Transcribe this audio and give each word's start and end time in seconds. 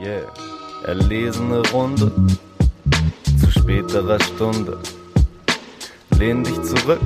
Yeah. 0.00 0.32
Erlesene 0.84 1.62
Runde 1.72 2.12
zu 3.40 3.50
späterer 3.50 4.20
Stunde. 4.20 4.78
Lehn 6.18 6.44
dich 6.44 6.62
zurück, 6.62 7.00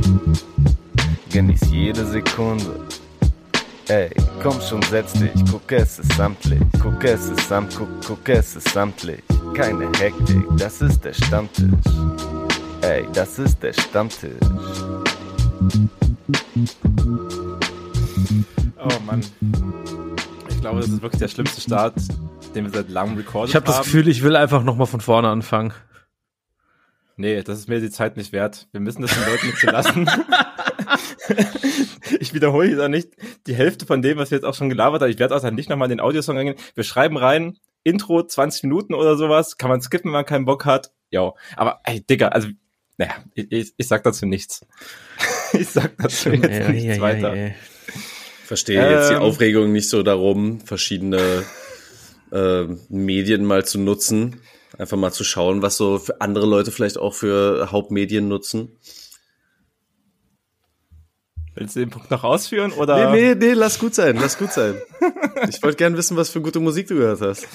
genieß 1.30 1.70
jede 1.70 2.04
Sekunde. 2.04 2.80
Ey, 3.88 4.10
komm 4.42 4.60
schon, 4.60 4.82
setz 4.82 5.14
dich, 5.14 5.30
guck, 5.50 5.70
es 5.72 5.98
ist 5.98 6.12
samtlich. 6.12 6.60
Guck, 6.82 7.02
es 7.04 7.28
ist 7.28 7.48
samt, 7.48 7.74
guck, 7.76 7.88
guck, 8.06 8.28
es 8.28 8.56
ist 8.56 8.68
samtlich. 8.68 9.22
Keine 9.54 9.86
Hektik, 9.98 10.44
das 10.56 10.80
ist 10.80 11.04
der 11.04 11.12
Stammtisch. 11.12 11.68
Ey, 12.82 13.06
das 13.12 13.38
ist 13.38 13.62
der 13.62 13.72
Stammtisch. 13.72 14.30
Oh 18.78 19.00
Mann. 19.06 19.20
Ich 20.48 20.60
glaube, 20.60 20.80
das 20.80 20.90
ist 20.90 21.02
wirklich 21.02 21.20
der 21.20 21.28
schlimmste 21.28 21.60
Start, 21.60 21.94
den 22.54 22.64
wir 22.64 22.72
seit 22.72 22.88
langem 22.90 23.16
recorded 23.16 23.50
Ich 23.50 23.56
habe 23.56 23.66
haben. 23.66 23.76
das 23.76 23.84
Gefühl, 23.84 24.08
ich 24.08 24.22
will 24.22 24.36
einfach 24.36 24.62
nochmal 24.62 24.86
von 24.86 25.00
vorne 25.00 25.28
anfangen. 25.28 25.72
Nee, 27.16 27.42
das 27.42 27.58
ist 27.58 27.68
mir 27.68 27.80
die 27.80 27.90
Zeit 27.90 28.16
nicht 28.16 28.32
wert. 28.32 28.66
Wir 28.72 28.80
müssen 28.80 29.02
das 29.02 29.12
den 29.12 29.24
Leuten 29.30 29.46
nicht 29.46 29.58
so 29.58 29.66
lassen. 29.68 30.08
ich 32.20 32.32
wiederhole 32.34 32.68
hier 32.68 32.88
nicht 32.88 33.10
die 33.46 33.54
Hälfte 33.54 33.84
von 33.86 34.00
dem, 34.02 34.16
was 34.18 34.30
wir 34.30 34.38
jetzt 34.38 34.44
auch 34.44 34.54
schon 34.54 34.68
gelabert 34.70 35.02
haben. 35.02 35.10
Ich 35.10 35.18
werde 35.18 35.36
auch 35.36 35.40
dann 35.40 35.54
nicht 35.54 35.68
nochmal 35.68 35.86
in 35.90 35.98
den 35.98 36.00
Audiosong 36.00 36.38
eingehen. 36.38 36.56
Wir 36.74 36.84
schreiben 36.84 37.16
rein, 37.18 37.58
Intro 37.84 38.22
20 38.22 38.62
Minuten 38.64 38.94
oder 38.94 39.16
sowas. 39.16 39.58
Kann 39.58 39.70
man 39.70 39.82
skippen, 39.82 40.08
wenn 40.10 40.18
man 40.18 40.24
keinen 40.24 40.44
Bock 40.46 40.64
hat. 40.64 40.92
Jo. 41.10 41.36
Aber 41.56 41.80
ey, 41.84 42.00
Digga, 42.00 42.28
also, 42.28 42.48
naja, 42.96 43.12
ich, 43.34 43.52
ich, 43.52 43.72
ich 43.76 43.86
sag 43.88 44.02
dazu 44.02 44.24
nichts. 44.26 44.66
ich 45.52 45.68
sag 45.68 45.96
dazu 45.98 46.30
jetzt 46.30 46.44
Ja, 46.48 46.68
nichts 46.70 46.96
ja, 46.96 47.02
weiter. 47.02 47.34
ja. 47.36 47.50
Verstehe 48.44 48.90
jetzt 48.90 49.10
die 49.10 49.14
Ähm. 49.14 49.22
Aufregung 49.22 49.72
nicht 49.72 49.88
so 49.88 50.02
darum, 50.02 50.60
verschiedene 50.60 51.44
äh, 52.32 52.66
Medien 52.88 53.44
mal 53.44 53.64
zu 53.64 53.78
nutzen. 53.78 54.40
Einfach 54.78 54.96
mal 54.96 55.12
zu 55.12 55.24
schauen, 55.24 55.62
was 55.62 55.76
so 55.76 55.98
für 55.98 56.20
andere 56.20 56.46
Leute 56.46 56.70
vielleicht 56.70 56.96
auch 56.98 57.14
für 57.14 57.70
Hauptmedien 57.72 58.28
nutzen. 58.28 58.78
Willst 61.54 61.74
du 61.76 61.80
den 61.80 61.90
Punkt 61.90 62.10
noch 62.10 62.22
ausführen 62.24 62.72
oder? 62.72 63.10
Nee, 63.10 63.34
nee, 63.34 63.46
nee, 63.48 63.52
lass 63.52 63.78
gut 63.78 63.94
sein, 63.94 64.16
lass 64.16 64.38
gut 64.38 64.52
sein. 64.52 64.76
Ich 65.48 65.62
wollte 65.62 65.76
gern 65.76 65.96
wissen, 65.96 66.16
was 66.16 66.30
für 66.30 66.40
gute 66.40 66.60
Musik 66.60 66.86
du 66.86 66.94
gehört 66.94 67.20
hast. 67.20 67.48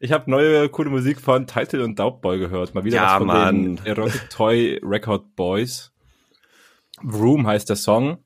Ich 0.00 0.12
habe 0.12 0.30
neue 0.30 0.68
coole 0.68 0.90
Musik 0.90 1.20
von 1.20 1.46
Title 1.46 1.82
und 1.82 1.98
Doubtboy 1.98 2.38
gehört. 2.38 2.74
Mal 2.74 2.84
wieder 2.84 2.96
Ja, 2.96 3.12
was 3.14 3.18
von 3.18 3.26
Mann. 3.26 3.76
den 3.76 3.86
Erotic 3.86 4.30
Toy 4.30 4.80
Record 4.84 5.34
Boys. 5.34 5.90
Room 7.02 7.46
heißt 7.46 7.68
der 7.68 7.76
Song. 7.76 8.24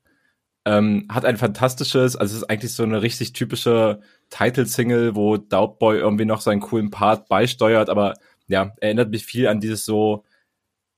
Ähm, 0.65 1.07
hat 1.09 1.25
ein 1.25 1.37
fantastisches, 1.37 2.15
also 2.15 2.35
es 2.35 2.43
ist 2.43 2.49
eigentlich 2.49 2.73
so 2.73 2.83
eine 2.83 3.01
richtig 3.01 3.33
typische 3.33 3.99
Title-Single, 4.33 5.15
wo 5.15 5.37
Doubtboy 5.37 5.97
irgendwie 5.97 6.25
noch 6.25 6.41
seinen 6.41 6.61
coolen 6.61 6.89
Part 6.89 7.27
beisteuert, 7.27 7.89
aber 7.89 8.15
ja, 8.47 8.73
erinnert 8.81 9.09
mich 9.11 9.25
viel 9.25 9.47
an 9.47 9.59
dieses 9.59 9.85
so, 9.85 10.23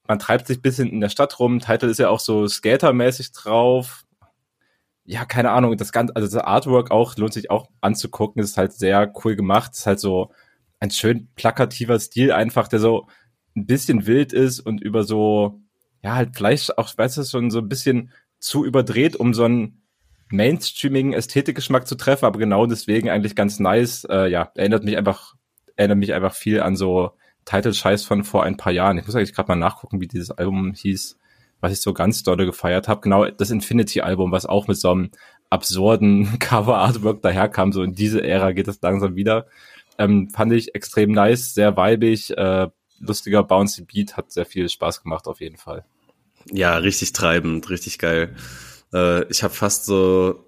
man 0.07 0.19
treibt 0.19 0.47
sich 0.47 0.61
bisschen 0.61 0.89
in 0.89 1.01
der 1.01 1.09
Stadt 1.09 1.39
rum. 1.39 1.59
Title 1.59 1.89
ist 1.89 1.99
ja 1.99 2.09
auch 2.09 2.19
so 2.19 2.47
Skater-mäßig 2.47 3.31
drauf. 3.33 4.05
Ja, 5.03 5.25
keine 5.25 5.51
Ahnung, 5.51 5.77
das 5.77 5.91
ganze, 5.91 6.15
also 6.15 6.27
das 6.27 6.43
Artwork 6.43 6.91
auch 6.91 7.15
lohnt 7.17 7.33
sich 7.33 7.51
auch 7.51 7.69
anzugucken. 7.81 8.41
Ist 8.41 8.57
halt 8.57 8.73
sehr 8.73 9.11
cool 9.23 9.35
gemacht. 9.35 9.73
Ist 9.73 9.85
halt 9.85 9.99
so 9.99 10.31
ein 10.79 10.91
schön 10.91 11.27
plakativer 11.35 11.99
Stil 11.99 12.31
einfach, 12.31 12.67
der 12.67 12.79
so 12.79 13.07
ein 13.55 13.65
bisschen 13.65 14.07
wild 14.07 14.33
ist 14.33 14.59
und 14.59 14.81
über 14.81 15.03
so, 15.03 15.59
ja, 16.03 16.15
halt 16.15 16.35
vielleicht 16.35 16.77
auch, 16.77 16.95
weißt 16.95 17.17
du, 17.17 17.23
schon 17.23 17.51
so 17.51 17.59
ein 17.59 17.69
bisschen 17.69 18.11
zu 18.39 18.65
überdreht, 18.65 19.15
um 19.15 19.33
so 19.33 19.43
einen 19.43 19.84
mainstreamigen 20.35 21.13
Ästhetikgeschmack 21.13 21.87
zu 21.87 21.95
treffen, 21.95 22.25
aber 22.25 22.39
genau 22.39 22.65
deswegen 22.65 23.09
eigentlich 23.09 23.35
ganz 23.35 23.59
nice. 23.59 24.05
Äh, 24.09 24.29
ja, 24.29 24.51
erinnert 24.55 24.83
mich 24.83 24.97
einfach, 24.97 25.35
erinnert 25.75 25.97
mich 25.97 26.13
einfach 26.13 26.33
viel 26.33 26.61
an 26.61 26.75
so 26.75 27.11
Title-Scheiß 27.45 28.03
von 28.03 28.23
vor 28.23 28.43
ein 28.43 28.57
paar 28.57 28.73
Jahren. 28.73 28.97
Ich 28.97 29.05
muss 29.05 29.15
eigentlich 29.15 29.33
gerade 29.33 29.51
mal 29.51 29.55
nachgucken, 29.55 30.01
wie 30.01 30.07
dieses 30.07 30.31
Album 30.31 30.73
hieß, 30.73 31.17
was 31.61 31.71
ich 31.71 31.81
so 31.81 31.93
ganz 31.93 32.23
dolle 32.23 32.45
gefeiert 32.45 32.87
habe. 32.87 33.01
Genau, 33.01 33.25
das 33.25 33.51
Infinity-Album, 33.51 34.31
was 34.31 34.45
auch 34.45 34.67
mit 34.67 34.77
so 34.77 34.91
einem 34.91 35.11
absurden 35.49 36.39
Cover-Artwork 36.39 37.21
daherkam. 37.21 37.71
So 37.71 37.83
in 37.83 37.93
diese 37.93 38.23
Ära 38.23 38.51
geht 38.51 38.67
es 38.67 38.81
langsam 38.81 39.15
wieder. 39.15 39.47
Ähm, 39.97 40.29
fand 40.29 40.51
ich 40.51 40.75
extrem 40.75 41.11
nice, 41.11 41.53
sehr 41.53 41.77
weibig, 41.77 42.35
äh, 42.37 42.67
lustiger 42.99 43.43
bouncy 43.43 43.83
Beat, 43.83 44.17
hat 44.17 44.31
sehr 44.31 44.45
viel 44.45 44.67
Spaß 44.67 45.03
gemacht 45.03 45.27
auf 45.27 45.39
jeden 45.39 45.57
Fall. 45.57 45.85
Ja, 46.51 46.77
richtig 46.77 47.13
treibend, 47.13 47.69
richtig 47.69 47.97
geil. 47.97 48.35
Äh, 48.95 49.27
ich 49.29 49.43
habe 49.43 49.53
fast 49.53 49.85
so 49.85 50.45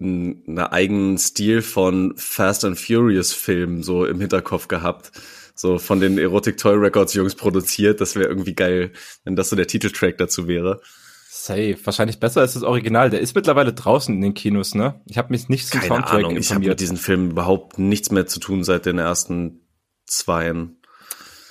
einen 0.00 0.58
eigenen 0.58 1.18
Stil 1.18 1.62
von 1.62 2.14
Fast 2.16 2.64
and 2.64 2.78
Furious 2.78 3.32
Filmen 3.32 3.82
so 3.82 4.04
im 4.04 4.20
Hinterkopf 4.20 4.66
gehabt. 4.66 5.12
So 5.54 5.78
von 5.78 6.00
den 6.00 6.18
Erotic 6.18 6.56
Toy 6.56 6.74
Records 6.74 7.14
Jungs 7.14 7.34
produziert. 7.34 8.00
Das 8.00 8.16
wäre 8.16 8.28
irgendwie 8.28 8.54
geil, 8.54 8.92
wenn 9.24 9.36
das 9.36 9.50
so 9.50 9.56
der 9.56 9.66
Titeltrack 9.66 10.16
dazu 10.18 10.48
wäre. 10.48 10.80
Safe. 11.28 11.76
Wahrscheinlich 11.84 12.18
besser 12.18 12.40
als 12.40 12.54
das 12.54 12.62
Original. 12.62 13.10
Der 13.10 13.20
ist 13.20 13.34
mittlerweile 13.34 13.72
draußen 13.72 14.14
in 14.14 14.20
den 14.20 14.34
Kinos, 14.34 14.74
ne? 14.74 15.00
Ich 15.06 15.18
habe 15.18 15.32
mich 15.32 15.48
nicht 15.48 15.68
zum 15.68 15.80
Keine 15.80 15.94
Soundtrack 15.94 16.14
Ahnung, 16.14 16.30
ich 16.32 16.36
habe 16.36 16.38
informiert. 16.38 16.70
mit 16.70 16.80
diesen 16.80 16.96
Filmen 16.96 17.30
überhaupt 17.32 17.78
nichts 17.78 18.10
mehr 18.10 18.26
zu 18.26 18.40
tun 18.40 18.64
seit 18.64 18.86
den 18.86 18.98
ersten 18.98 19.66
zweien. 20.06 20.81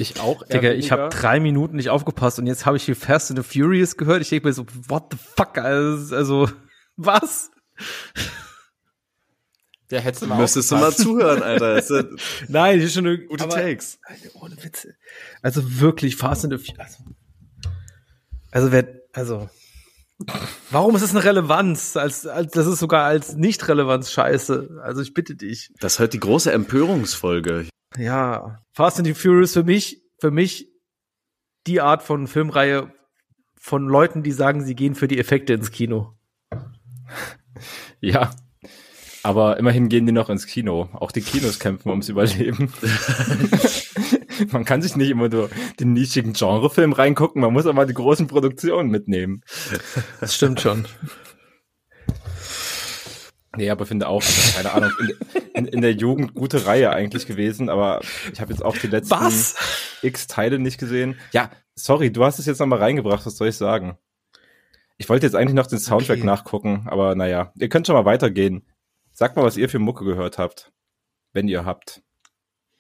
Ich 0.01 0.19
auch. 0.19 0.43
Digga, 0.47 0.71
ich 0.71 0.91
habe 0.91 1.09
drei 1.09 1.39
Minuten 1.39 1.75
nicht 1.75 1.89
aufgepasst 1.89 2.39
und 2.39 2.47
jetzt 2.47 2.65
habe 2.65 2.77
ich 2.77 2.83
hier 2.83 2.95
Fast 2.95 3.31
and 3.31 3.43
the 3.43 3.59
Furious 3.59 3.97
gehört. 3.97 4.21
Ich 4.21 4.29
denke 4.29 4.47
mir 4.47 4.53
so, 4.53 4.65
what 4.87 5.05
the 5.11 5.17
fuck? 5.17 5.57
Also, 5.57 6.15
also 6.15 6.49
was? 6.97 7.51
Der 9.89 9.99
hätte 10.01 10.25
Du 10.25 10.33
müsstest 10.35 10.71
du 10.71 10.75
mal 10.77 10.93
zuhören, 10.95 11.43
Alter. 11.43 11.75
Das 11.75 11.87
sind 11.89 12.09
Nein, 12.47 12.77
das 12.79 12.87
ist 12.87 12.93
schon 12.93 13.05
eine 13.05 13.19
gute 13.25 13.43
aber- 13.43 13.55
Takes. 13.55 13.99
Ohne 14.35 14.55
Witze. 14.63 14.95
Also 15.41 15.79
wirklich 15.81 16.15
Fast 16.15 16.45
and 16.45 16.53
the 16.57 16.65
Furious. 16.65 16.79
Also, 16.79 17.03
also 18.51 18.71
wer, 18.71 18.87
also 19.13 19.49
warum 20.69 20.95
ist 20.95 21.01
es 21.01 21.11
eine 21.11 21.23
Relevanz? 21.23 21.97
Als, 21.97 22.25
als 22.25 22.51
das 22.53 22.67
ist 22.67 22.79
sogar 22.79 23.03
als 23.05 23.33
Nicht-Relevanz 23.35 24.11
scheiße. 24.11 24.79
Also 24.83 25.01
ich 25.01 25.13
bitte 25.13 25.35
dich. 25.35 25.71
Das 25.79 25.93
ist 25.93 25.99
halt 25.99 26.13
die 26.13 26.19
große 26.19 26.51
Empörungsfolge. 26.51 27.67
Ja, 27.97 28.57
Fast 28.73 28.97
and 28.97 29.07
the 29.07 29.13
Furious 29.13 29.53
für 29.53 29.63
mich, 29.63 30.01
für 30.19 30.31
mich 30.31 30.69
die 31.67 31.81
Art 31.81 32.03
von 32.03 32.27
Filmreihe 32.27 32.91
von 33.55 33.87
Leuten, 33.87 34.23
die 34.23 34.31
sagen, 34.31 34.65
sie 34.65 34.75
gehen 34.75 34.95
für 34.95 35.07
die 35.07 35.19
Effekte 35.19 35.53
ins 35.53 35.71
Kino. 35.71 36.13
Ja. 38.03 38.31
Aber 39.21 39.57
immerhin 39.57 39.87
gehen 39.87 40.07
die 40.07 40.11
noch 40.11 40.31
ins 40.31 40.47
Kino. 40.47 40.89
Auch 40.93 41.11
die 41.11 41.21
Kinos 41.21 41.59
kämpfen 41.59 41.89
ums 41.89 42.09
Überleben. 42.09 42.73
man 44.51 44.65
kann 44.65 44.81
sich 44.81 44.95
nicht 44.95 45.11
immer 45.11 45.29
nur 45.29 45.51
den 45.79 45.93
nischigen 45.93 46.33
Genrefilm 46.33 46.93
reingucken, 46.93 47.41
man 47.41 47.53
muss 47.53 47.67
auch 47.67 47.73
mal 47.73 47.85
die 47.85 47.93
großen 47.93 48.25
Produktionen 48.25 48.89
mitnehmen. 48.89 49.43
Das 50.19 50.33
stimmt 50.33 50.61
schon. 50.61 50.87
Nee, 53.57 53.69
aber 53.69 53.85
finde 53.85 54.07
auch, 54.07 54.21
also, 54.21 54.55
keine 54.55 54.71
Ahnung, 54.71 54.91
in, 54.99 55.41
in, 55.53 55.65
in 55.65 55.81
der 55.81 55.91
Jugend 55.93 56.33
gute 56.35 56.65
Reihe 56.65 56.89
eigentlich 56.91 57.27
gewesen, 57.27 57.69
aber 57.69 57.99
ich 58.31 58.39
habe 58.39 58.51
jetzt 58.53 58.63
auch 58.63 58.77
die 58.77 58.87
letzten 58.87 59.11
Was? 59.11 59.55
x 60.01 60.27
Teile 60.27 60.57
nicht 60.57 60.77
gesehen. 60.79 61.19
Ja, 61.33 61.51
sorry, 61.75 62.11
du 62.11 62.23
hast 62.23 62.39
es 62.39 62.45
jetzt 62.45 62.59
nochmal 62.59 62.79
reingebracht, 62.79 63.25
was 63.25 63.35
soll 63.35 63.49
ich 63.49 63.57
sagen? 63.57 63.97
Ich 64.97 65.09
wollte 65.09 65.25
jetzt 65.25 65.35
eigentlich 65.35 65.55
noch 65.55 65.67
den 65.67 65.79
Soundtrack 65.79 66.19
Okay. 66.19 66.25
nachgucken, 66.25 66.85
aber 66.87 67.15
naja, 67.15 67.51
ihr 67.57 67.67
könnt 67.69 67.87
schon 67.87 67.95
mal 67.95 68.05
weitergehen. 68.05 68.65
Sagt 69.13 69.35
mal, 69.35 69.43
was 69.43 69.57
ihr 69.57 69.67
für 69.67 69.79
Mucke 69.79 70.05
gehört 70.05 70.37
habt, 70.37 70.71
wenn 71.33 71.47
ihr 71.49 71.65
habt. 71.65 72.01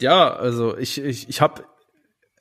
Ja, 0.01 0.33
also 0.33 0.77
ich, 0.77 1.01
ich, 1.01 1.27
ich 1.27 1.41
habe, 1.41 1.65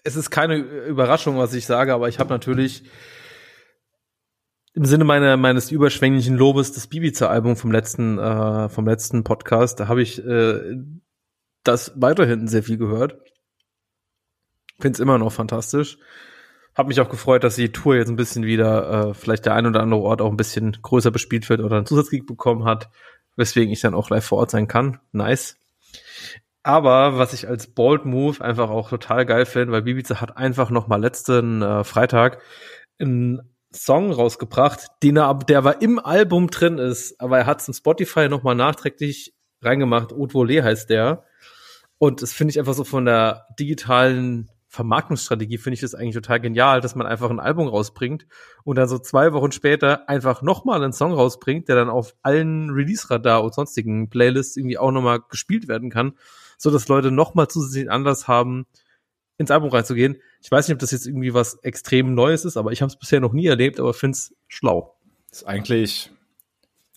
es 0.04 0.14
ist 0.16 0.30
keine 0.30 0.56
Überraschung, 0.56 1.36
was 1.36 1.52
ich 1.54 1.66
sage, 1.66 1.92
aber 1.92 2.08
ich 2.08 2.18
habe 2.20 2.30
natürlich 2.30 2.84
im 4.72 4.84
Sinne 4.84 5.04
meiner, 5.04 5.36
meines 5.36 5.70
überschwänglichen 5.70 6.36
Lobes 6.36 6.72
das 6.72 6.86
Bibiza-Album 6.86 7.56
vom 7.56 7.72
letzten, 7.72 8.18
äh, 8.18 8.68
vom 8.68 8.86
letzten 8.86 9.24
Podcast, 9.24 9.80
da 9.80 9.88
habe 9.88 10.02
ich 10.02 10.24
äh, 10.24 10.76
das 11.64 11.92
weiterhin 11.96 12.46
sehr 12.48 12.62
viel 12.62 12.78
gehört. 12.78 13.18
Finde 14.78 14.96
es 14.96 15.00
immer 15.00 15.18
noch 15.18 15.32
fantastisch. 15.32 15.98
Hab 16.74 16.86
mich 16.86 17.00
auch 17.00 17.08
gefreut, 17.08 17.44
dass 17.44 17.56
die 17.56 17.72
Tour 17.72 17.96
jetzt 17.96 18.08
ein 18.08 18.16
bisschen 18.16 18.44
wieder, 18.44 19.10
äh, 19.10 19.14
vielleicht 19.14 19.44
der 19.44 19.54
ein 19.54 19.66
oder 19.66 19.80
andere 19.80 20.00
Ort 20.00 20.22
auch 20.22 20.30
ein 20.30 20.36
bisschen 20.36 20.78
größer 20.80 21.10
bespielt 21.10 21.48
wird 21.48 21.60
oder 21.60 21.76
einen 21.76 21.86
Zusatzgig 21.86 22.24
bekommen 22.24 22.64
hat, 22.64 22.90
weswegen 23.36 23.72
ich 23.72 23.80
dann 23.80 23.94
auch 23.94 24.08
live 24.08 24.24
vor 24.24 24.38
Ort 24.38 24.52
sein 24.52 24.68
kann. 24.68 25.00
Nice. 25.12 25.56
Aber 26.62 27.18
was 27.18 27.32
ich 27.32 27.48
als 27.48 27.66
Bold 27.66 28.04
Move 28.04 28.42
einfach 28.42 28.70
auch 28.70 28.90
total 28.90 29.26
geil 29.26 29.46
finde, 29.46 29.72
weil 29.72 29.82
Bibiza 29.82 30.20
hat 30.20 30.36
einfach 30.36 30.70
noch 30.70 30.88
mal 30.88 31.00
letzten 31.00 31.62
äh, 31.62 31.84
Freitag 31.84 32.40
einen 33.00 33.40
Song 33.72 34.12
rausgebracht, 34.12 34.86
den 35.02 35.16
er, 35.16 35.34
der 35.34 35.58
aber 35.58 35.82
im 35.82 35.98
Album 35.98 36.48
drin 36.48 36.78
ist, 36.78 37.20
aber 37.20 37.38
er 37.38 37.46
hat 37.46 37.60
es 37.60 37.68
in 37.68 37.74
Spotify 37.74 38.28
noch 38.28 38.42
mal 38.42 38.54
nachträglich 38.54 39.34
reingemacht. 39.62 40.12
Haute 40.12 40.34
Volée 40.34 40.62
heißt 40.62 40.90
der. 40.90 41.24
Und 41.98 42.22
das 42.22 42.32
finde 42.32 42.52
ich 42.52 42.58
einfach 42.58 42.74
so 42.74 42.84
von 42.84 43.04
der 43.04 43.46
digitalen 43.58 44.50
Vermarktungsstrategie 44.70 45.58
finde 45.58 45.74
ich 45.74 45.80
das 45.80 45.96
eigentlich 45.96 46.14
total 46.14 46.40
genial, 46.40 46.80
dass 46.80 46.94
man 46.94 47.04
einfach 47.04 47.28
ein 47.28 47.40
Album 47.40 47.66
rausbringt 47.66 48.26
und 48.62 48.76
dann 48.76 48.88
so 48.88 49.00
zwei 49.00 49.32
Wochen 49.32 49.50
später 49.50 50.08
einfach 50.08 50.42
nochmal 50.42 50.80
einen 50.80 50.92
Song 50.92 51.12
rausbringt, 51.12 51.68
der 51.68 51.74
dann 51.74 51.90
auf 51.90 52.14
allen 52.22 52.70
Release-Radar 52.70 53.42
und 53.42 53.52
sonstigen 53.52 54.08
Playlists 54.10 54.56
irgendwie 54.56 54.78
auch 54.78 54.92
nochmal 54.92 55.20
gespielt 55.28 55.66
werden 55.66 55.90
kann. 55.90 56.12
so 56.56 56.70
dass 56.70 56.86
Leute 56.86 57.10
noch 57.10 57.34
mal 57.34 57.48
zusätzlich 57.48 57.90
Anlass 57.90 58.28
haben, 58.28 58.66
ins 59.40 59.50
Album 59.50 59.70
reinzugehen. 59.70 60.20
Ich 60.42 60.50
weiß 60.50 60.68
nicht, 60.68 60.74
ob 60.74 60.80
das 60.80 60.90
jetzt 60.90 61.06
irgendwie 61.06 61.32
was 61.32 61.54
extrem 61.62 62.14
Neues 62.14 62.44
ist, 62.44 62.58
aber 62.58 62.72
ich 62.72 62.82
habe 62.82 62.90
es 62.90 62.96
bisher 62.96 63.20
noch 63.20 63.32
nie 63.32 63.46
erlebt, 63.46 63.80
aber 63.80 63.94
finde 63.94 64.16
es 64.16 64.34
schlau. 64.48 64.94
Das 65.30 65.40
ist 65.40 65.48
eigentlich 65.48 66.10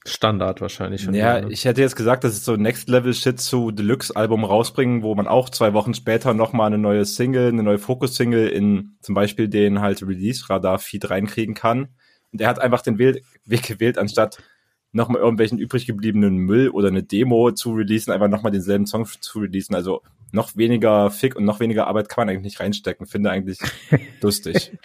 Standard 0.05 0.59
wahrscheinlich 0.59 1.01
schon. 1.01 1.13
Ja, 1.13 1.39
ne? 1.39 1.51
ich 1.53 1.63
hätte 1.63 1.79
jetzt 1.79 1.95
gesagt, 1.95 2.25
das 2.25 2.33
ist 2.33 2.43
so 2.43 2.57
Next 2.57 2.89
Level 2.89 3.13
Shit 3.13 3.39
zu 3.39 3.71
Deluxe 3.71 4.13
Album 4.13 4.43
rausbringen, 4.43 5.03
wo 5.03 5.15
man 5.15 5.25
auch 5.25 5.49
zwei 5.49 5.73
Wochen 5.73 5.93
später 5.93 6.33
noch 6.33 6.51
mal 6.51 6.67
eine 6.67 6.77
neue 6.77 7.05
Single, 7.05 7.47
eine 7.47 7.63
neue 7.63 7.79
Fokus 7.79 8.17
Single 8.17 8.49
in 8.49 8.97
zum 8.99 9.15
Beispiel 9.15 9.47
den 9.47 9.79
halt 9.79 10.01
Release 10.03 10.49
Radar 10.49 10.79
Feed 10.79 11.09
reinkriegen 11.09 11.55
kann. 11.55 11.87
Und 12.33 12.41
er 12.41 12.49
hat 12.49 12.59
einfach 12.59 12.81
den 12.81 12.99
Weg 12.99 13.23
gewählt, 13.45 13.97
anstatt 13.97 14.43
noch 14.91 15.07
mal 15.07 15.19
irgendwelchen 15.19 15.59
übrig 15.59 15.85
gebliebenen 15.85 16.35
Müll 16.35 16.67
oder 16.67 16.89
eine 16.89 17.03
Demo 17.03 17.51
zu 17.51 17.73
releasen, 17.73 18.11
einfach 18.11 18.27
noch 18.27 18.43
mal 18.43 18.51
denselben 18.51 18.85
Song 18.85 19.05
zu 19.05 19.39
releasen. 19.39 19.75
Also 19.75 20.01
noch 20.33 20.57
weniger 20.57 21.09
Fick 21.12 21.35
und 21.35 21.45
noch 21.45 21.59
weniger 21.59 21.88
Arbeit 21.88 22.09
kann 22.09 22.24
man 22.25 22.30
eigentlich 22.30 22.44
nicht 22.44 22.59
reinstecken. 22.59 23.06
Finde 23.06 23.31
eigentlich 23.31 23.59
lustig. 24.21 24.77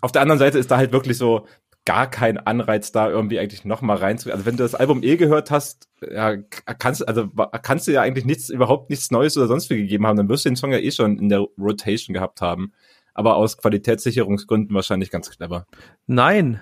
Auf 0.00 0.12
der 0.12 0.22
anderen 0.22 0.38
Seite 0.38 0.58
ist 0.58 0.70
da 0.70 0.76
halt 0.76 0.92
wirklich 0.92 1.18
so, 1.18 1.46
gar 1.84 2.10
kein 2.10 2.38
Anreiz 2.38 2.92
da 2.92 3.08
irgendwie 3.08 3.38
eigentlich 3.38 3.64
noch 3.64 3.82
mal 3.82 3.96
reinzugehen. 3.96 4.34
Also 4.34 4.46
wenn 4.46 4.56
du 4.56 4.62
das 4.62 4.74
Album 4.74 5.02
eh 5.02 5.16
gehört 5.16 5.50
hast, 5.50 5.88
ja, 6.00 6.36
kannst 6.78 7.06
also 7.06 7.28
kannst 7.62 7.88
du 7.88 7.92
ja 7.92 8.02
eigentlich 8.02 8.24
nichts 8.24 8.50
überhaupt 8.50 8.90
nichts 8.90 9.10
Neues 9.10 9.36
oder 9.36 9.46
sonst 9.46 9.70
wie 9.70 9.76
gegeben 9.76 10.06
haben, 10.06 10.16
dann 10.16 10.28
wirst 10.28 10.44
du 10.44 10.50
den 10.50 10.56
Song 10.56 10.72
ja 10.72 10.78
eh 10.78 10.90
schon 10.90 11.18
in 11.18 11.28
der 11.28 11.46
Rotation 11.58 12.14
gehabt 12.14 12.40
haben. 12.40 12.72
Aber 13.14 13.36
aus 13.36 13.58
Qualitätssicherungsgründen 13.58 14.74
wahrscheinlich 14.74 15.10
ganz 15.10 15.30
clever. 15.30 15.66
Nein, 16.06 16.60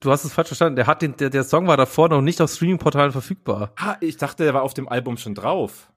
du 0.00 0.10
hast 0.10 0.24
es 0.24 0.32
falsch 0.32 0.48
verstanden. 0.48 0.76
Der 0.76 0.86
hat 0.86 1.02
den, 1.02 1.16
der, 1.16 1.30
der 1.30 1.44
Song 1.44 1.66
war 1.66 1.76
davor 1.76 2.08
noch 2.08 2.22
nicht 2.22 2.40
auf 2.40 2.50
Streaming-Portalen 2.50 3.12
verfügbar. 3.12 3.74
Ah, 3.76 3.96
ich 4.00 4.16
dachte, 4.16 4.44
der 4.44 4.54
war 4.54 4.62
auf 4.62 4.72
dem 4.72 4.88
Album 4.88 5.18
schon 5.18 5.34
drauf. 5.34 5.92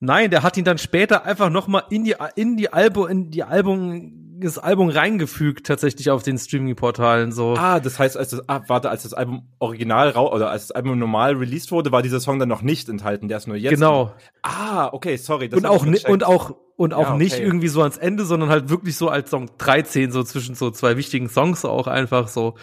Nein, 0.00 0.30
der 0.30 0.42
hat 0.42 0.56
ihn 0.56 0.64
dann 0.64 0.78
später 0.78 1.24
einfach 1.24 1.50
noch 1.50 1.68
mal 1.68 1.84
in 1.90 2.04
die 2.04 2.14
in 2.34 2.56
die 2.56 2.72
Album 2.72 3.08
in 3.08 3.30
die 3.30 3.44
Album 3.44 4.26
das 4.38 4.58
Album 4.58 4.88
reingefügt 4.90 5.66
tatsächlich 5.66 6.10
auf 6.10 6.22
den 6.22 6.38
Streaming-Portalen 6.38 7.32
so. 7.32 7.54
Ah, 7.56 7.80
das 7.80 7.98
heißt, 7.98 8.16
als 8.16 8.30
das 8.30 8.48
ah, 8.48 8.60
warte, 8.66 8.90
als 8.90 9.04
das 9.04 9.14
Album 9.14 9.48
original 9.58 10.10
rau 10.10 10.32
oder 10.32 10.50
als 10.50 10.68
das 10.68 10.76
Album 10.76 10.98
normal 10.98 11.36
released 11.36 11.72
wurde, 11.72 11.92
war 11.92 12.02
dieser 12.02 12.20
Song 12.20 12.38
dann 12.38 12.48
noch 12.48 12.62
nicht 12.62 12.88
enthalten. 12.88 13.28
Der 13.28 13.38
ist 13.38 13.46
nur 13.46 13.56
jetzt. 13.56 13.70
Genau. 13.72 14.12
Ah, 14.42 14.90
okay, 14.92 15.16
sorry. 15.16 15.48
und 15.52 15.66
auch 15.66 15.84
ni- 15.86 16.06
und 16.06 16.24
auch 16.24 16.54
und 16.76 16.92
auch 16.92 17.02
Ja, 17.02 17.14
okay. 17.14 17.22
nicht 17.22 17.38
irgendwie 17.38 17.68
so 17.68 17.80
ans 17.80 17.96
Ende, 17.96 18.26
sondern 18.26 18.50
halt 18.50 18.68
wirklich 18.68 18.96
so 18.96 19.08
als 19.08 19.30
Song 19.30 19.48
13 19.56 20.12
so 20.12 20.22
zwischen 20.22 20.54
so 20.54 20.70
zwei 20.70 20.96
wichtigen 20.98 21.28
Songs 21.28 21.64
auch 21.64 21.86
einfach 21.86 22.28
so. 22.28 22.54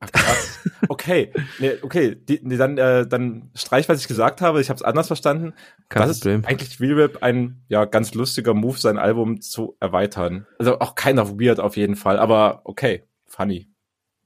Ach, 0.00 0.12
krass. 0.12 0.60
Okay, 0.88 1.32
nee, 1.58 1.72
okay, 1.82 2.14
die, 2.14 2.40
nee, 2.42 2.56
dann 2.56 2.78
äh, 2.78 3.06
dann 3.06 3.50
streich, 3.54 3.88
was 3.88 4.00
ich 4.00 4.08
gesagt 4.08 4.40
habe. 4.40 4.60
Ich 4.60 4.68
habe 4.68 4.76
es 4.76 4.82
anders 4.82 5.08
verstanden. 5.08 5.54
Kein 5.88 6.06
das 6.06 6.20
Problem. 6.20 6.40
ist 6.40 6.46
eigentlich 6.46 6.80
Real 6.80 6.94
Rap 6.94 7.22
ein 7.22 7.62
ja 7.68 7.84
ganz 7.84 8.14
lustiger 8.14 8.54
Move, 8.54 8.78
sein 8.78 8.98
Album 8.98 9.40
zu 9.40 9.76
erweitern. 9.80 10.46
Also 10.58 10.78
auch 10.78 10.94
keiner 10.94 11.40
weird 11.40 11.58
auf 11.58 11.76
jeden 11.76 11.96
Fall, 11.96 12.18
aber 12.18 12.62
okay, 12.64 13.04
funny. 13.26 13.68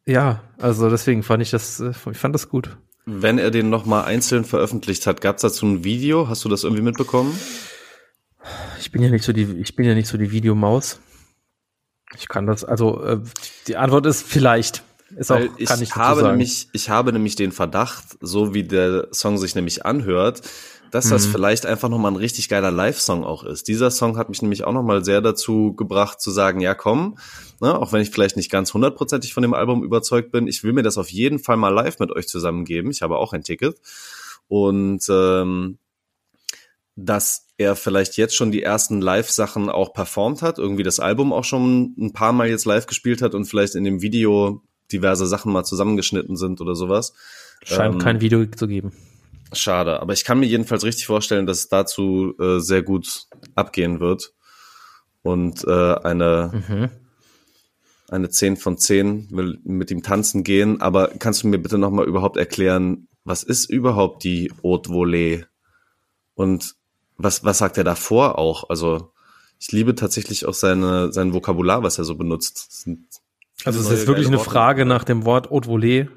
Ja, 0.05 0.43
also 0.59 0.91
deswegen 0.91 1.23
fand 1.23 1.43
ich 1.43 1.51
das 1.51 1.81
äh, 1.81 1.93
ich 2.11 2.19
fand 2.19 2.35
das 2.35 2.49
gut. 2.49 2.77
Wenn 3.07 3.39
er 3.39 3.51
den 3.51 3.71
nochmal 3.71 4.05
einzeln 4.05 4.45
veröffentlicht 4.45 5.07
hat, 5.07 5.21
gab 5.21 5.37
es 5.37 5.43
dazu 5.43 5.67
ein 5.67 5.85
Video? 5.85 6.29
Hast 6.29 6.45
du 6.45 6.49
das 6.49 6.65
irgendwie 6.65 6.83
mitbekommen? 6.83 7.37
Ich 8.79 8.93
bin 8.93 9.03
ja 9.03 9.11
nicht 9.11 9.25
so 9.25 9.33
die 9.33 9.45
ich 9.61 9.75
bin 9.75 9.87
ja 9.87 9.95
nicht 9.95 10.09
so 10.09 10.19
die 10.19 10.33
Videomaus. 10.33 11.01
Ich 12.19 12.29
kann 12.29 12.47
das 12.47 12.63
also 12.63 13.03
äh, 13.03 13.21
die 13.69 13.77
Antwort 13.77 14.07
ist 14.07 14.23
vielleicht 14.23 14.85
ist 15.17 15.31
auch 15.31 15.41
ich, 15.57 15.71
ich 15.71 15.97
habe 15.97 16.23
nämlich, 16.23 16.69
ich 16.73 16.91
habe 16.91 17.13
nämlich 17.13 17.37
den 17.37 17.53
Verdacht, 17.53 18.17
so 18.21 18.55
wie 18.55 18.65
der 18.65 19.09
Song 19.13 19.39
sich 19.39 19.55
nämlich 19.55 19.85
anhört, 19.85 20.43
dass 20.91 21.09
das 21.09 21.27
Mhm. 21.27 21.31
vielleicht 21.33 21.65
einfach 21.67 21.89
nochmal 21.89 22.13
ein 22.13 22.17
richtig 22.17 22.49
geiler 22.51 22.71
Live-Song 22.71 23.25
auch 23.25 23.45
ist. 23.45 23.67
Dieser 23.67 23.91
Song 23.91 24.19
hat 24.19 24.29
mich 24.29 24.43
nämlich 24.43 24.65
auch 24.65 24.73
nochmal 24.73 25.05
sehr 25.05 25.23
dazu 25.23 25.75
gebracht 25.75 26.21
zu 26.21 26.31
sagen, 26.31 26.61
ja 26.61 26.75
komm, 26.75 27.17
ne, 27.61 27.79
auch 27.79 27.93
wenn 27.93 28.03
ich 28.03 28.11
vielleicht 28.11 28.37
nicht 28.37 28.51
ganz 28.51 28.75
hundertprozentig 28.75 29.33
von 29.33 29.43
dem 29.43 29.55
Album 29.55 29.85
überzeugt 29.85 30.33
bin, 30.33 30.47
ich 30.47 30.63
will 30.65 30.75
mir 30.75 30.83
das 30.83 30.99
auf 30.99 31.11
jeden 31.11 31.39
Fall 31.39 31.57
mal 31.57 31.71
live 31.71 31.99
mit 31.99 32.11
euch 32.11 32.29
zusammengeben. 32.29 32.91
Ich 32.91 33.01
habe 33.03 33.17
auch 33.17 33.33
ein 33.33 33.43
Ticket. 33.43 33.81
Und 34.49 35.03
ähm, 35.09 35.79
dass 36.95 37.47
er 37.57 37.75
vielleicht 37.75 38.19
jetzt 38.19 38.37
schon 38.37 38.53
die 38.53 38.63
ersten 38.63 39.01
Live-Sachen 39.01 39.71
auch 39.71 39.95
performt 39.95 40.43
hat, 40.43 40.59
irgendwie 40.59 40.83
das 40.83 41.01
Album 41.01 41.33
auch 41.33 41.45
schon 41.45 41.95
ein 41.99 42.13
paar 42.13 42.33
Mal 42.33 42.49
jetzt 42.49 42.67
live 42.67 42.87
gespielt 42.87 43.23
hat 43.23 43.35
und 43.35 43.47
vielleicht 43.47 43.75
in 43.77 43.85
dem 43.85 44.03
Video 44.03 44.63
diverse 44.93 45.27
Sachen 45.27 45.53
mal 45.53 45.65
zusammengeschnitten 45.65 46.37
sind 46.37 46.61
oder 46.61 46.75
sowas. 46.75 47.15
scheint 47.65 47.95
ähm, 47.95 48.01
kein 48.01 48.21
Video 48.21 48.45
zu 48.47 48.67
geben. 48.69 48.93
Schade, 49.55 50.01
aber 50.01 50.13
ich 50.15 50.25
kann 50.25 50.41
mir 50.41 50.47
jedenfalls 50.47 50.85
richtig 50.85 51.07
vorstellen, 51.07 51.47
dass 51.47 51.59
es 51.59 51.69
dazu 51.69 52.35
äh, 52.39 52.59
sehr 52.59 52.83
gut 52.83 53.27
abgehen 53.55 54.01
wird. 54.01 54.33
Und 55.23 55.65
äh, 55.65 55.95
eine, 55.95 56.65
Mhm. 56.69 56.91
eine 58.09 58.29
10 58.31 58.57
von 58.57 58.79
10 58.79 59.29
will 59.31 59.59
mit 59.65 59.91
ihm 59.91 60.03
tanzen 60.03 60.43
gehen. 60.43 60.81
Aber 60.81 61.09
kannst 61.19 61.43
du 61.43 61.49
mir 61.49 61.59
bitte 61.59 61.79
nochmal 61.79 62.07
überhaupt 62.07 62.37
erklären, 62.37 63.09
was 63.25 63.43
ist 63.43 63.71
überhaupt 63.71 64.25
die 64.25 64.53
Haute 64.63 64.91
Volée? 64.91 65.45
Und 66.35 66.75
was, 67.19 67.45
was 67.45 67.59
sagt 67.59 67.79
er 67.79 67.85
davor 67.85 68.39
auch? 68.39 68.69
Also 68.71 69.13
ich 69.61 69.71
liebe 69.71 69.95
tatsächlich 69.95 70.47
auch 70.47 70.55
seine, 70.55 71.13
sein 71.13 71.33
Vokabular, 71.35 71.83
was 71.85 71.99
er 71.99 72.05
so 72.05 72.17
benutzt. 72.17 72.67
Das 72.69 72.81
sind 72.81 73.05
Also 73.65 73.81
es 73.81 73.91
ist 73.91 74.07
wirklich 74.07 74.27
eine 74.27 74.39
Worte. 74.39 74.51
Frage 74.51 74.85
nach 74.85 75.05
dem 75.05 75.25
Wort 75.25 75.51
Haute 75.51 75.69
Volée. 75.69 76.09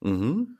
Mhm. 0.00 0.58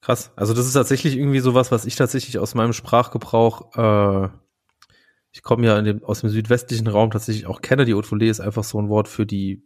Krass. 0.00 0.32
Also 0.36 0.52
das 0.52 0.66
ist 0.66 0.72
tatsächlich 0.72 1.16
irgendwie 1.16 1.40
sowas, 1.40 1.70
was 1.70 1.84
ich 1.84 1.96
tatsächlich 1.96 2.38
aus 2.38 2.54
meinem 2.54 2.72
Sprachgebrauch, 2.72 3.76
äh, 3.76 4.28
ich 5.30 5.42
komme 5.42 5.66
ja 5.66 5.80
dem, 5.80 6.04
aus 6.04 6.20
dem 6.20 6.30
südwestlichen 6.30 6.88
Raum 6.88 7.10
tatsächlich 7.10 7.46
auch 7.46 7.62
kenne. 7.62 7.84
Die 7.84 7.94
Haute 7.94 8.08
Volée 8.08 8.28
ist 8.28 8.40
einfach 8.40 8.64
so 8.64 8.80
ein 8.80 8.88
Wort 8.88 9.08
für 9.08 9.24
die 9.26 9.62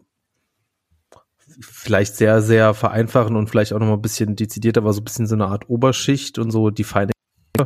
vielleicht 1.60 2.16
sehr, 2.16 2.42
sehr 2.42 2.74
vereinfachen 2.74 3.36
und 3.36 3.48
vielleicht 3.48 3.72
auch 3.72 3.78
noch 3.78 3.86
mal 3.86 3.94
ein 3.94 4.02
bisschen 4.02 4.36
dezidiert, 4.36 4.76
aber 4.76 4.92
so 4.92 5.00
ein 5.00 5.04
bisschen 5.04 5.26
so 5.26 5.34
eine 5.34 5.46
Art 5.46 5.68
Oberschicht 5.68 6.38
und 6.38 6.50
so 6.50 6.70
die 6.70 6.84
feine 6.84 7.12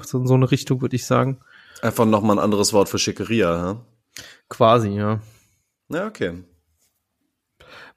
so 0.05 0.19
in 0.19 0.27
so 0.27 0.35
eine 0.35 0.51
Richtung, 0.51 0.81
würde 0.81 0.95
ich 0.95 1.05
sagen. 1.05 1.41
Einfach 1.83 2.07
nochmal 2.07 2.37
ein 2.37 2.45
anderes 2.45 2.73
Wort 2.73 2.89
für 2.89 2.99
Schickeria, 2.99 3.57
ja? 3.57 3.87
Quasi, 4.49 4.91
ja. 4.91 5.21
Ja, 5.89 6.07
okay. 6.07 6.45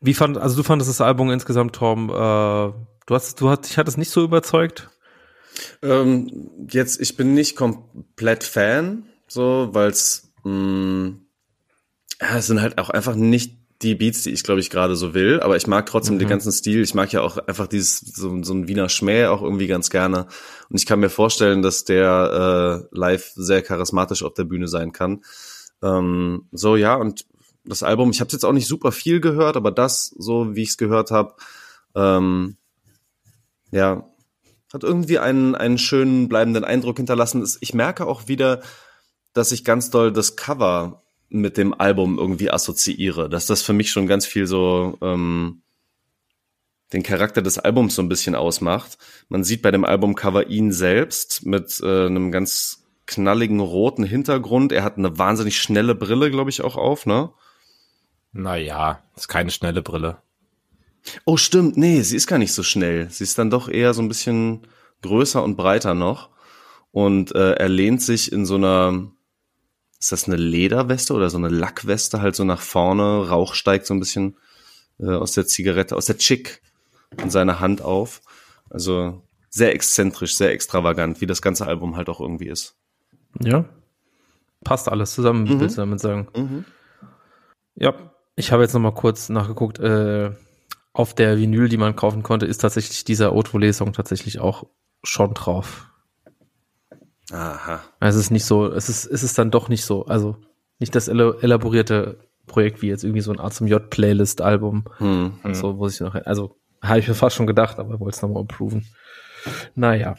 Wie 0.04 0.14
fand, 0.14 0.38
also 0.38 0.58
du 0.58 0.64
fandest 0.64 0.90
das 0.90 1.02
Album 1.02 1.32
insgesamt, 1.32 1.76
Tom, 1.76 2.10
äh, 2.10 2.14
du 2.14 2.76
hast, 3.10 3.40
du 3.40 3.50
hast, 3.50 3.62
dich 3.62 3.78
hat 3.78 3.88
es 3.88 3.98
nicht 3.98 4.12
so 4.12 4.22
überzeugt? 4.24 4.90
Ähm, 5.82 6.50
jetzt, 6.70 7.00
ich 7.00 7.16
bin 7.16 7.34
nicht 7.34 7.56
komplett 7.56 8.44
Fan, 8.44 9.06
so, 9.28 9.70
weil 9.72 9.90
es, 9.90 10.34
ja, 10.44 12.38
es 12.38 12.48
sind 12.48 12.62
halt 12.62 12.80
auch 12.80 12.90
einfach 12.90 13.16
nicht 13.16 13.58
die 13.82 13.96
Beats, 13.96 14.24
die 14.24 14.32
ich, 14.32 14.44
glaube 14.44 14.60
ich, 14.60 14.70
gerade 14.70 14.96
so 14.96 15.14
will, 15.14 15.40
aber 15.42 15.56
ich 15.56 15.68
mag 15.68 15.86
trotzdem 15.86 16.20
den 16.20 16.28
ganzen 16.28 16.52
Stil. 16.52 16.82
Ich 16.82 16.94
mag 16.94 17.12
ja 17.12 17.22
auch 17.22 17.38
einfach 17.38 17.68
dieses, 17.68 18.00
so, 18.00 18.44
so 18.44 18.54
ein 18.54 18.68
Wiener 18.68 18.90
Schmäh 18.90 19.28
auch 19.28 19.42
irgendwie 19.42 19.68
ganz 19.68 19.90
gerne. 19.90 20.28
Und 20.70 20.78
ich 20.78 20.86
kann 20.86 21.00
mir 21.00 21.10
vorstellen, 21.10 21.62
dass 21.62 21.84
der 21.84 22.84
äh, 22.92 22.98
live 22.98 23.32
sehr 23.36 23.62
charismatisch 23.62 24.24
auf 24.24 24.34
der 24.34 24.46
Bühne 24.46 24.68
sein 24.68 24.92
kann. 24.92 25.24
Ähm, 25.82 26.48
so, 26.52 26.76
ja, 26.76 26.96
und 26.96 27.26
das 27.66 27.84
Album, 27.84 28.12
ich 28.12 28.20
habe 28.20 28.32
jetzt 28.32 28.44
auch 28.44 28.52
nicht 28.52 28.68
super 28.68 28.92
viel 28.92 29.22
gehört, 29.22 29.56
aber 29.56 29.72
das, 29.72 30.08
so 30.18 30.56
wie 30.56 30.64
ich 30.64 30.70
es 30.70 30.78
gehört 30.78 31.12
habe, 31.12 31.36
ähm, 31.96 32.58
ja, 33.72 34.08
hat 34.74 34.84
irgendwie 34.84 35.20
einen, 35.20 35.56
einen 35.56 35.78
schönen 35.78 36.28
bleibenden 36.28 36.64
Eindruck 36.64 36.98
hinterlassen. 36.98 37.48
Ich 37.62 37.74
merke 37.74 38.08
auch 38.08 38.28
wieder, 38.28 38.62
dass 39.34 39.52
ich 39.52 39.64
ganz 39.64 39.92
doll 39.92 40.12
das 40.12 40.36
Cover 40.36 41.04
mit 41.30 41.58
dem 41.58 41.74
Album 41.74 42.18
irgendwie 42.20 42.52
assoziiere, 42.52 43.30
dass 43.30 43.46
das 43.46 43.62
für 43.62 43.74
mich 43.74 43.92
schon 43.92 44.08
ganz 44.08 44.26
viel 44.26 44.46
so 44.46 44.98
ähm, 45.02 45.62
den 46.92 47.04
Charakter 47.04 47.42
des 47.42 47.58
Albums 47.58 47.96
so 47.96 48.02
ein 48.02 48.10
bisschen 48.10 48.36
ausmacht. 48.36 48.98
Man 49.30 49.44
sieht 49.44 49.62
bei 49.62 49.72
dem 49.72 49.86
Albumcover 49.86 50.48
ihn 50.48 50.72
selbst 50.72 51.46
mit 51.46 51.80
äh, 51.82 52.06
einem 52.06 52.32
ganz 52.32 52.84
knalligen 53.06 53.60
roten 53.60 54.04
Hintergrund. 54.04 54.72
Er 54.72 54.84
hat 54.84 54.98
eine 54.98 55.18
wahnsinnig 55.18 55.60
schnelle 55.60 55.96
Brille, 55.96 56.30
glaube 56.32 56.50
ich, 56.50 56.62
auch 56.62 56.78
auf, 56.78 57.06
ne? 57.06 57.32
Naja, 58.34 59.02
ist 59.16 59.28
keine 59.28 59.52
schnelle 59.52 59.82
Brille. 59.82 60.18
Oh, 61.26 61.38
stimmt. 61.38 61.78
Nee, 61.78 62.02
sie 62.02 62.16
ist 62.16 62.28
gar 62.28 62.40
nicht 62.40 62.54
so 62.54 62.64
schnell. 62.64 63.10
Sie 63.10 63.24
ist 63.24 63.38
dann 63.38 63.50
doch 63.50 63.70
eher 63.70 63.94
so 63.94 64.02
ein 64.02 64.08
bisschen 64.08 64.62
größer 65.02 65.44
und 65.44 65.56
breiter 65.56 65.94
noch. 65.94 66.30
Und 66.92 67.34
äh, 67.36 67.54
er 67.54 67.70
lehnt 67.70 68.02
sich 68.02 68.32
in 68.32 68.46
so 68.46 68.56
einer, 68.56 69.12
ist 70.00 70.12
das 70.12 70.28
eine 70.28 70.38
Lederweste 70.38 71.14
oder 71.14 71.30
so 71.30 71.38
eine 71.38 71.50
Lackweste 71.50 72.22
halt 72.22 72.36
so 72.36 72.44
nach 72.44 72.62
vorne. 72.62 73.28
Rauch 73.30 73.54
steigt 73.54 73.86
so 73.86 73.94
ein 73.94 74.00
bisschen 74.00 74.38
äh, 75.00 75.10
aus 75.10 75.34
der 75.34 75.46
Zigarette, 75.46 75.96
aus 75.96 76.06
der 76.06 76.18
Chick 76.18 76.62
in 77.22 77.30
seiner 77.30 77.60
Hand 77.60 77.82
auf. 77.82 78.22
Also 78.70 79.22
sehr 79.50 79.74
exzentrisch, 79.76 80.36
sehr 80.36 80.52
extravagant, 80.52 81.22
wie 81.22 81.28
das 81.28 81.42
ganze 81.42 81.68
Album 81.68 81.96
halt 81.98 82.10
auch 82.10 82.20
irgendwie 82.22 82.48
ist. 82.48 82.76
Ja. 83.42 83.66
Passt 84.64 84.88
alles 84.90 85.14
zusammen, 85.14 85.44
Mhm. 85.44 85.60
willst 85.60 85.78
du 85.78 85.82
damit 85.82 86.00
sagen? 86.00 86.28
Mhm. 86.36 86.66
Ja, 87.76 87.94
ich 88.36 88.52
habe 88.52 88.64
jetzt 88.64 88.74
noch 88.74 88.82
mal 88.82 88.94
kurz 88.94 89.30
nachgeguckt. 89.30 89.80
Äh, 89.80 90.32
auf 90.94 91.16
der 91.16 91.38
Vinyl, 91.38 91.70
die 91.70 91.78
man 91.78 91.96
kaufen 91.96 92.22
konnte, 92.22 92.46
ist 92.46 92.60
tatsächlich 92.60 93.04
dieser 93.04 93.34
Song 93.74 93.94
tatsächlich 93.94 94.40
auch 94.40 94.68
schon 95.04 95.34
drauf. 95.34 95.88
Aha. 97.32 97.82
Also 98.00 98.20
es 98.20 98.26
ist 98.26 98.32
nicht 98.32 98.46
so, 98.46 98.68
es 98.68 98.90
ist, 98.90 99.06
es 99.06 99.24
ist 99.24 99.38
dann 99.38 99.50
doch 99.50 99.70
nicht 99.70 99.86
so, 99.86 100.06
also 100.06 100.38
nicht 100.78 100.94
das 100.94 101.08
elaborierte 101.08 102.20
Projekt 102.46 102.82
wie 102.82 102.90
jetzt 102.90 103.04
irgendwie 103.04 103.22
so 103.22 103.32
ein 103.32 103.40
A 103.40 103.50
zum 103.50 103.68
J 103.68 103.90
Playlist 103.90 104.42
Album. 104.42 104.86
Hm. 104.98 105.40
Hm. 105.42 105.56
So 105.56 105.74
muss 105.74 105.96
ich 105.96 106.02
noch, 106.02 106.14
also 106.14 106.58
habe 106.82 107.00
ich 107.00 107.08
mir 107.08 107.16
fast 107.16 107.36
schon 107.36 107.48
gedacht, 107.48 107.80
aber 107.80 108.00
wollte 108.00 108.16
es 108.16 108.22
nochmal 108.22 108.44
approven. 108.44 108.86
Naja. 109.74 110.16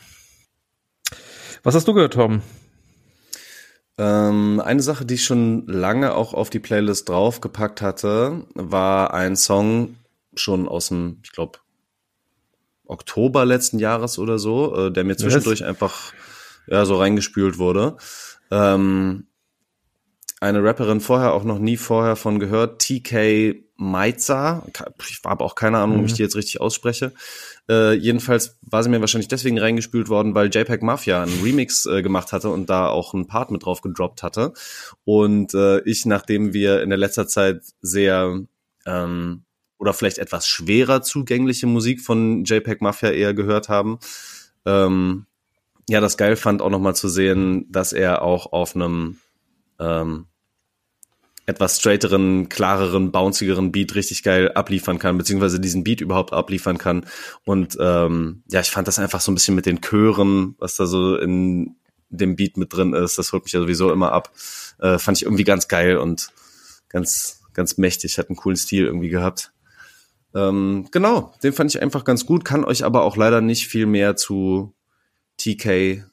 Was 1.62 1.75
hast 1.75 1.87
du 1.87 1.94
gehört, 1.94 2.14
Tom? 2.14 2.42
Ähm, 3.96 4.60
eine 4.64 4.82
Sache, 4.82 5.04
die 5.04 5.14
ich 5.14 5.24
schon 5.24 5.66
lange 5.66 6.14
auch 6.14 6.34
auf 6.34 6.50
die 6.50 6.58
Playlist 6.58 7.08
draufgepackt 7.08 7.80
hatte, 7.80 8.46
war 8.54 9.14
ein 9.14 9.36
Song 9.36 9.96
schon 10.34 10.68
aus 10.68 10.88
dem, 10.88 11.20
ich 11.22 11.32
glaube, 11.32 11.60
Oktober 12.86 13.44
letzten 13.44 13.78
Jahres 13.78 14.18
oder 14.18 14.38
so, 14.38 14.76
äh, 14.76 14.92
der 14.92 15.04
mir 15.04 15.16
zwischendurch 15.16 15.64
einfach 15.64 16.12
ja 16.66 16.84
so 16.84 16.96
reingespült 16.96 17.58
wurde. 17.58 17.96
Ähm, 18.50 19.26
eine 20.44 20.62
Rapperin 20.62 21.00
vorher 21.00 21.32
auch 21.32 21.44
noch 21.44 21.58
nie 21.58 21.76
vorher 21.76 22.16
von 22.16 22.38
gehört, 22.38 22.80
TK 22.80 23.62
Meiza. 23.76 24.64
Ich 25.08 25.20
habe 25.24 25.42
auch 25.42 25.54
keine 25.54 25.78
Ahnung, 25.78 26.00
ob 26.00 26.06
ich 26.06 26.12
die 26.12 26.22
jetzt 26.22 26.36
richtig 26.36 26.60
ausspreche. 26.60 27.12
Äh, 27.68 27.94
jedenfalls 27.94 28.58
war 28.60 28.82
sie 28.82 28.90
mir 28.90 29.00
wahrscheinlich 29.00 29.28
deswegen 29.28 29.58
reingespült 29.58 30.08
worden, 30.08 30.34
weil 30.34 30.50
JPEG 30.54 30.82
Mafia 30.82 31.22
einen 31.22 31.42
Remix 31.42 31.86
äh, 31.86 32.02
gemacht 32.02 32.32
hatte 32.32 32.50
und 32.50 32.68
da 32.68 32.88
auch 32.88 33.14
einen 33.14 33.26
Part 33.26 33.50
mit 33.50 33.64
drauf 33.64 33.80
gedroppt 33.80 34.22
hatte. 34.22 34.52
Und 35.04 35.54
äh, 35.54 35.80
ich, 35.80 36.04
nachdem 36.04 36.52
wir 36.52 36.82
in 36.82 36.90
der 36.90 36.98
letzter 36.98 37.26
Zeit 37.26 37.62
sehr 37.80 38.40
ähm, 38.86 39.44
oder 39.78 39.94
vielleicht 39.94 40.18
etwas 40.18 40.46
schwerer 40.46 41.02
zugängliche 41.02 41.66
Musik 41.66 42.00
von 42.02 42.44
JPEG 42.44 42.82
Mafia 42.82 43.10
eher 43.10 43.32
gehört 43.32 43.70
haben, 43.70 43.98
ähm, 44.66 45.26
ja, 45.88 46.00
das 46.00 46.16
geil 46.16 46.36
fand 46.36 46.62
auch 46.62 46.70
nochmal 46.70 46.94
zu 46.94 47.08
sehen, 47.08 47.66
dass 47.70 47.92
er 47.92 48.22
auch 48.22 48.52
auf 48.52 48.74
einem 48.74 49.18
ähm, 49.78 50.26
etwas 51.46 51.78
straighteren, 51.78 52.48
klareren, 52.48 53.12
bouncigeren 53.12 53.70
Beat 53.70 53.94
richtig 53.94 54.22
geil 54.22 54.50
abliefern 54.52 54.98
kann, 54.98 55.18
beziehungsweise 55.18 55.60
diesen 55.60 55.84
Beat 55.84 56.00
überhaupt 56.00 56.32
abliefern 56.32 56.78
kann. 56.78 57.06
Und 57.44 57.76
ähm, 57.80 58.42
ja, 58.50 58.60
ich 58.60 58.70
fand 58.70 58.88
das 58.88 58.98
einfach 58.98 59.20
so 59.20 59.30
ein 59.30 59.34
bisschen 59.34 59.54
mit 59.54 59.66
den 59.66 59.80
Chören, 59.82 60.54
was 60.58 60.76
da 60.76 60.86
so 60.86 61.16
in 61.16 61.76
dem 62.08 62.36
Beat 62.36 62.56
mit 62.56 62.72
drin 62.72 62.94
ist, 62.94 63.18
das 63.18 63.32
holt 63.32 63.44
mich 63.44 63.52
ja 63.52 63.60
sowieso 63.60 63.92
immer 63.92 64.12
ab. 64.12 64.32
Äh, 64.78 64.98
fand 64.98 65.18
ich 65.18 65.24
irgendwie 65.24 65.44
ganz 65.44 65.68
geil 65.68 65.96
und 65.98 66.28
ganz, 66.88 67.42
ganz 67.52 67.76
mächtig, 67.76 68.18
hat 68.18 68.28
einen 68.28 68.36
coolen 68.36 68.56
Stil 68.56 68.86
irgendwie 68.86 69.08
gehabt. 69.08 69.52
Ähm, 70.34 70.88
genau, 70.90 71.34
den 71.42 71.52
fand 71.52 71.74
ich 71.74 71.82
einfach 71.82 72.04
ganz 72.04 72.26
gut, 72.26 72.44
kann 72.44 72.64
euch 72.64 72.84
aber 72.84 73.02
auch 73.02 73.16
leider 73.16 73.40
nicht 73.40 73.68
viel 73.68 73.86
mehr 73.86 74.16
zu 74.16 74.74
TK, 75.38 76.04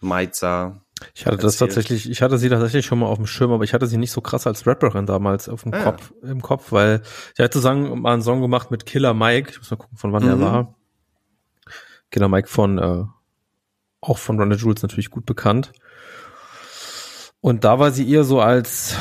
Meiza, 0.00 0.82
Ich 1.14 1.26
hatte 1.26 1.36
das 1.36 1.60
erzählt. 1.60 1.70
tatsächlich, 1.70 2.10
ich 2.10 2.22
hatte 2.22 2.38
sie 2.38 2.48
tatsächlich 2.48 2.86
schon 2.86 2.98
mal 2.98 3.06
auf 3.06 3.18
dem 3.18 3.26
Schirm, 3.26 3.52
aber 3.52 3.64
ich 3.64 3.74
hatte 3.74 3.86
sie 3.86 3.98
nicht 3.98 4.12
so 4.12 4.20
krass 4.22 4.46
als 4.46 4.66
Rapperin 4.66 5.04
damals 5.06 5.48
auf 5.48 5.62
dem 5.62 5.74
Ah, 5.74 5.78
ja. 5.78 5.84
Kopf, 5.84 6.12
im 6.22 6.40
Kopf, 6.40 6.72
weil 6.72 7.02
ich 7.36 7.44
hatte 7.44 7.58
sagen, 7.60 8.00
mal 8.00 8.14
einen 8.14 8.22
Song 8.22 8.40
gemacht 8.40 8.70
mit 8.70 8.86
Killer 8.86 9.12
Mike. 9.12 9.50
Ich 9.50 9.58
muss 9.58 9.70
mal 9.70 9.76
gucken, 9.76 9.98
von 9.98 10.12
wann 10.12 10.24
Mhm. 10.24 10.40
war. 10.40 10.74
Killer 12.10 12.28
Mike 12.28 12.48
von, 12.48 12.78
äh, 12.78 13.04
auch 14.00 14.18
von 14.18 14.38
Ronald 14.38 14.60
Jules 14.60 14.82
natürlich 14.82 15.10
gut 15.10 15.26
bekannt. 15.26 15.72
Und 17.40 17.64
da 17.64 17.78
war 17.78 17.90
sie 17.90 18.10
eher 18.10 18.24
so 18.24 18.40
als, 18.40 18.96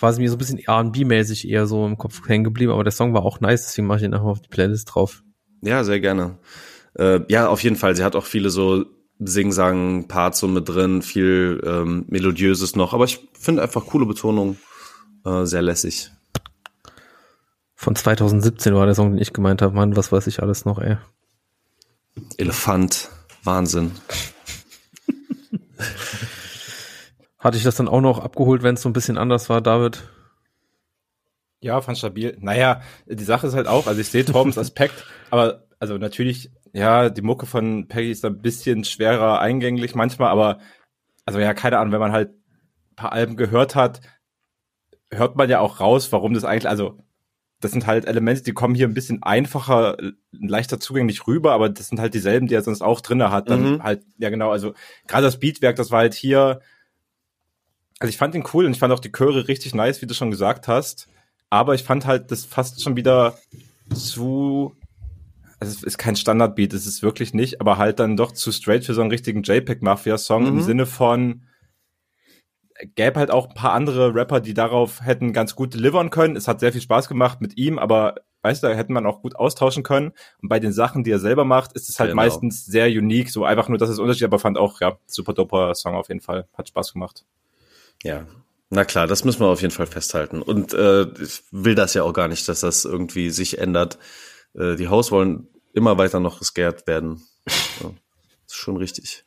war 0.00 0.12
sie 0.12 0.20
mir 0.20 0.28
so 0.28 0.36
ein 0.36 0.38
bisschen 0.38 0.58
R&B-mäßig 0.58 1.48
eher 1.48 1.66
so 1.66 1.86
im 1.86 1.96
Kopf 1.98 2.26
hängen 2.28 2.44
geblieben, 2.44 2.72
aber 2.72 2.84
der 2.84 2.92
Song 2.92 3.14
war 3.14 3.24
auch 3.24 3.40
nice, 3.40 3.66
deswegen 3.66 3.86
mache 3.88 3.98
ich 3.98 4.04
ihn 4.04 4.14
einfach 4.14 4.26
auf 4.26 4.40
die 4.40 4.48
Playlist 4.48 4.94
drauf. 4.94 5.22
Ja, 5.62 5.82
sehr 5.84 6.00
gerne. 6.00 6.38
Äh, 6.98 7.20
ja, 7.28 7.48
auf 7.48 7.62
jeden 7.62 7.76
Fall. 7.76 7.96
Sie 7.96 8.04
hat 8.04 8.14
auch 8.16 8.26
viele 8.26 8.50
so 8.50 8.84
Sing-Sang-Parts 9.20 10.38
so 10.38 10.48
mit 10.48 10.68
drin, 10.68 11.02
viel 11.02 11.60
ähm, 11.64 12.04
Melodiöses 12.08 12.76
noch. 12.76 12.94
Aber 12.94 13.04
ich 13.04 13.20
finde 13.38 13.62
einfach 13.62 13.86
coole 13.86 14.06
Betonung, 14.06 14.56
äh, 15.24 15.44
sehr 15.44 15.62
lässig. 15.62 16.10
Von 17.74 17.96
2017 17.96 18.74
war 18.74 18.86
der 18.86 18.94
Song, 18.94 19.12
den 19.12 19.22
ich 19.22 19.32
gemeint 19.32 19.62
habe. 19.62 19.74
Mann, 19.74 19.96
was 19.96 20.12
weiß 20.12 20.26
ich 20.26 20.42
alles 20.42 20.64
noch, 20.64 20.78
ey. 20.78 20.96
Elefant, 22.36 23.08
Wahnsinn. 23.44 23.92
Hatte 27.38 27.56
ich 27.56 27.64
das 27.64 27.76
dann 27.76 27.88
auch 27.88 28.02
noch 28.02 28.18
abgeholt, 28.18 28.62
wenn 28.62 28.74
es 28.74 28.82
so 28.82 28.88
ein 28.88 28.92
bisschen 28.92 29.16
anders 29.16 29.48
war, 29.48 29.62
David? 29.62 30.02
Ja, 31.60 31.80
fand 31.80 31.98
stabil. 31.98 32.36
Naja, 32.40 32.82
die 33.06 33.24
Sache 33.24 33.46
ist 33.46 33.54
halt 33.54 33.66
auch, 33.66 33.86
also 33.86 34.00
ich 34.00 34.08
sehe 34.08 34.24
Torbens 34.24 34.58
Aspekt, 34.58 35.06
aber 35.30 35.64
also 35.78 35.96
natürlich, 35.96 36.50
ja, 36.72 37.10
die 37.10 37.22
Mucke 37.22 37.46
von 37.46 37.88
Peggy 37.88 38.10
ist 38.10 38.24
ein 38.24 38.38
bisschen 38.40 38.84
schwerer 38.84 39.40
eingänglich 39.40 39.94
manchmal, 39.94 40.30
aber 40.30 40.58
also 41.26 41.38
ja, 41.38 41.54
keine 41.54 41.78
Ahnung, 41.78 41.92
wenn 41.92 42.00
man 42.00 42.12
halt 42.12 42.30
ein 42.30 42.96
paar 42.96 43.12
Alben 43.12 43.36
gehört 43.36 43.74
hat, 43.74 44.00
hört 45.10 45.36
man 45.36 45.50
ja 45.50 45.60
auch 45.60 45.80
raus, 45.80 46.12
warum 46.12 46.34
das 46.34 46.44
eigentlich, 46.44 46.68
also 46.68 46.98
das 47.60 47.72
sind 47.72 47.86
halt 47.86 48.06
Elemente, 48.06 48.42
die 48.42 48.52
kommen 48.52 48.74
hier 48.74 48.88
ein 48.88 48.94
bisschen 48.94 49.22
einfacher, 49.22 49.96
leichter 50.32 50.80
zugänglich 50.80 51.26
rüber, 51.26 51.52
aber 51.52 51.68
das 51.68 51.88
sind 51.88 52.00
halt 52.00 52.14
dieselben, 52.14 52.46
die 52.46 52.54
er 52.54 52.62
sonst 52.62 52.80
auch 52.80 53.00
drinne 53.02 53.30
hat. 53.30 53.50
Dann 53.50 53.74
Mhm. 53.74 53.82
halt, 53.82 54.02
ja 54.18 54.30
genau, 54.30 54.50
also 54.50 54.72
gerade 55.06 55.24
das 55.24 55.38
Beatwerk, 55.38 55.76
das 55.76 55.90
war 55.90 55.98
halt 55.98 56.14
hier, 56.14 56.60
also 57.98 58.08
ich 58.08 58.16
fand 58.16 58.34
den 58.34 58.44
cool 58.54 58.64
und 58.64 58.72
ich 58.72 58.78
fand 58.78 58.94
auch 58.94 59.00
die 59.00 59.12
Chöre 59.12 59.46
richtig 59.46 59.74
nice, 59.74 60.00
wie 60.00 60.06
du 60.06 60.14
schon 60.14 60.30
gesagt 60.30 60.68
hast. 60.68 61.08
Aber 61.50 61.74
ich 61.74 61.82
fand 61.82 62.06
halt 62.06 62.30
das 62.30 62.46
fast 62.46 62.82
schon 62.82 62.96
wieder 62.96 63.36
zu, 63.94 64.74
also 65.60 65.72
es 65.74 65.82
ist 65.82 65.98
kein 65.98 66.16
Standardbeat, 66.16 66.72
es 66.72 66.86
ist 66.86 67.02
wirklich 67.02 67.34
nicht, 67.34 67.60
aber 67.60 67.76
halt 67.78 68.00
dann 68.00 68.16
doch 68.16 68.32
zu 68.32 68.50
straight 68.50 68.84
für 68.84 68.94
so 68.94 69.02
einen 69.02 69.10
richtigen 69.10 69.42
JPEG-Mafia-Song 69.42 70.46
im 70.46 70.54
Mhm. 70.56 70.62
Sinne 70.62 70.86
von, 70.86 71.42
gäbe 72.94 73.18
halt 73.20 73.30
auch 73.30 73.48
ein 73.50 73.54
paar 73.54 73.72
andere 73.72 74.14
Rapper, 74.14 74.40
die 74.40 74.54
darauf 74.54 75.02
hätten 75.02 75.32
ganz 75.32 75.54
gut 75.54 75.74
delivern 75.74 76.10
können. 76.10 76.36
Es 76.36 76.48
hat 76.48 76.60
sehr 76.60 76.72
viel 76.72 76.80
Spaß 76.80 77.08
gemacht 77.08 77.40
mit 77.42 77.56
ihm, 77.58 77.78
aber 77.78 78.14
weißt 78.42 78.62
du, 78.62 78.68
da 78.68 78.74
hätte 78.74 78.92
man 78.92 79.04
auch 79.04 79.20
gut 79.20 79.36
austauschen 79.36 79.82
können. 79.82 80.12
Und 80.40 80.48
bei 80.48 80.58
den 80.60 80.72
Sachen, 80.72 81.04
die 81.04 81.10
er 81.10 81.18
selber 81.18 81.44
macht, 81.44 81.72
ist 81.74 81.90
es 81.90 82.00
halt 82.00 82.10
Genau. 82.10 82.22
meistens 82.22 82.64
sehr 82.64 82.86
unique, 82.86 83.30
so 83.30 83.44
einfach 83.44 83.68
nur, 83.68 83.76
dass 83.76 83.90
es 83.90 83.98
Unterschied, 83.98 84.24
aber 84.24 84.38
fand 84.38 84.56
auch, 84.56 84.80
ja, 84.80 84.98
super 85.06 85.34
doper 85.34 85.74
Song 85.74 85.94
auf 85.94 86.08
jeden 86.08 86.22
Fall. 86.22 86.48
Hat 86.56 86.68
Spaß 86.68 86.94
gemacht. 86.94 87.26
Ja, 88.02 88.26
na 88.70 88.84
klar, 88.86 89.06
das 89.06 89.24
müssen 89.24 89.40
wir 89.40 89.48
auf 89.48 89.60
jeden 89.60 89.74
Fall 89.74 89.86
festhalten. 89.86 90.40
Und 90.40 90.72
äh, 90.72 91.02
ich 91.22 91.42
will 91.50 91.74
das 91.74 91.92
ja 91.92 92.02
auch 92.04 92.14
gar 92.14 92.28
nicht, 92.28 92.48
dass 92.48 92.60
das 92.60 92.84
irgendwie 92.86 93.28
sich 93.30 93.58
ändert. 93.58 93.98
Äh, 94.54 94.76
die 94.76 94.88
Haus 94.88 95.10
wollen 95.12 95.48
immer 95.72 95.98
weiter 95.98 96.20
noch 96.20 96.38
gescared 96.38 96.86
werden. 96.86 97.22
Ja, 97.82 97.90
ist 98.46 98.56
schon 98.56 98.76
richtig. 98.76 99.24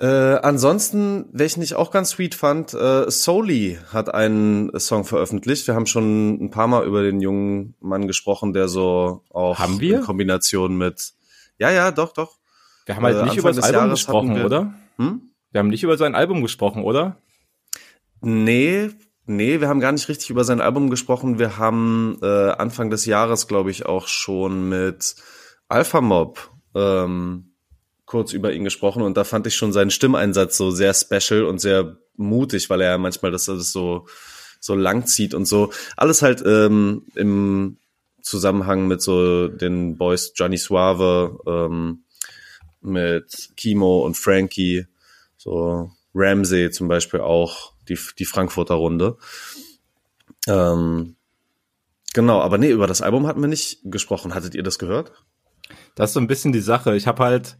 Äh, 0.00 0.06
ansonsten, 0.06 1.26
welchen 1.32 1.62
ich 1.62 1.74
auch 1.76 1.90
ganz 1.92 2.10
sweet 2.10 2.34
fand, 2.34 2.74
äh, 2.74 3.08
Soli 3.10 3.78
hat 3.92 4.12
einen 4.12 4.76
Song 4.80 5.04
veröffentlicht. 5.04 5.66
Wir 5.68 5.74
haben 5.74 5.86
schon 5.86 6.42
ein 6.44 6.50
paar 6.50 6.66
Mal 6.66 6.84
über 6.84 7.02
den 7.02 7.20
jungen 7.20 7.74
Mann 7.78 8.08
gesprochen, 8.08 8.52
der 8.52 8.66
so 8.66 9.22
auch 9.30 9.58
Haben 9.58 9.78
wir? 9.78 9.98
in 10.00 10.04
Kombination 10.04 10.76
mit 10.76 11.12
Ja, 11.58 11.70
ja, 11.70 11.92
doch, 11.92 12.12
doch. 12.12 12.38
Wir 12.86 12.96
haben 12.96 13.04
halt 13.04 13.16
Äh, 13.16 13.22
nicht 13.22 13.30
Anfang 13.32 13.38
über 13.40 13.52
das 13.52 13.64
Album 13.64 13.80
Jahres 13.80 14.00
gesprochen, 14.00 14.36
wir- 14.36 14.46
oder? 14.46 14.74
Hm? 14.96 15.20
Wir 15.52 15.58
haben 15.60 15.68
nicht 15.68 15.82
über 15.84 15.96
sein 15.96 16.14
Album 16.16 16.42
gesprochen, 16.42 16.82
oder? 16.82 17.16
Nee, 18.20 18.90
nee, 19.28 19.60
wir 19.60 19.68
haben 19.68 19.80
gar 19.80 19.92
nicht 19.92 20.08
richtig 20.08 20.30
über 20.30 20.44
sein 20.44 20.60
Album 20.60 20.90
gesprochen. 20.90 21.38
Wir 21.38 21.58
haben 21.58 22.18
äh, 22.22 22.50
Anfang 22.50 22.90
des 22.90 23.06
Jahres, 23.06 23.46
glaube 23.46 23.70
ich, 23.70 23.86
auch 23.86 24.08
schon 24.08 24.68
mit 24.68 25.14
Alpha 25.68 26.00
Mob 26.00 26.50
ähm, 26.74 27.52
kurz 28.06 28.32
über 28.32 28.52
ihn 28.52 28.64
gesprochen 28.64 29.02
und 29.02 29.16
da 29.16 29.24
fand 29.24 29.46
ich 29.46 29.54
schon 29.54 29.72
seinen 29.72 29.90
Stimmeinsatz 29.90 30.56
so 30.56 30.70
sehr 30.70 30.94
special 30.94 31.44
und 31.44 31.60
sehr 31.60 31.98
mutig, 32.16 32.70
weil 32.70 32.80
er 32.80 32.92
ja 32.92 32.98
manchmal 32.98 33.30
das 33.30 33.48
alles 33.48 33.70
so 33.70 34.06
so 34.60 34.74
lang 34.74 35.06
zieht 35.06 35.34
und 35.34 35.46
so. 35.46 35.72
Alles 35.96 36.22
halt 36.22 36.42
ähm, 36.44 37.06
im 37.14 37.78
Zusammenhang 38.22 38.88
mit 38.88 39.00
so 39.02 39.48
den 39.48 39.96
Boys 39.96 40.32
Johnny 40.34 40.56
Suave, 40.56 41.38
ähm, 41.46 42.04
mit 42.80 43.50
Kimo 43.56 44.04
und 44.04 44.16
Frankie, 44.16 44.86
so 45.36 45.90
Ramsey 46.14 46.70
zum 46.70 46.88
Beispiel 46.88 47.20
auch, 47.20 47.72
die, 47.88 47.98
die 48.18 48.24
Frankfurter 48.24 48.74
Runde. 48.74 49.16
Ähm, 50.46 51.16
genau, 52.14 52.40
aber 52.40 52.58
nee, 52.58 52.70
über 52.70 52.86
das 52.86 53.02
Album 53.02 53.26
hatten 53.26 53.40
wir 53.40 53.48
nicht 53.48 53.80
gesprochen. 53.84 54.34
Hattet 54.34 54.54
ihr 54.54 54.62
das 54.62 54.78
gehört? 54.78 55.12
Das 55.94 56.10
ist 56.10 56.14
so 56.14 56.20
ein 56.20 56.26
bisschen 56.26 56.52
die 56.52 56.60
Sache. 56.60 56.96
Ich 56.96 57.06
habe 57.06 57.22
halt 57.22 57.58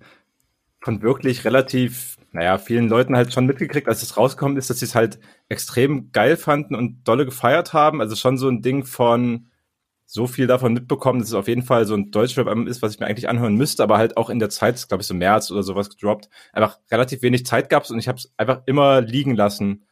von 0.81 1.03
wirklich 1.03 1.45
relativ, 1.45 2.17
naja, 2.33 2.59
vielen 2.59 2.89
Leuten 2.89 3.17
halt 3.17 3.33
schon 3.33 3.47
mitgekriegt, 3.47 3.89
als 3.89 4.03
es 4.03 4.17
rausgekommen 4.17 4.57
ist, 4.57 4.71
dass 4.71 4.79
sie 4.79 4.87
es 4.87 4.95
halt 4.95 5.19
extrem 5.49 6.13
geil 6.13 6.37
fanden 6.37 6.75
und 6.75 7.07
dolle 7.07 7.25
gefeiert 7.25 7.73
haben. 7.73 8.01
Also 8.01 8.17
schon 8.17 8.39
so 8.39 8.49
ein 8.49 8.63
Ding 8.63 8.85
von 8.85 9.49
so 10.11 10.27
viel 10.27 10.47
davon 10.47 10.73
mitbekommen, 10.73 11.21
dass 11.21 11.29
es 11.29 11.35
auf 11.35 11.49
jeden 11.49 11.63
Fall 11.63 11.85
so 11.85 11.95
ein 11.95 12.11
Deutschrap-Album 12.11 12.67
ist, 12.67 12.81
was 12.81 12.95
ich 12.95 13.01
mir 13.01 13.07
eigentlich 13.07 13.29
anhören 13.29 13.57
müsste, 13.57 13.83
aber 13.83 13.99
halt 13.99 14.17
auch 14.17 14.31
in 14.31 14.39
der 14.39 14.49
Zeit, 14.49 14.89
glaube 14.89 15.03
ich, 15.03 15.07
so 15.07 15.13
März 15.13 15.51
oder 15.51 15.63
sowas 15.63 15.91
gedroppt, 15.91 16.31
einfach 16.55 16.79
relativ 16.91 17.21
wenig 17.21 17.45
Zeit 17.45 17.69
gab's 17.69 17.91
und 17.91 17.99
ich 17.99 18.09
habe 18.09 18.17
es 18.17 18.33
einfach 18.39 18.63
immer 18.65 19.03
liegen 19.03 19.35
lassen 19.35 19.85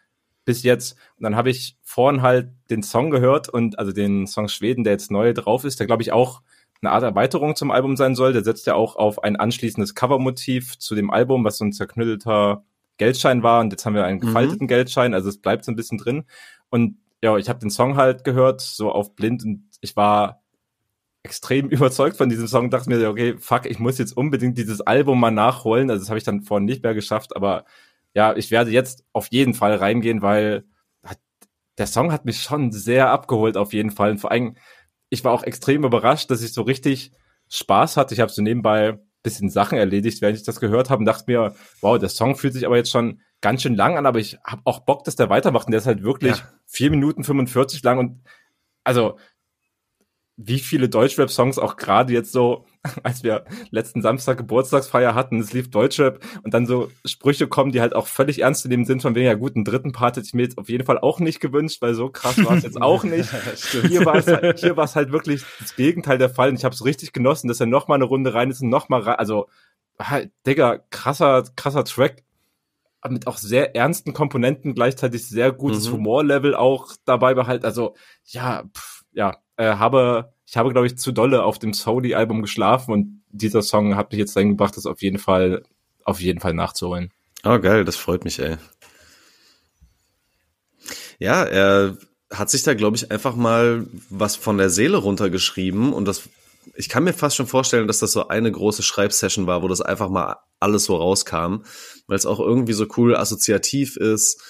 bis 0.46 0.62
jetzt. 0.62 0.92
Und 1.18 1.24
dann 1.24 1.36
habe 1.36 1.50
ich 1.50 1.76
vorhin 1.82 2.22
halt 2.22 2.48
den 2.70 2.82
Song 2.82 3.10
gehört 3.10 3.50
und 3.50 3.78
also 3.78 3.92
den 3.92 4.26
Song 4.26 4.48
Schweden, 4.48 4.84
der 4.84 4.94
jetzt 4.94 5.10
neu 5.10 5.34
drauf 5.34 5.64
ist, 5.64 5.78
der 5.78 5.86
glaube 5.86 6.02
ich 6.02 6.12
auch 6.12 6.40
eine 6.80 6.92
Art 6.92 7.02
Erweiterung 7.02 7.54
zum 7.56 7.70
Album 7.70 7.96
sein 7.96 8.14
soll. 8.14 8.32
Der 8.32 8.44
setzt 8.44 8.66
ja 8.66 8.74
auch 8.74 8.96
auf 8.96 9.22
ein 9.22 9.36
anschließendes 9.36 9.94
Covermotiv 9.94 10.78
zu 10.78 10.94
dem 10.94 11.10
Album, 11.10 11.44
was 11.44 11.58
so 11.58 11.64
ein 11.64 11.72
zerknüttelter 11.72 12.64
Geldschein 12.96 13.42
war. 13.42 13.60
Und 13.60 13.70
jetzt 13.72 13.84
haben 13.84 13.94
wir 13.94 14.04
einen 14.04 14.20
Mhm. 14.20 14.26
gefalteten 14.26 14.68
Geldschein, 14.68 15.12
also 15.12 15.28
es 15.28 15.38
bleibt 15.38 15.64
so 15.64 15.72
ein 15.72 15.76
bisschen 15.76 15.98
drin. 15.98 16.24
Und 16.70 16.96
ja, 17.22 17.36
ich 17.36 17.48
habe 17.48 17.58
den 17.58 17.70
Song 17.70 17.96
halt 17.96 18.24
gehört, 18.24 18.60
so 18.60 18.90
auf 18.92 19.14
blind 19.16 19.42
und 19.44 19.64
ich 19.80 19.96
war 19.96 20.42
extrem 21.22 21.68
überzeugt 21.70 22.16
von 22.16 22.28
diesem 22.28 22.46
Song, 22.46 22.70
dachte 22.70 22.88
mir, 22.88 23.08
okay, 23.08 23.36
fuck, 23.38 23.66
ich 23.66 23.78
muss 23.78 23.98
jetzt 23.98 24.16
unbedingt 24.16 24.56
dieses 24.58 24.80
Album 24.80 25.18
mal 25.18 25.30
nachholen. 25.30 25.90
Also 25.90 26.02
das 26.02 26.08
habe 26.10 26.18
ich 26.18 26.24
dann 26.24 26.42
vorhin 26.42 26.66
nicht 26.66 26.82
mehr 26.82 26.94
geschafft, 26.94 27.34
aber 27.34 27.64
ja, 28.16 28.34
ich 28.34 28.50
werde 28.50 28.70
jetzt 28.70 29.04
auf 29.12 29.28
jeden 29.30 29.52
Fall 29.52 29.74
reingehen, 29.76 30.22
weil 30.22 30.64
hat- 31.04 31.20
der 31.78 31.86
Song 31.86 32.10
hat 32.12 32.24
mich 32.24 32.42
schon 32.42 32.72
sehr 32.72 33.10
abgeholt 33.10 33.56
auf 33.58 33.74
jeden 33.74 33.90
Fall. 33.90 34.12
Und 34.12 34.18
vor 34.18 34.30
allem, 34.30 34.56
ich 35.10 35.22
war 35.22 35.32
auch 35.32 35.42
extrem 35.42 35.84
überrascht, 35.84 36.30
dass 36.30 36.42
ich 36.42 36.54
so 36.54 36.62
richtig 36.62 37.12
Spaß 37.50 37.96
hatte. 37.98 38.14
Ich 38.14 38.20
habe 38.20 38.32
so 38.32 38.40
nebenbei 38.42 38.98
bisschen 39.22 39.50
Sachen 39.50 39.76
erledigt, 39.76 40.22
während 40.22 40.38
ich 40.38 40.44
das 40.44 40.60
gehört 40.60 40.88
habe 40.88 41.00
und 41.00 41.04
dachte 41.04 41.24
mir, 41.26 41.54
wow, 41.82 41.98
der 41.98 42.08
Song 42.08 42.36
fühlt 42.36 42.54
sich 42.54 42.64
aber 42.64 42.76
jetzt 42.76 42.90
schon 42.90 43.20
ganz 43.42 43.60
schön 43.62 43.74
lang 43.74 43.98
an, 43.98 44.06
aber 44.06 44.18
ich 44.20 44.38
habe 44.44 44.62
auch 44.64 44.80
Bock, 44.80 45.04
dass 45.04 45.16
der 45.16 45.28
weitermacht. 45.28 45.66
Und 45.66 45.72
der 45.72 45.80
ist 45.80 45.86
halt 45.86 46.02
wirklich 46.02 46.38
Ja. 46.38 46.48
vier 46.64 46.90
Minuten 46.90 47.22
45 47.24 47.82
lang 47.82 47.98
und 47.98 48.22
also 48.84 49.18
wie 50.38 50.58
viele 50.58 50.88
Deutschrap-Songs 50.90 51.58
auch 51.58 51.76
gerade 51.76 52.12
jetzt 52.12 52.30
so, 52.30 52.66
als 53.02 53.22
wir 53.22 53.44
letzten 53.70 54.02
Samstag 54.02 54.36
Geburtstagsfeier 54.38 55.14
hatten, 55.14 55.40
es 55.40 55.52
lief 55.52 55.70
Deutschrap 55.70 56.20
und 56.42 56.52
dann 56.52 56.66
so 56.66 56.90
Sprüche 57.04 57.48
kommen, 57.48 57.72
die 57.72 57.80
halt 57.80 57.94
auch 57.94 58.06
völlig 58.06 58.42
ernst 58.42 58.62
zu 58.62 58.68
nehmen 58.68 58.84
sind, 58.84 59.00
von 59.02 59.14
wegen, 59.14 59.26
ja 59.26 59.34
gut, 59.34 59.56
einen 59.56 59.64
dritten 59.64 59.92
Part 59.92 60.16
hätte 60.16 60.26
ich 60.26 60.34
mir 60.34 60.42
jetzt 60.42 60.58
auf 60.58 60.68
jeden 60.68 60.84
Fall 60.84 60.98
auch 60.98 61.20
nicht 61.20 61.40
gewünscht, 61.40 61.80
weil 61.80 61.94
so 61.94 62.10
krass 62.10 62.42
war 62.44 62.56
es 62.56 62.64
jetzt 62.64 62.80
auch 62.80 63.02
nicht. 63.04 63.30
Hier 63.88 64.04
war 64.04 64.16
es 64.16 64.26
halt, 64.26 64.60
hier 64.60 64.76
war 64.76 64.84
es 64.84 64.94
halt 64.94 65.10
wirklich 65.10 65.42
das 65.58 65.74
Gegenteil 65.74 66.18
der 66.18 66.30
Fall 66.30 66.50
und 66.50 66.56
ich 66.56 66.64
habe 66.64 66.74
es 66.74 66.84
richtig 66.84 67.12
genossen, 67.12 67.48
dass 67.48 67.60
er 67.60 67.66
noch 67.66 67.88
mal 67.88 67.94
eine 67.94 68.04
Runde 68.04 68.34
rein 68.34 68.50
ist 68.50 68.60
und 68.60 68.68
noch 68.68 68.88
mal 68.88 69.00
rein, 69.00 69.16
also 69.16 69.48
halt, 69.98 70.30
Digga, 70.46 70.80
krasser, 70.90 71.44
krasser 71.56 71.84
Track 71.84 72.22
mit 73.08 73.26
auch 73.26 73.38
sehr 73.38 73.76
ernsten 73.76 74.12
Komponenten, 74.12 74.74
gleichzeitig 74.74 75.26
sehr 75.28 75.52
gutes 75.52 75.88
Mhm. 75.88 75.92
Humorlevel 75.94 76.54
auch 76.54 76.92
dabei 77.04 77.34
behalten. 77.34 77.64
Also 77.64 77.94
ja, 78.24 78.64
pff, 78.76 79.02
ja, 79.12 79.38
äh, 79.56 79.76
habe 79.76 80.32
ich 80.46 80.56
habe 80.56 80.72
glaube 80.72 80.86
ich 80.86 80.98
zu 80.98 81.12
dolle 81.12 81.42
auf 81.42 81.58
dem 81.58 81.72
Soli 81.72 82.14
Album 82.14 82.42
geschlafen 82.42 82.92
und 82.92 83.22
dieser 83.30 83.62
Song 83.62 83.96
hat 83.96 84.10
mich 84.12 84.18
jetzt 84.18 84.36
dahin 84.36 84.50
gebracht, 84.50 84.76
das 84.76 84.86
auf 84.86 85.02
jeden 85.02 85.18
Fall 85.18 85.62
auf 86.04 86.20
jeden 86.20 86.40
Fall 86.40 86.54
nachzuholen. 86.54 87.10
Oh, 87.44 87.58
geil, 87.58 87.84
das 87.84 87.96
freut 87.96 88.24
mich, 88.24 88.38
ey. 88.38 88.56
Ja, 91.18 91.44
er 91.44 91.96
hat 92.30 92.50
sich 92.50 92.62
da, 92.62 92.74
glaube 92.74 92.96
ich, 92.96 93.10
einfach 93.10 93.36
mal 93.36 93.86
was 94.10 94.36
von 94.36 94.58
der 94.58 94.70
Seele 94.70 94.98
runtergeschrieben 94.98 95.92
und 95.92 96.06
das, 96.06 96.28
ich 96.74 96.88
kann 96.88 97.04
mir 97.04 97.12
fast 97.12 97.36
schon 97.36 97.46
vorstellen, 97.46 97.86
dass 97.86 98.00
das 98.00 98.12
so 98.12 98.28
eine 98.28 98.50
große 98.50 98.82
Schreibsession 98.82 99.46
war, 99.46 99.62
wo 99.62 99.68
das 99.68 99.80
einfach 99.80 100.10
mal 100.10 100.36
alles 100.60 100.84
so 100.84 100.96
rauskam, 100.96 101.62
weil 102.06 102.16
es 102.16 102.26
auch 102.26 102.40
irgendwie 102.40 102.72
so 102.72 102.86
cool 102.96 103.16
assoziativ 103.16 103.96
ist, 103.96 104.42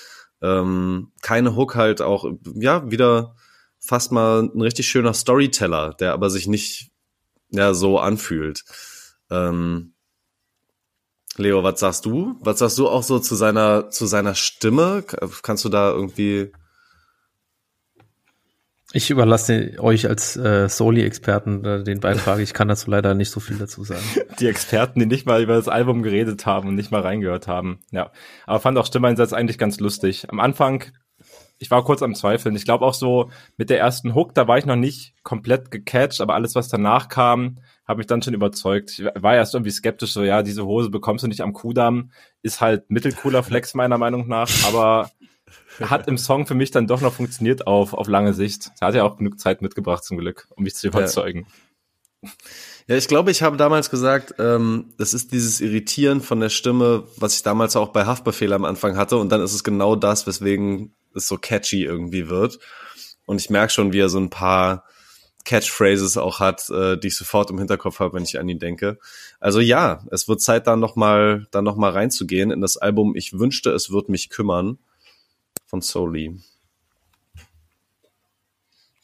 ähm, 0.42 1.12
keine 1.22 1.56
Hook 1.56 1.74
halt 1.74 2.02
auch, 2.02 2.26
ja, 2.54 2.90
wieder 2.90 3.36
fast 3.86 4.12
mal 4.12 4.42
ein 4.42 4.60
richtig 4.60 4.88
schöner 4.88 5.14
Storyteller, 5.14 5.94
der 5.94 6.12
aber 6.12 6.30
sich 6.30 6.46
nicht, 6.46 6.90
ja, 7.50 7.74
so 7.74 7.98
anfühlt. 7.98 8.64
Ähm, 9.30 9.94
Leo, 11.36 11.62
was 11.62 11.80
sagst 11.80 12.06
du? 12.06 12.36
Was 12.40 12.58
sagst 12.60 12.78
du 12.78 12.88
auch 12.88 13.02
so 13.02 13.18
zu 13.18 13.34
seiner, 13.34 13.90
zu 13.90 14.06
seiner 14.06 14.34
Stimme? 14.34 15.04
Kannst 15.42 15.64
du 15.64 15.68
da 15.68 15.90
irgendwie, 15.90 16.50
Ich 18.92 19.10
überlasse 19.10 19.74
euch 19.78 20.08
als 20.08 20.36
äh, 20.36 20.68
Soli-Experten 20.68 21.64
äh, 21.64 21.84
den 21.84 22.00
Beitrag. 22.00 22.38
Ich 22.38 22.54
kann 22.54 22.68
dazu 22.68 22.90
leider 22.90 23.14
nicht 23.14 23.30
so 23.30 23.40
viel 23.40 23.58
dazu 23.58 23.84
sagen. 23.84 24.00
Die 24.40 24.46
Experten, 24.46 25.00
die 25.00 25.06
nicht 25.06 25.26
mal 25.26 25.42
über 25.42 25.54
das 25.54 25.68
Album 25.68 26.02
geredet 26.02 26.46
haben 26.46 26.68
und 26.68 26.76
nicht 26.76 26.90
mal 26.90 27.02
reingehört 27.02 27.46
haben. 27.48 27.80
Ja, 27.90 28.10
aber 28.46 28.60
fand 28.60 28.78
auch 28.78 28.86
Stimmeinsatz 28.86 29.32
eigentlich 29.32 29.58
ganz 29.58 29.80
lustig. 29.80 30.30
Am 30.30 30.40
Anfang, 30.40 30.84
ich 31.58 31.70
war 31.70 31.84
kurz 31.84 32.02
am 32.02 32.14
Zweifeln. 32.14 32.54
Ich 32.54 32.64
glaube 32.64 32.84
auch 32.84 32.94
so 32.94 33.30
mit 33.56 33.70
der 33.70 33.78
ersten 33.78 34.14
Hook, 34.14 34.34
da 34.34 34.46
war 34.46 34.58
ich 34.58 34.66
noch 34.66 34.76
nicht 34.76 35.14
komplett 35.22 35.70
gecatcht, 35.70 36.20
aber 36.20 36.34
alles, 36.34 36.54
was 36.54 36.68
danach 36.68 37.08
kam, 37.08 37.58
hat 37.86 37.98
mich 37.98 38.06
dann 38.06 38.22
schon 38.22 38.34
überzeugt. 38.34 38.98
Ich 38.98 39.04
war 39.14 39.34
erst 39.34 39.54
irgendwie 39.54 39.70
skeptisch, 39.70 40.12
so 40.12 40.22
ja, 40.22 40.42
diese 40.42 40.66
Hose 40.66 40.90
bekommst 40.90 41.24
du 41.24 41.28
nicht 41.28 41.40
am 41.40 41.52
Kudamm, 41.52 42.10
ist 42.42 42.60
halt 42.60 42.90
mittelcooler 42.90 43.42
Flex 43.42 43.74
meiner 43.74 43.98
Meinung 43.98 44.28
nach, 44.28 44.50
aber 44.66 45.10
hat 45.80 46.08
im 46.08 46.18
Song 46.18 46.46
für 46.46 46.54
mich 46.54 46.70
dann 46.70 46.86
doch 46.86 47.00
noch 47.00 47.12
funktioniert 47.12 47.66
auf, 47.66 47.94
auf 47.94 48.08
lange 48.08 48.34
Sicht. 48.34 48.70
Er 48.80 48.88
hat 48.88 48.94
ja 48.94 49.04
auch 49.04 49.16
genug 49.16 49.38
Zeit 49.38 49.62
mitgebracht 49.62 50.04
zum 50.04 50.18
Glück, 50.18 50.48
um 50.56 50.64
mich 50.64 50.74
zu 50.74 50.88
überzeugen. 50.88 51.46
Ja, 52.88 52.96
ich 52.96 53.08
glaube, 53.08 53.30
ich 53.30 53.42
habe 53.42 53.56
damals 53.56 53.90
gesagt, 53.90 54.34
ähm, 54.38 54.92
das 54.96 55.12
ist 55.12 55.32
dieses 55.32 55.60
Irritieren 55.60 56.20
von 56.20 56.40
der 56.40 56.48
Stimme, 56.48 57.04
was 57.16 57.34
ich 57.34 57.42
damals 57.42 57.76
auch 57.76 57.88
bei 57.88 58.06
Haftbefehl 58.06 58.52
am 58.52 58.64
Anfang 58.64 58.96
hatte. 58.96 59.16
Und 59.16 59.30
dann 59.30 59.40
ist 59.40 59.54
es 59.54 59.64
genau 59.64 59.96
das, 59.96 60.26
weswegen 60.26 60.94
es 61.16 61.26
so 61.26 61.36
catchy 61.36 61.84
irgendwie 61.84 62.28
wird. 62.28 62.58
Und 63.24 63.40
ich 63.40 63.50
merke 63.50 63.72
schon, 63.72 63.92
wie 63.92 64.00
er 64.00 64.08
so 64.08 64.18
ein 64.18 64.30
paar 64.30 64.84
Catchphrases 65.44 66.16
auch 66.16 66.40
hat, 66.40 66.68
äh, 66.70 66.98
die 66.98 67.08
ich 67.08 67.16
sofort 67.16 67.50
im 67.50 67.58
Hinterkopf 67.58 68.00
habe, 68.00 68.14
wenn 68.14 68.24
ich 68.24 68.38
an 68.38 68.48
ihn 68.48 68.58
denke. 68.58 68.98
Also 69.40 69.60
ja, 69.60 70.04
es 70.10 70.28
wird 70.28 70.40
Zeit, 70.40 70.66
da 70.66 70.76
noch 70.76 70.96
mal, 70.96 71.46
da 71.50 71.62
noch 71.62 71.76
mal 71.76 71.92
reinzugehen 71.92 72.50
in 72.50 72.60
das 72.60 72.76
Album. 72.76 73.14
Ich 73.16 73.38
wünschte, 73.38 73.70
es 73.70 73.90
wird 73.90 74.08
mich 74.08 74.28
kümmern 74.28 74.78
von 75.66 75.80
Soli. 75.80 76.40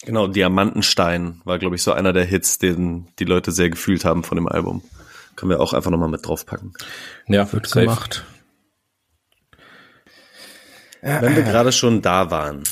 Genau, 0.05 0.27
Diamantenstein 0.27 1.41
war, 1.45 1.61
glaube 1.61 1.77
ich, 1.77 1.83
so 1.83 1.93
einer 1.93 2.13
der 2.13 2.25
Hits, 2.25 2.59
den 2.59 3.07
die 3.21 3.25
Leute 3.25 3.53
sehr 3.53 3.71
gefühlt 3.71 4.05
haben 4.05 4.25
von 4.25 4.37
dem 4.37 4.49
Album. 4.49 4.83
Können 5.37 5.51
wir 5.51 5.61
auch 5.61 5.73
einfach 5.73 5.93
nochmal 5.93 6.09
mit 6.09 6.27
draufpacken. 6.27 6.75
Ja, 7.29 7.51
Wird 7.53 7.69
safe. 7.69 7.87
gemacht. 7.87 8.25
Wenn 11.03 11.37
wir 11.37 11.43
gerade 11.43 11.73
schon 11.73 12.01
da 12.01 12.31
waren, 12.31 12.63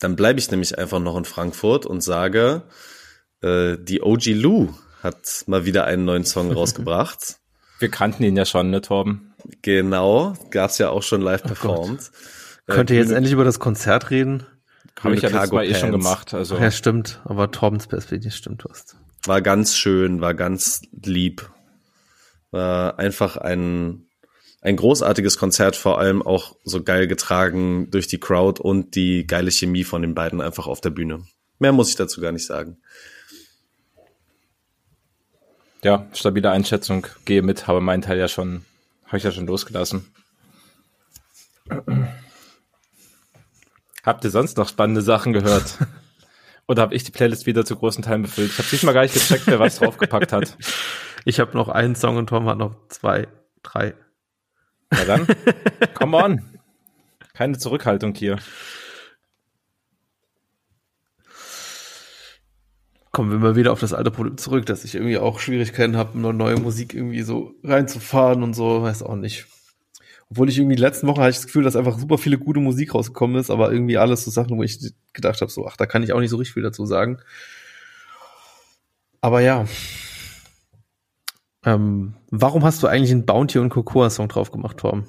dann 0.00 0.16
bleibe 0.16 0.40
ich 0.40 0.50
nämlich 0.50 0.76
einfach 0.78 0.98
noch 0.98 1.16
in 1.16 1.24
Frankfurt 1.24 1.86
und 1.86 2.02
sage, 2.02 2.62
äh, 3.42 3.76
die 3.78 4.02
OG 4.02 4.26
Lou 4.26 4.74
hat 5.02 5.44
mal 5.46 5.64
wieder 5.64 5.84
einen 5.84 6.04
neuen 6.04 6.24
Song 6.24 6.50
rausgebracht. 6.52 7.36
Wir 7.78 7.90
kannten 7.90 8.24
ihn 8.24 8.36
ja 8.36 8.44
schon, 8.44 8.70
ne, 8.70 8.80
Torben? 8.80 9.34
Genau, 9.62 10.34
gab's 10.50 10.78
ja 10.78 10.90
auch 10.90 11.02
schon 11.02 11.20
live 11.20 11.42
performt. 11.42 12.10
Könnt 12.66 12.88
ihr 12.90 12.96
jetzt 12.96 13.12
endlich 13.12 13.32
über 13.32 13.44
das 13.44 13.58
Konzert 13.58 14.10
reden? 14.10 14.46
Habe 15.00 15.16
ich 15.16 15.22
ja 15.22 15.28
letztes 15.28 15.52
Mal 15.52 15.66
eh 15.66 15.74
schon 15.74 15.90
gemacht. 15.90 16.32
Also 16.32 16.56
Ja, 16.56 16.70
stimmt. 16.70 17.20
Aber 17.24 17.50
Torbens 17.50 17.86
Perspektive 17.86 18.32
stimmt, 18.32 18.64
du 18.64 18.70
hast. 18.70 18.96
War 19.26 19.42
ganz 19.42 19.76
schön, 19.76 20.20
war 20.20 20.34
ganz 20.34 20.82
lieb. 21.04 21.50
War 22.50 22.98
einfach 22.98 23.36
ein, 23.36 24.06
ein 24.64 24.76
großartiges 24.76 25.36
Konzert, 25.36 25.76
vor 25.76 25.98
allem 25.98 26.22
auch 26.22 26.56
so 26.64 26.82
geil 26.82 27.06
getragen 27.06 27.90
durch 27.90 28.06
die 28.06 28.18
Crowd 28.18 28.60
und 28.60 28.94
die 28.96 29.26
geile 29.26 29.50
Chemie 29.50 29.84
von 29.84 30.00
den 30.00 30.14
beiden 30.14 30.40
einfach 30.40 30.66
auf 30.66 30.80
der 30.80 30.90
Bühne. 30.90 31.26
Mehr 31.58 31.72
muss 31.72 31.90
ich 31.90 31.96
dazu 31.96 32.20
gar 32.20 32.32
nicht 32.32 32.46
sagen. 32.46 32.78
ja, 35.82 36.08
stabile 36.14 36.50
Einschätzung. 36.50 37.06
Gehe 37.26 37.42
mit, 37.42 37.66
habe 37.66 37.82
meinen 37.82 38.00
Teil 38.00 38.18
ja 38.18 38.26
schon, 38.26 38.64
habe 39.04 39.18
ich 39.18 39.22
ja 39.22 39.32
schon 39.32 39.46
losgelassen. 39.46 40.10
Habt 44.02 44.24
ihr 44.24 44.30
sonst 44.30 44.56
noch 44.56 44.68
spannende 44.68 45.02
Sachen 45.02 45.34
gehört? 45.34 45.76
Oder 46.66 46.80
habe 46.80 46.94
ich 46.94 47.04
die 47.04 47.12
Playlist 47.12 47.44
wieder 47.44 47.66
zu 47.66 47.76
großen 47.76 48.02
Teilen 48.02 48.22
befüllt? 48.22 48.50
Ich 48.50 48.58
habe 48.58 48.68
diesmal 48.70 48.94
gar 48.94 49.02
nicht 49.02 49.12
gecheckt, 49.12 49.46
wer 49.46 49.60
was 49.60 49.76
draufgepackt 49.76 50.32
hat. 50.32 50.56
Ich 51.26 51.40
habe 51.40 51.56
noch 51.56 51.70
einen 51.70 51.94
Song 51.94 52.18
und 52.18 52.26
Tom 52.26 52.46
hat 52.50 52.58
noch 52.58 52.76
zwei, 52.88 53.28
drei. 53.62 53.94
Na 54.90 55.04
dann, 55.04 55.26
come 55.94 56.16
on. 56.16 56.42
Keine 57.34 57.58
Zurückhaltung 57.58 58.14
hier. 58.14 58.38
Kommen 63.10 63.30
wir 63.30 63.38
mal 63.38 63.56
wieder 63.56 63.72
auf 63.72 63.80
das 63.80 63.92
alte 63.92 64.10
Problem 64.10 64.36
zurück, 64.38 64.66
dass 64.66 64.84
ich 64.84 64.94
irgendwie 64.94 65.18
auch 65.18 65.38
Schwierigkeiten 65.38 65.96
habe, 65.96 66.18
nur 66.18 66.32
neue 66.32 66.56
Musik 66.56 66.94
irgendwie 66.94 67.22
so 67.22 67.54
reinzufahren 67.62 68.42
und 68.42 68.54
so, 68.54 68.82
weiß 68.82 69.02
auch 69.02 69.16
nicht. 69.16 69.46
Obwohl 70.30 70.48
ich 70.48 70.58
irgendwie 70.58 70.76
die 70.76 70.82
letzten 70.82 71.06
Wochen 71.06 71.20
hatte 71.20 71.30
ich 71.30 71.36
das 71.36 71.46
Gefühl, 71.46 71.62
dass 71.62 71.76
einfach 71.76 71.98
super 71.98 72.18
viele 72.18 72.38
gute 72.38 72.58
Musik 72.58 72.94
rausgekommen 72.94 73.36
ist, 73.36 73.50
aber 73.50 73.70
irgendwie 73.72 73.98
alles 73.98 74.24
so 74.24 74.30
Sachen, 74.30 74.56
wo 74.56 74.62
ich 74.62 74.92
gedacht 75.12 75.40
habe, 75.40 75.50
so, 75.50 75.66
ach, 75.66 75.76
da 75.76 75.86
kann 75.86 76.02
ich 76.02 76.12
auch 76.12 76.20
nicht 76.20 76.30
so 76.30 76.38
richtig 76.38 76.54
viel 76.54 76.62
dazu 76.62 76.86
sagen. 76.86 77.18
Aber 79.20 79.40
ja. 79.40 79.64
Ähm, 81.64 82.14
warum 82.30 82.64
hast 82.64 82.82
du 82.82 82.86
eigentlich 82.86 83.10
einen 83.10 83.26
Bounty 83.26 83.58
und 83.58 83.70
Cocoa 83.70 84.10
Song 84.10 84.28
drauf 84.28 84.50
gemacht, 84.50 84.78
Torben? 84.78 85.06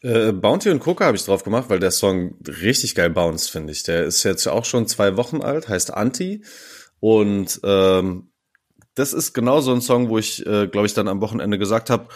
Äh, 0.00 0.32
Bounty 0.32 0.70
und 0.70 0.80
Coca 0.80 1.06
habe 1.06 1.16
ich 1.16 1.24
drauf 1.24 1.42
gemacht, 1.42 1.66
weil 1.68 1.80
der 1.80 1.90
Song 1.90 2.36
richtig 2.46 2.94
geil 2.94 3.10
bounced, 3.10 3.50
finde 3.50 3.72
ich. 3.72 3.82
Der 3.82 4.04
ist 4.04 4.22
jetzt 4.22 4.46
auch 4.46 4.64
schon 4.64 4.86
zwei 4.86 5.16
Wochen 5.16 5.42
alt, 5.42 5.68
heißt 5.68 5.92
Anti. 5.92 6.44
Und 7.00 7.60
ähm, 7.64 8.30
das 8.94 9.12
ist 9.12 9.32
genau 9.32 9.60
so 9.60 9.72
ein 9.72 9.80
Song, 9.80 10.08
wo 10.08 10.18
ich, 10.18 10.44
äh, 10.46 10.68
glaube 10.68 10.86
ich, 10.86 10.94
dann 10.94 11.08
am 11.08 11.20
Wochenende 11.20 11.58
gesagt 11.58 11.90
habe, 11.90 12.08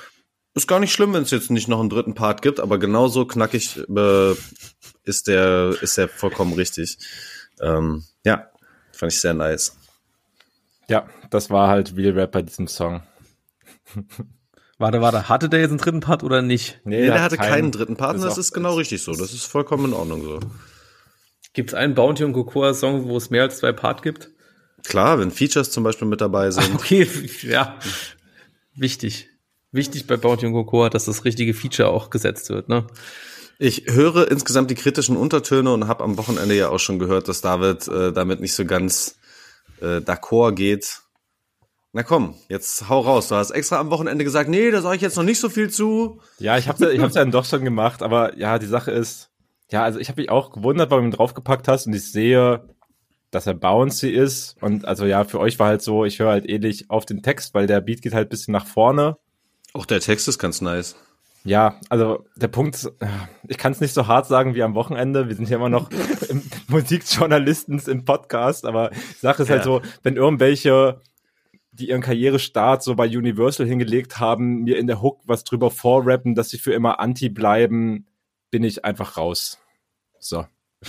ist 0.55 0.69
gar 0.69 0.81
nicht 0.81 0.93
schlimm, 0.93 1.15
wenn 1.15 1.23
es 1.23 1.31
jetzt 1.31 1.51
nicht 1.51 1.69
noch 1.69 1.81
einen 1.81 1.89
dritten 1.89 2.15
Part 2.15 2.43
gibt, 2.43 2.61
aber 2.61 2.79
genauso 2.79 3.25
knackig 3.25 3.79
äh, 3.89 4.35
ist 5.05 5.27
der 5.27 5.75
ist 5.81 5.97
der 5.97 6.09
vollkommen 6.09 6.53
richtig. 6.53 6.99
Ähm, 7.61 8.05
ja, 8.25 8.51
fand 8.93 9.13
ich 9.13 9.21
sehr 9.21 9.35
nice. 9.35 9.77
Ja, 10.89 11.09
das 11.31 11.49
war 11.49 11.69
halt 11.69 11.97
Real 11.97 12.13
Rap 12.13 12.33
bei 12.33 12.43
diesem 12.43 12.69
Song. 12.69 13.03
Warte, 14.79 15.01
warte, 15.01 15.29
hatte 15.29 15.49
der 15.49 15.61
jetzt 15.61 15.71
einen 15.71 15.79
dritten 15.79 16.01
Part 16.01 16.25
oder 16.25 16.43
nicht? 16.43 16.81
Nee, 16.83 17.07
der 17.07 17.23
hatte 17.23 17.37
keinen, 17.37 17.71
dritten 17.71 17.97
Part 17.97 18.17
und 18.17 18.25
das 18.25 18.37
ist 18.37 18.53
genau 18.53 18.75
richtig 18.75 19.01
so. 19.01 19.13
Das 19.13 19.33
ist 19.33 19.45
vollkommen 19.45 19.85
in 19.85 19.93
Ordnung 19.93 20.25
so. 20.25 20.41
Gibt 21.53 21.71
es 21.71 21.75
einen 21.75 21.95
Bounty 21.95 22.25
und 22.25 22.33
Cocoa 22.33 22.75
Song, 22.75 23.05
wo 23.05 23.17
es 23.17 23.31
mehr 23.31 23.43
als 23.43 23.59
zwei 23.59 23.71
Part 23.71 24.03
gibt? 24.03 24.31
Klar, 24.85 25.21
wenn 25.21 25.31
Features 25.31 25.71
zum 25.71 25.85
Beispiel 25.85 26.09
mit 26.09 26.21
dabei 26.21 26.51
sind. 26.51 26.75
Okay, 26.75 27.07
ja. 27.43 27.79
Wichtig. 28.75 29.29
Wichtig 29.71 30.07
bei 30.09 30.17
Bounty 30.17 30.47
und 30.47 30.53
Cocoa, 30.53 30.91
dass 30.91 31.05
das 31.05 31.25
richtige 31.25 31.55
Feature 31.55 31.89
auch 31.89 32.11
gesetzt 32.11 32.51
wird, 32.51 32.69
ne? 32.69 32.87
Ich 33.59 33.85
höre 33.87 34.29
insgesamt 34.31 34.71
die 34.71 34.75
kritischen 34.75 35.17
Untertöne 35.17 35.73
und 35.73 35.87
habe 35.87 36.03
am 36.03 36.19
Wochenende 36.19 36.57
ja 36.57 36.71
auch 36.71 36.81
schon 36.81 36.99
gehört, 36.99 37.29
dass 37.29 37.43
David 37.43 37.87
äh, 37.87 38.13
damit 38.13 38.41
nicht 38.41 38.55
so 38.55 38.65
ganz 38.65 39.17
äh, 39.81 39.99
d'accord 39.99 40.53
geht. 40.55 41.02
Na 41.95 42.03
komm, 42.03 42.35
jetzt 42.49 42.89
hau 42.89 43.01
raus. 43.01 43.29
Du 43.29 43.35
hast 43.35 43.51
extra 43.51 43.79
am 43.79 43.91
Wochenende 43.91 44.25
gesagt, 44.25 44.49
nee, 44.49 44.71
da 44.71 44.81
sage 44.81 44.97
ich 44.97 45.03
jetzt 45.03 45.17
noch 45.17 45.25
nicht 45.25 45.39
so 45.39 45.51
viel 45.51 45.69
zu. 45.69 46.21
Ja, 46.39 46.57
ich 46.57 46.67
habe 46.67 46.93
ich 46.93 47.01
hab's 47.01 47.15
dann 47.15 47.31
doch 47.31 47.45
schon 47.45 47.65
gemacht, 47.65 48.03
aber 48.03 48.39
ja, 48.39 48.59
die 48.59 48.67
Sache 48.67 48.91
ist, 48.91 49.31
ja, 49.71 49.83
also 49.83 49.99
ich 49.99 50.09
habe 50.09 50.23
mich 50.23 50.31
auch 50.31 50.53
gewundert, 50.53 50.91
warum 50.91 51.05
du 51.05 51.11
ihn 51.11 51.17
draufgepackt 51.17 51.69
hast 51.69 51.87
und 51.87 51.93
ich 51.93 52.11
sehe, 52.11 52.67
dass 53.31 53.47
er 53.47 53.55
bouncy 53.55 54.09
ist 54.09 54.57
und 54.63 54.87
also 54.87 55.05
ja, 55.05 55.25
für 55.25 55.39
euch 55.39 55.59
war 55.59 55.69
halt 55.69 55.83
so, 55.83 56.07
ich 56.07 56.19
höre 56.19 56.31
halt 56.31 56.49
ähnlich 56.49 56.89
auf 56.89 57.05
den 57.05 57.23
Text, 57.23 57.53
weil 57.53 57.67
der 57.67 57.83
Beat 57.83 58.01
geht 58.01 58.15
halt 58.15 58.31
bisschen 58.31 58.53
nach 58.53 58.67
vorne. 58.67 59.19
Auch 59.75 59.85
der 59.85 60.01
Text 60.01 60.29
ist 60.29 60.39
ganz 60.39 60.63
nice. 60.63 60.97
Ja, 61.45 61.81
also 61.89 62.25
der 62.37 62.49
Punkt, 62.49 62.91
ich 63.49 63.59
kann 63.59 63.73
es 63.73 63.81
nicht 63.81 63.95
so 63.95 64.07
hart 64.07 64.27
sagen 64.27 64.55
wie 64.55 64.63
am 64.63 64.75
Wochenende. 64.75 65.29
Wir 65.29 65.35
sind 65.35 65.49
ja 65.51 65.57
immer 65.57 65.69
noch 65.69 65.91
im 66.29 66.43
Musikjournalistens 66.69 67.89
im 67.89 68.05
Podcast, 68.05 68.65
aber 68.65 68.91
die 68.91 69.21
Sache 69.21 69.43
ist 69.43 69.51
halt 69.51 69.65
ja. 69.67 69.73
halt 69.73 69.85
so, 69.85 69.91
wenn 70.03 70.17
irgendwelche, 70.17 71.01
die 71.73 71.89
ihren 71.89 72.03
Karrierestart 72.03 72.83
so 72.83 72.95
bei 72.95 73.07
Universal 73.07 73.67
hingelegt 73.67 74.21
haben, 74.21 74.63
mir 74.63 74.79
in 74.79 74.87
der 74.87 75.03
Hook 75.03 75.21
was 75.25 75.45
drüber 75.45 75.71
vorrappen, 75.71 76.35
dass 76.35 76.51
sie 76.51 76.59
für 76.59 76.73
immer 76.73 77.01
Anti 77.01 77.29
bleiben, 77.29 78.07
bin 78.51 78.63
ich 78.63 78.85
einfach 78.85 79.17
raus. 79.17 79.59
So. 80.19 80.47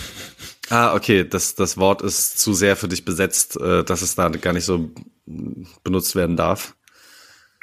Ah, 0.70 0.94
okay, 0.94 1.28
das, 1.28 1.54
das 1.54 1.76
Wort 1.76 2.00
ist 2.00 2.38
zu 2.38 2.54
sehr 2.54 2.74
für 2.74 2.88
dich 2.88 3.04
besetzt, 3.04 3.60
äh, 3.60 3.84
dass 3.84 4.00
es 4.00 4.14
da 4.14 4.30
gar 4.30 4.54
nicht 4.54 4.64
so 4.64 4.90
benutzt 5.82 6.16
werden 6.16 6.38
darf 6.38 6.74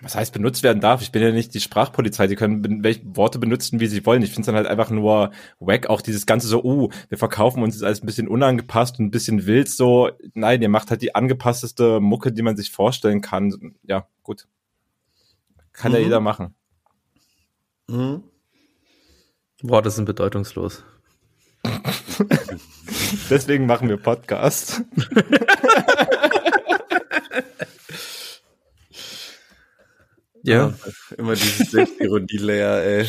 was 0.02 0.16
heißt 0.16 0.34
benutzt 0.34 0.64
werden 0.64 0.82
darf. 0.82 1.02
Ich 1.02 1.12
bin 1.12 1.22
ja 1.22 1.32
nicht 1.32 1.54
die 1.54 1.60
Sprachpolizei, 1.60 2.28
die 2.28 2.36
können 2.36 2.84
welche 2.84 3.02
Worte 3.16 3.40
benutzen, 3.40 3.80
wie 3.80 3.88
sie 3.88 4.06
wollen. 4.06 4.24
Ich 4.24 4.30
finde 4.30 4.42
es 4.42 4.46
dann 4.48 4.56
halt 4.56 4.68
einfach 4.68 4.90
nur 4.90 5.32
wack, 5.60 5.88
auch 5.88 6.02
dieses 6.02 6.26
ganze 6.26 6.48
so, 6.48 6.64
uh, 6.64 6.90
wir 7.10 7.18
verkaufen 7.18 7.62
uns 7.62 7.76
jetzt 7.76 7.84
alles 7.84 8.02
ein 8.02 8.08
bisschen 8.08 8.28
unangepasst 8.28 9.00
und 9.00 9.06
ein 9.06 9.12
bisschen 9.12 9.46
wild 9.46 9.70
so. 9.70 10.10
Nein, 10.34 10.62
ihr 10.62 10.70
macht 10.70 10.90
halt 10.90 11.02
die 11.02 11.14
angepassteste 11.14 12.00
Mucke, 12.00 12.32
die 12.32 12.42
man 12.42 12.58
sich 12.58 12.72
vorstellen 12.72 13.22
kann. 13.22 13.76
Ja, 13.84 14.08
gut. 14.24 14.48
Kann 15.74 15.92
mhm. 15.92 15.98
ja 15.98 16.04
jeder 16.04 16.20
machen. 16.20 16.56
Mhm. 17.88 18.24
Worte 19.62 19.92
sind 19.92 20.06
bedeutungslos. 20.06 20.84
Deswegen 23.30 23.68
machen 23.68 23.88
wir 23.90 23.98
Podcast. 23.98 24.82
Ja. 30.44 30.68
ja 30.68 30.74
immer 31.18 31.36
dieses 31.36 31.72
Selbstironie-Layer, 31.72 32.84
ey. 32.84 33.08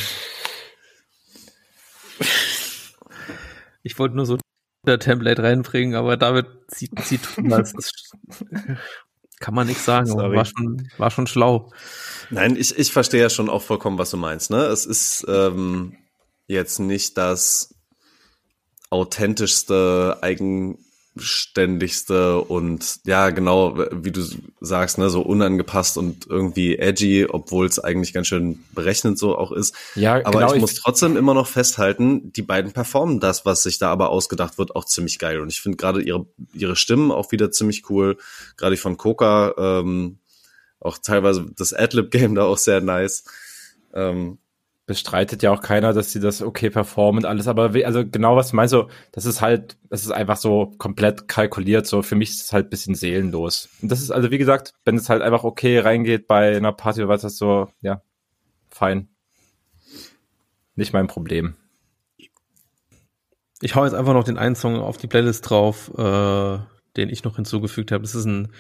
Ich 3.83 3.99
wollte 3.99 4.17
nur 4.17 4.27
so 4.27 4.39
ein 4.87 5.01
Template 5.01 5.43
reinbringen, 5.43 5.95
aber 5.95 6.17
David 6.17 6.47
zieht, 6.69 6.93
zieht 7.05 7.21
das. 7.37 7.73
kann 9.41 9.55
man 9.55 9.67
nicht 9.67 9.81
sagen, 9.81 10.07
Sorry. 10.07 10.37
war 10.37 10.45
schon, 10.45 10.89
war 10.99 11.11
schon 11.11 11.27
schlau. 11.27 11.73
Nein, 12.31 12.57
ich, 12.57 12.77
ich 12.79 12.93
verstehe 12.93 13.21
ja 13.21 13.31
schon 13.31 13.49
auch 13.51 13.63
vollkommen, 13.63 13.99
was 13.99 14.11
du 14.11 14.17
meinst. 14.17 14.51
Ne? 14.51 14.65
Es 14.67 14.87
ist 14.87 15.25
ähm, 15.29 15.97
jetzt 16.47 16.79
nicht 16.79 17.19
das 17.19 17.75
authentischste, 18.91 20.19
eigen 20.21 20.79
ständigste 21.17 22.41
und 22.41 23.01
ja, 23.05 23.31
genau, 23.31 23.79
wie 23.93 24.11
du 24.11 24.23
sagst, 24.61 24.97
ne, 24.97 25.11
so 25.11 25.21
unangepasst 25.21 25.99
und 25.99 26.27
irgendwie 26.27 26.79
edgy, 26.79 27.27
obwohl 27.29 27.67
es 27.67 27.79
eigentlich 27.79 28.15
ganz 28.15 28.29
schön 28.29 28.65
berechnend 28.73 29.19
so 29.19 29.37
auch 29.37 29.53
ist. 29.53 29.75
Ja, 29.95 30.15
aber 30.25 30.41
genau, 30.41 30.49
ich, 30.49 30.55
ich 30.55 30.61
muss 30.61 30.75
trotzdem 30.75 31.17
immer 31.17 31.35
noch 31.35 31.47
festhalten, 31.47 32.33
die 32.33 32.43
beiden 32.43 32.73
performen 32.73 33.21
das, 33.21 33.45
was 33.45 33.63
sich 33.63 33.79
da 33.79 33.91
aber 33.91 34.09
ausgedacht 34.09 34.57
wird, 34.57 34.75
auch 34.75 34.87
ziemlich 34.87 35.19
geil. 35.19 35.41
Und 35.41 35.51
ich 35.51 35.61
finde 35.61 35.77
gerade 35.77 36.01
ihre, 36.01 36.27
ihre 36.55 36.77
Stimmen 36.77 37.11
auch 37.11 37.31
wieder 37.31 37.51
ziemlich 37.51 37.91
cool. 37.91 38.17
Gerade 38.57 38.77
von 38.79 38.97
Coca, 38.97 39.55
ähm, 39.59 40.19
auch 40.81 40.99
teilweise 40.99 41.47
das 41.57 41.73
Adlib-Game 41.73 42.35
da 42.35 42.45
auch 42.45 42.59
sehr 42.59 42.81
nice. 42.81 43.25
Ähm, 43.95 44.39
bestreitet 44.87 45.43
ja 45.43 45.53
auch 45.53 45.61
keiner, 45.61 45.93
dass 45.93 46.13
sie 46.13 46.21
das 46.21 46.43
okay 46.43 46.69
performen 46.69 47.25
und 47.25 47.31
alles, 47.31 47.47
aber 47.47 47.71
also 47.85 48.05
genau 48.07 48.37
was 48.37 48.53
meinst 48.53 48.75
du, 48.75 48.89
das 49.13 49.27
ist 49.27 49.41
halt, 49.41 49.77
das 49.89 50.03
ist 50.03 50.11
einfach 50.11 50.37
so 50.37 50.73
komplett 50.79 51.29
kalkuliert, 51.29 51.87
so 51.87 52.03
für 52.03 52.17
mich 52.17 52.31
ist 52.31 52.43
es 52.43 52.53
halt 52.53 52.69
bisschen 52.69 52.95
seelenlos. 52.95 53.69
Und 53.81 53.93
das 53.93 54.01
ist 54.01 54.11
also, 54.11 54.31
wie 54.31 54.39
gesagt, 54.39 54.75
wenn 54.85 54.97
es 54.97 55.09
halt 55.09 55.23
einfach 55.23 55.45
okay 55.45 55.79
reingeht 55.79 56.27
bei 56.27 56.57
einer 56.57 56.73
Party 56.73 57.01
oder 57.01 57.09
was, 57.09 57.23
das 57.23 57.37
so, 57.37 57.69
ja, 57.81 58.03
fein. 58.71 59.09
Nicht 60.75 60.93
mein 60.93 61.07
Problem. 61.07 61.55
Ich 63.61 63.77
hau 63.77 63.85
jetzt 63.85 63.95
einfach 63.95 64.15
noch 64.15 64.25
den 64.25 64.39
einen 64.39 64.57
Song 64.57 64.81
auf 64.81 64.97
die 64.97 65.07
Playlist 65.07 65.49
drauf, 65.49 65.93
äh, 65.97 66.59
den 66.97 67.09
ich 67.09 67.23
noch 67.23 67.37
hinzugefügt 67.37 67.93
habe. 67.93 68.03
Das 68.03 68.17
ist 68.17 68.25
ein 68.25 68.53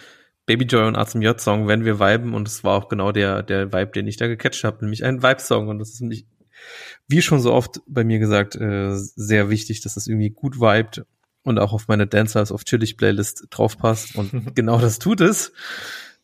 Baby 0.47 0.65
Joy 0.65 0.89
und 0.89 0.97
A 0.97 1.07
zum 1.07 1.23
J 1.23 1.41
Song, 1.41 1.69
wenn 1.69 1.85
wir 1.85 2.01
viben 2.01 2.35
und 2.35 2.49
es 2.49 2.65
war 2.65 2.77
auch 2.77 2.89
genau 2.89 3.13
der 3.13 3.43
der 3.43 3.73
Vibe, 3.73 3.93
den 3.93 4.07
ich 4.07 4.17
da 4.17 4.27
gecatcht 4.27 4.65
habe, 4.65 4.85
nämlich 4.85 5.05
ein 5.05 5.23
Vibe 5.23 5.41
Song 5.41 5.69
und 5.69 5.79
das 5.79 5.91
ist 5.91 6.01
nicht 6.01 6.27
wie 7.09 7.23
schon 7.23 7.41
so 7.41 7.53
oft 7.53 7.81
bei 7.87 8.05
mir 8.05 8.19
gesagt 8.19 8.57
äh, 8.57 8.91
sehr 8.95 9.51
wichtig, 9.51 9.81
dass 9.83 9.95
das 9.95 10.07
irgendwie 10.07 10.31
gut 10.31 10.61
vibet 10.61 11.05
und 11.43 11.59
auch 11.59 11.73
auf 11.73 11.89
meine 11.89 12.07
Dancers 12.07 12.53
of 12.53 12.65
Chillig 12.65 12.97
Playlist 12.97 13.47
draufpasst 13.51 14.17
und 14.17 14.31
genau 14.55 14.79
das 14.79 14.99
tut 14.99 15.21
es 15.21 15.53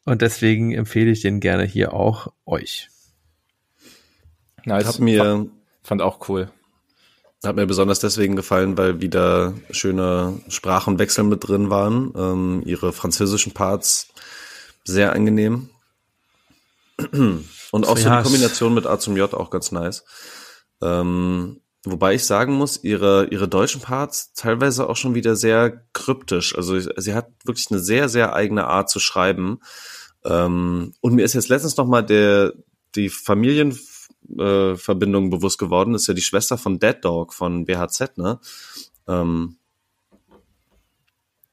und 0.04 0.22
deswegen 0.22 0.72
empfehle 0.72 1.10
ich 1.10 1.22
den 1.22 1.40
gerne 1.40 1.64
hier 1.64 1.92
auch 1.92 2.32
euch. 2.46 2.88
Nice. 4.64 4.86
Hat 4.86 4.98
mir 5.00 5.48
fand 5.82 6.02
auch 6.02 6.28
cool. 6.28 6.50
Hat 7.44 7.54
mir 7.54 7.66
besonders 7.66 8.00
deswegen 8.00 8.34
gefallen, 8.34 8.76
weil 8.76 9.00
wieder 9.00 9.54
schöne 9.70 10.40
Sprachenwechsel 10.48 11.22
mit 11.22 11.46
drin 11.46 11.70
waren. 11.70 12.12
Ähm, 12.16 12.62
ihre 12.64 12.92
französischen 12.92 13.52
Parts 13.52 14.08
sehr 14.84 15.12
angenehm. 15.12 15.70
Und 17.70 17.86
auch 17.86 17.96
so, 17.96 18.08
ja, 18.08 18.18
die 18.18 18.24
Kombination 18.24 18.74
mit 18.74 18.86
A 18.86 18.98
zum 18.98 19.16
J 19.16 19.32
auch 19.34 19.50
ganz 19.50 19.70
nice. 19.70 20.04
Ähm, 20.82 21.60
wobei 21.84 22.14
ich 22.14 22.24
sagen 22.24 22.54
muss, 22.54 22.82
ihre, 22.82 23.26
ihre 23.26 23.46
deutschen 23.46 23.82
Parts 23.82 24.32
teilweise 24.32 24.88
auch 24.88 24.96
schon 24.96 25.14
wieder 25.14 25.36
sehr 25.36 25.84
kryptisch. 25.92 26.56
Also 26.56 26.78
sie 26.80 27.14
hat 27.14 27.30
wirklich 27.44 27.70
eine 27.70 27.78
sehr, 27.78 28.08
sehr 28.08 28.34
eigene 28.34 28.66
Art 28.66 28.90
zu 28.90 28.98
schreiben. 28.98 29.60
Ähm, 30.24 30.94
und 31.00 31.14
mir 31.14 31.24
ist 31.24 31.34
jetzt 31.34 31.50
letztens 31.50 31.76
noch 31.76 31.86
mal 31.86 32.02
der, 32.02 32.52
die 32.96 33.10
Familien 33.10 33.78
äh, 34.36 34.76
Verbindung 34.76 35.30
bewusst 35.30 35.58
geworden. 35.58 35.92
Das 35.92 36.02
ist 36.02 36.08
ja 36.08 36.14
die 36.14 36.22
Schwester 36.22 36.58
von 36.58 36.78
Dead 36.78 36.96
Dog 37.02 37.34
von 37.34 37.64
BHZ, 37.64 38.18
ne? 38.18 38.38
Ähm, 39.06 39.56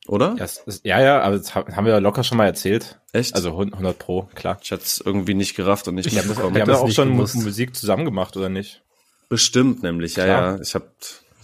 oder? 0.08 0.36
Ja, 0.38 0.46
ist, 0.46 0.82
ja, 0.84 1.02
ja, 1.02 1.22
aber 1.22 1.38
das 1.38 1.56
haben 1.56 1.86
wir 1.86 2.00
locker 2.00 2.24
schon 2.24 2.38
mal 2.38 2.46
erzählt. 2.46 3.00
Echt? 3.12 3.34
Also 3.34 3.50
100 3.50 3.98
Pro, 3.98 4.24
klar. 4.36 4.60
Ich 4.62 4.72
hatte 4.72 4.84
es 4.84 5.02
irgendwie 5.04 5.34
nicht 5.34 5.56
gerafft 5.56 5.88
und 5.88 5.96
nicht 5.96 6.06
ich 6.08 6.14
mitbekommen. 6.14 6.54
Wir 6.54 6.62
haben 6.62 6.70
ja 6.70 6.78
auch 6.78 6.92
schon 6.92 7.14
gewusst. 7.14 7.36
Musik 7.36 7.76
zusammen 7.76 8.06
gemacht, 8.06 8.38
oder 8.38 8.50
nicht? 8.50 8.84
Bestimmt 9.30 9.82
nämlich, 9.82 10.16
ja, 10.16 10.26
klar. 10.26 10.56
ja. 10.56 10.62
Ich 10.62 10.76
habe 10.76 10.86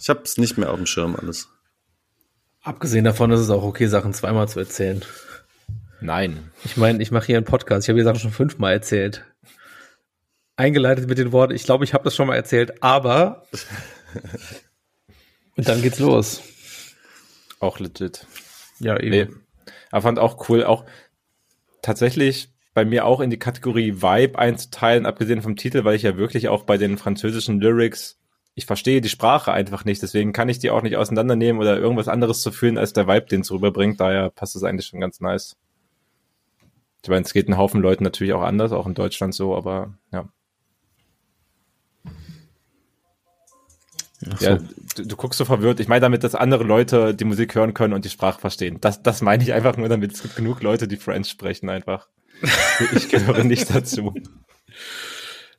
ich 0.00 0.08
hab's 0.08 0.36
nicht 0.36 0.58
mehr 0.58 0.70
auf 0.70 0.76
dem 0.76 0.86
Schirm 0.86 1.16
alles. 1.16 1.48
Abgesehen 2.62 3.04
davon 3.04 3.32
ist 3.32 3.40
es 3.40 3.50
auch 3.50 3.64
okay, 3.64 3.88
Sachen 3.88 4.14
zweimal 4.14 4.48
zu 4.48 4.60
erzählen. 4.60 5.04
Nein. 6.00 6.50
Ich 6.64 6.76
meine, 6.76 7.02
ich 7.02 7.10
mache 7.10 7.26
hier 7.26 7.36
einen 7.36 7.46
Podcast. 7.46 7.84
Ich 7.84 7.88
habe 7.88 7.98
die 7.98 8.04
Sachen 8.04 8.20
schon 8.20 8.30
fünfmal 8.30 8.72
erzählt 8.72 9.24
eingeleitet 10.56 11.08
mit 11.08 11.18
den 11.18 11.32
Worten, 11.32 11.54
ich 11.54 11.64
glaube, 11.64 11.84
ich 11.84 11.94
habe 11.94 12.04
das 12.04 12.14
schon 12.14 12.26
mal 12.26 12.36
erzählt, 12.36 12.82
aber 12.82 13.46
und 15.56 15.68
dann 15.68 15.82
geht's 15.82 15.98
los. 15.98 16.42
Auch 17.60 17.78
legit. 17.78 18.26
Ja, 18.80 18.98
eben. 18.98 19.10
Nee. 19.10 19.28
Aber 19.90 20.02
fand 20.02 20.18
auch 20.18 20.48
cool, 20.48 20.64
auch 20.64 20.84
tatsächlich 21.82 22.52
bei 22.74 22.84
mir 22.84 23.04
auch 23.04 23.20
in 23.20 23.30
die 23.30 23.38
Kategorie 23.38 24.02
Vibe 24.02 24.38
einzuteilen, 24.38 25.06
abgesehen 25.06 25.42
vom 25.42 25.56
Titel, 25.56 25.84
weil 25.84 25.96
ich 25.96 26.02
ja 26.02 26.16
wirklich 26.16 26.48
auch 26.48 26.64
bei 26.64 26.78
den 26.78 26.96
französischen 26.96 27.60
Lyrics, 27.60 28.18
ich 28.54 28.66
verstehe 28.66 29.00
die 29.00 29.08
Sprache 29.08 29.52
einfach 29.52 29.84
nicht, 29.84 30.02
deswegen 30.02 30.32
kann 30.32 30.48
ich 30.48 30.58
die 30.58 30.70
auch 30.70 30.82
nicht 30.82 30.96
auseinandernehmen 30.96 31.60
oder 31.60 31.78
irgendwas 31.78 32.08
anderes 32.08 32.40
zu 32.40 32.50
fühlen, 32.50 32.78
als 32.78 32.92
der 32.92 33.06
Vibe, 33.06 33.26
den 33.26 33.42
es 33.42 33.50
rüberbringt, 33.50 34.00
daher 34.00 34.30
passt 34.30 34.56
es 34.56 34.62
eigentlich 34.62 34.86
schon 34.86 35.00
ganz 35.00 35.20
nice. 35.20 35.56
Ich 37.02 37.08
meine, 37.08 37.22
es 37.22 37.32
geht 37.32 37.48
einen 37.48 37.58
Haufen 37.58 37.82
Leuten 37.82 38.04
natürlich 38.04 38.32
auch 38.32 38.42
anders, 38.42 38.72
auch 38.72 38.86
in 38.86 38.94
Deutschland 38.94 39.34
so, 39.34 39.56
aber 39.56 39.94
ja. 40.12 40.28
So. 44.38 44.46
Ja, 44.46 44.58
du, 44.96 45.06
du, 45.06 45.16
guckst 45.16 45.38
so 45.38 45.44
verwirrt. 45.44 45.80
Ich 45.80 45.88
meine 45.88 46.00
damit, 46.00 46.22
dass 46.22 46.36
andere 46.36 46.62
Leute 46.62 47.14
die 47.14 47.24
Musik 47.24 47.56
hören 47.56 47.74
können 47.74 47.92
und 47.92 48.04
die 48.04 48.10
Sprache 48.10 48.40
verstehen. 48.40 48.78
Das, 48.80 49.02
das 49.02 49.20
meine 49.20 49.42
ich 49.42 49.52
einfach 49.52 49.76
nur 49.76 49.88
damit. 49.88 50.12
Es 50.12 50.22
gibt 50.22 50.36
genug 50.36 50.62
Leute, 50.62 50.86
die 50.86 50.96
French 50.96 51.28
sprechen 51.28 51.68
einfach. 51.68 52.08
ich 52.94 53.08
gehöre 53.08 53.42
nicht 53.44 53.74
dazu. 53.74 54.14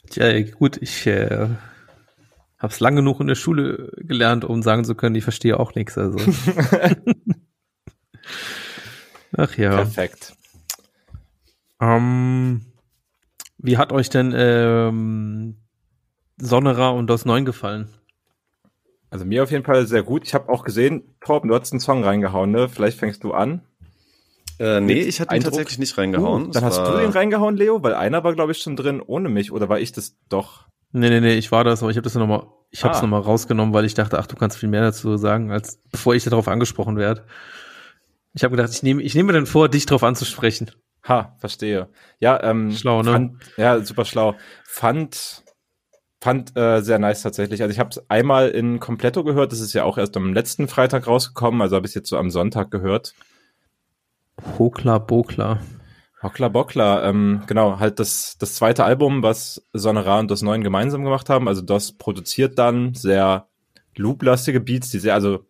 Tja, 0.09 0.41
gut, 0.41 0.77
ich 0.81 1.05
äh, 1.07 1.49
habe 2.57 2.73
es 2.73 2.79
lang 2.79 2.95
genug 2.95 3.19
in 3.19 3.27
der 3.27 3.35
Schule 3.35 3.91
gelernt, 3.97 4.45
um 4.45 4.61
sagen 4.61 4.85
zu 4.85 4.95
können, 4.95 5.15
ich 5.15 5.23
verstehe 5.23 5.59
auch 5.59 5.75
nichts. 5.75 5.97
Also. 5.97 6.17
Ach 9.35 9.57
ja. 9.57 9.75
Perfekt. 9.75 10.33
Ähm, 11.81 12.61
wie 13.57 13.77
hat 13.77 13.91
euch 13.91 14.09
denn 14.09 14.33
ähm, 14.35 15.57
Sonnerer 16.37 16.93
und 16.93 17.07
DOS 17.07 17.25
9 17.25 17.43
gefallen? 17.43 17.89
Also 19.13 19.25
mir 19.25 19.43
auf 19.43 19.51
jeden 19.51 19.63
Fall 19.63 19.85
sehr 19.85 20.01
gut. 20.01 20.25
Ich 20.25 20.33
habe 20.33 20.49
auch 20.49 20.63
gesehen, 20.63 21.15
Torben, 21.23 21.47
du 21.47 21.53
hast 21.55 21.71
einen 21.71 21.79
Song 21.79 22.03
reingehauen, 22.03 22.49
ne? 22.49 22.67
Vielleicht 22.67 22.97
fängst 22.97 23.23
du 23.23 23.31
an. 23.31 23.61
Äh, 24.57 24.81
nee, 24.81 25.01
ich 25.01 25.21
hatte 25.21 25.35
ihn 25.35 25.43
tatsächlich 25.43 25.77
nicht 25.77 25.95
reingehauen. 25.99 26.47
Uh, 26.47 26.49
dann 26.49 26.65
hast 26.65 26.79
du 26.79 26.97
den 26.97 27.11
reingehauen, 27.11 27.55
Leo, 27.55 27.83
weil 27.83 27.93
einer 27.93 28.23
war, 28.23 28.33
glaube 28.33 28.53
ich, 28.53 28.57
schon 28.57 28.75
drin 28.75 29.03
ohne 29.05 29.29
mich, 29.29 29.51
oder 29.51 29.69
war 29.69 29.79
ich 29.79 29.91
das 29.91 30.17
doch? 30.29 30.65
Nee, 30.93 31.11
nee, 31.11 31.21
nee, 31.21 31.35
ich 31.35 31.51
war 31.51 31.63
das, 31.63 31.83
aber 31.83 31.91
ich 31.91 31.97
habe 31.97 32.05
das 32.05 32.15
nochmal, 32.15 32.47
ich 32.71 32.83
habe 32.83 32.95
es 32.95 33.01
ah. 33.01 33.01
nochmal 33.03 33.21
rausgenommen, 33.21 33.71
weil 33.71 33.85
ich 33.85 33.93
dachte, 33.93 34.17
ach, 34.17 34.25
du 34.25 34.35
kannst 34.35 34.57
viel 34.57 34.69
mehr 34.69 34.81
dazu 34.81 35.15
sagen, 35.17 35.51
als 35.51 35.79
bevor 35.91 36.15
ich 36.15 36.23
darauf 36.23 36.47
angesprochen 36.47 36.97
werde. 36.97 37.23
Ich 38.33 38.43
habe 38.43 38.55
gedacht, 38.55 38.73
ich 38.73 38.81
nehme, 38.81 39.03
ich 39.03 39.13
nehme 39.13 39.27
mir 39.27 39.33
dann 39.33 39.45
vor, 39.45 39.69
dich 39.69 39.85
darauf 39.85 40.01
anzusprechen. 40.01 40.71
Ha, 41.07 41.35
verstehe. 41.37 41.87
Ja, 42.17 42.41
ähm, 42.41 42.71
schlau, 42.71 43.03
ne? 43.03 43.11
Fand, 43.11 43.33
ja, 43.57 43.79
super 43.81 44.05
schlau. 44.05 44.33
Fand, 44.65 45.42
fand 46.23 46.55
äh, 46.55 46.81
sehr 46.81 46.99
nice 46.99 47.21
tatsächlich. 47.21 47.61
Also 47.61 47.73
ich 47.73 47.79
habe 47.79 47.89
es 47.89 48.09
einmal 48.09 48.47
in 48.49 48.79
Kompletto 48.79 49.25
gehört. 49.25 49.51
Das 49.51 49.59
ist 49.59 49.73
ja 49.73 49.83
auch 49.83 49.97
erst 49.97 50.15
am 50.15 50.33
letzten 50.33 50.69
Freitag 50.69 51.05
rausgekommen. 51.05 51.61
Also 51.61 51.75
habe 51.75 51.85
ich 51.85 51.93
jetzt 51.93 52.07
so 52.07 52.17
am 52.17 52.31
Sonntag 52.31 52.71
gehört. 52.71 53.13
Hokla 54.57 54.99
Bokla. 54.99 55.59
Hockler 56.21 56.49
Bockler, 56.49 57.03
ähm, 57.03 57.41
genau, 57.47 57.79
halt 57.79 57.99
das, 57.99 58.37
das 58.39 58.55
zweite 58.55 58.85
Album, 58.85 59.23
was 59.23 59.67
Sonora 59.73 60.19
und 60.19 60.31
das 60.31 60.41
Neuen 60.41 60.63
gemeinsam 60.63 61.03
gemacht 61.03 61.29
haben. 61.29 61.49
Also 61.49 61.61
das 61.61 61.91
produziert 61.91 62.57
dann 62.57 62.93
sehr 62.93 63.49
looplastige 63.97 64.61
Beats, 64.61 64.89
die 64.89 64.99
sehr, 64.99 65.15
also 65.15 65.45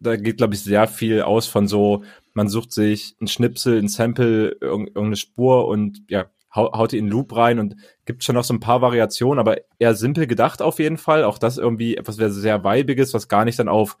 da 0.00 0.14
geht, 0.14 0.36
glaube 0.36 0.54
ich, 0.54 0.62
sehr 0.62 0.86
viel 0.86 1.22
aus 1.22 1.48
von 1.48 1.66
so, 1.66 2.04
man 2.32 2.48
sucht 2.48 2.70
sich 2.70 3.16
ein 3.20 3.26
Schnipsel, 3.26 3.76
ein 3.76 3.88
Sample, 3.88 4.56
irgendeine 4.60 5.16
Spur 5.16 5.66
und 5.66 6.02
ja, 6.08 6.26
haut 6.58 6.92
die 6.92 6.98
in 6.98 7.08
Loop 7.08 7.34
rein 7.34 7.58
und 7.58 7.76
gibt 8.04 8.24
schon 8.24 8.34
noch 8.34 8.44
so 8.44 8.54
ein 8.54 8.60
paar 8.60 8.82
Variationen, 8.82 9.38
aber 9.38 9.58
eher 9.78 9.94
simpel 9.94 10.26
gedacht 10.26 10.62
auf 10.62 10.78
jeden 10.78 10.98
Fall. 10.98 11.24
Auch 11.24 11.38
das 11.38 11.58
irgendwie 11.58 11.96
etwas 11.96 12.16
sehr 12.16 12.64
weibiges, 12.64 13.14
was 13.14 13.28
gar 13.28 13.44
nicht 13.44 13.58
dann 13.58 13.68
auf 13.68 13.96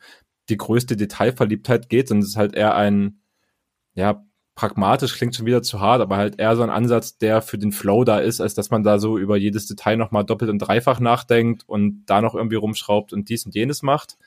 die 0.48 0.56
größte 0.56 0.96
Detailverliebtheit 0.96 1.88
geht, 1.88 2.08
sondern 2.08 2.22
es 2.22 2.30
ist 2.30 2.36
halt 2.36 2.54
eher 2.54 2.74
ein, 2.74 3.20
ja, 3.94 4.24
pragmatisch 4.58 5.14
klingt 5.14 5.36
schon 5.36 5.46
wieder 5.46 5.62
zu 5.62 5.78
hart, 5.78 6.00
aber 6.00 6.16
halt 6.16 6.40
eher 6.40 6.56
so 6.56 6.64
ein 6.64 6.70
Ansatz, 6.70 7.16
der 7.16 7.42
für 7.42 7.58
den 7.58 7.70
Flow 7.70 8.02
da 8.02 8.18
ist, 8.18 8.40
als 8.40 8.54
dass 8.54 8.70
man 8.70 8.82
da 8.82 8.98
so 8.98 9.16
über 9.16 9.36
jedes 9.36 9.66
Detail 9.68 9.96
nochmal 9.96 10.24
doppelt 10.24 10.50
und 10.50 10.58
dreifach 10.58 10.98
nachdenkt 10.98 11.62
und 11.68 12.04
da 12.06 12.20
noch 12.20 12.34
irgendwie 12.34 12.56
rumschraubt 12.56 13.12
und 13.12 13.28
dies 13.28 13.46
und 13.46 13.54
jenes 13.54 13.82
macht. 13.82 14.18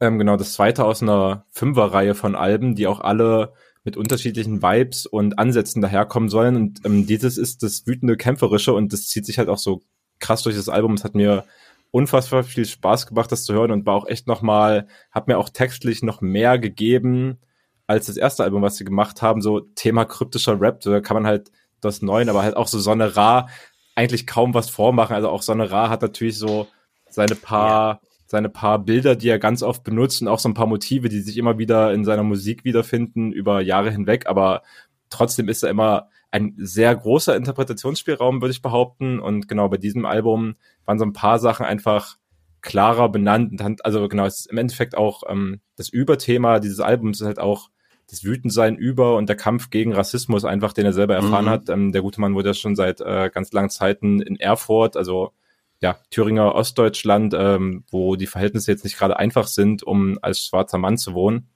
Ähm, 0.00 0.18
genau, 0.18 0.38
das 0.38 0.54
zweite 0.54 0.86
aus 0.86 1.02
einer 1.02 1.44
Fünferreihe 1.50 2.14
von 2.14 2.34
Alben, 2.34 2.74
die 2.74 2.86
auch 2.86 3.00
alle 3.00 3.52
mit 3.84 3.96
unterschiedlichen 3.96 4.62
Vibes 4.62 5.06
und 5.06 5.38
Ansätzen 5.38 5.80
daherkommen 5.80 6.28
sollen. 6.28 6.56
Und 6.56 6.80
ähm, 6.84 7.06
dieses 7.06 7.38
ist 7.38 7.62
das 7.62 7.86
wütende 7.86 8.16
Kämpferische 8.16 8.74
und 8.74 8.92
das 8.92 9.08
zieht 9.08 9.26
sich 9.26 9.38
halt 9.38 9.48
auch 9.48 9.58
so 9.58 9.82
krass 10.18 10.42
durch 10.42 10.56
das 10.56 10.68
Album. 10.68 10.94
Es 10.94 11.04
hat 11.04 11.14
mir 11.14 11.44
unfassbar 11.90 12.44
viel 12.44 12.66
Spaß 12.66 13.06
gemacht, 13.06 13.32
das 13.32 13.44
zu 13.44 13.54
hören 13.54 13.70
und 13.70 13.86
war 13.86 13.94
auch 13.94 14.06
echt 14.06 14.26
nochmal, 14.26 14.86
hat 15.10 15.28
mir 15.28 15.38
auch 15.38 15.48
textlich 15.48 16.02
noch 16.02 16.20
mehr 16.20 16.58
gegeben, 16.58 17.38
als 17.86 18.06
das 18.06 18.16
erste 18.16 18.44
Album, 18.44 18.62
was 18.62 18.76
sie 18.76 18.84
gemacht 18.84 19.20
haben, 19.22 19.40
so 19.40 19.60
Thema 19.60 20.04
kryptischer 20.04 20.60
Rap, 20.60 20.80
da 20.82 21.00
kann 21.00 21.16
man 21.16 21.26
halt 21.26 21.50
das 21.80 22.02
Neuen, 22.02 22.28
aber 22.28 22.42
halt 22.42 22.56
auch 22.56 22.68
so 22.68 22.78
Sonne 22.78 23.16
Ra 23.16 23.48
eigentlich 23.96 24.26
kaum 24.26 24.54
was 24.54 24.70
vormachen. 24.70 25.16
Also 25.16 25.28
auch 25.28 25.42
Sonne 25.42 25.70
Ra 25.70 25.88
hat 25.88 26.02
natürlich 26.02 26.38
so 26.38 26.68
seine 27.08 27.34
paar. 27.34 28.00
Seine 28.30 28.48
paar 28.48 28.78
Bilder, 28.78 29.16
die 29.16 29.28
er 29.28 29.40
ganz 29.40 29.60
oft 29.60 29.82
benutzt 29.82 30.22
und 30.22 30.28
auch 30.28 30.38
so 30.38 30.48
ein 30.48 30.54
paar 30.54 30.68
Motive, 30.68 31.08
die 31.08 31.18
sich 31.18 31.36
immer 31.36 31.58
wieder 31.58 31.92
in 31.92 32.04
seiner 32.04 32.22
Musik 32.22 32.64
wiederfinden 32.64 33.32
über 33.32 33.60
Jahre 33.60 33.90
hinweg, 33.90 34.26
aber 34.26 34.62
trotzdem 35.08 35.48
ist 35.48 35.64
er 35.64 35.70
immer 35.70 36.08
ein 36.30 36.54
sehr 36.56 36.94
großer 36.94 37.34
Interpretationsspielraum, 37.34 38.40
würde 38.40 38.52
ich 38.52 38.62
behaupten. 38.62 39.18
Und 39.18 39.48
genau 39.48 39.68
bei 39.68 39.78
diesem 39.78 40.06
Album 40.06 40.54
waren 40.84 41.00
so 41.00 41.04
ein 41.04 41.12
paar 41.12 41.40
Sachen 41.40 41.66
einfach 41.66 42.18
klarer 42.60 43.08
benannt. 43.08 43.60
Also 43.84 44.06
genau, 44.06 44.26
es 44.26 44.40
ist 44.40 44.46
im 44.46 44.58
Endeffekt 44.58 44.96
auch 44.96 45.24
ähm, 45.28 45.58
das 45.74 45.88
Überthema 45.88 46.60
dieses 46.60 46.78
Albums 46.78 47.20
ist 47.20 47.26
halt 47.26 47.40
auch 47.40 47.70
das 48.08 48.22
Wütendsein 48.22 48.76
über 48.76 49.16
und 49.16 49.28
der 49.28 49.36
Kampf 49.36 49.70
gegen 49.70 49.92
Rassismus 49.92 50.44
einfach, 50.44 50.72
den 50.72 50.86
er 50.86 50.92
selber 50.92 51.16
erfahren 51.16 51.46
mhm. 51.46 51.50
hat. 51.50 51.68
Ähm, 51.68 51.90
der 51.90 52.02
gute 52.02 52.20
Mann 52.20 52.36
wurde 52.36 52.50
ja 52.50 52.54
schon 52.54 52.76
seit 52.76 53.00
äh, 53.00 53.28
ganz 53.34 53.52
langen 53.52 53.70
Zeiten 53.70 54.20
in 54.20 54.38
Erfurt, 54.38 54.96
also 54.96 55.32
ja, 55.80 55.98
Thüringer 56.10 56.54
Ostdeutschland, 56.54 57.34
ähm, 57.36 57.84
wo 57.90 58.16
die 58.16 58.26
Verhältnisse 58.26 58.70
jetzt 58.70 58.84
nicht 58.84 58.98
gerade 58.98 59.18
einfach 59.18 59.46
sind, 59.46 59.82
um 59.82 60.18
als 60.22 60.44
schwarzer 60.44 60.78
Mann 60.78 60.98
zu 60.98 61.14
wohnen. 61.14 61.48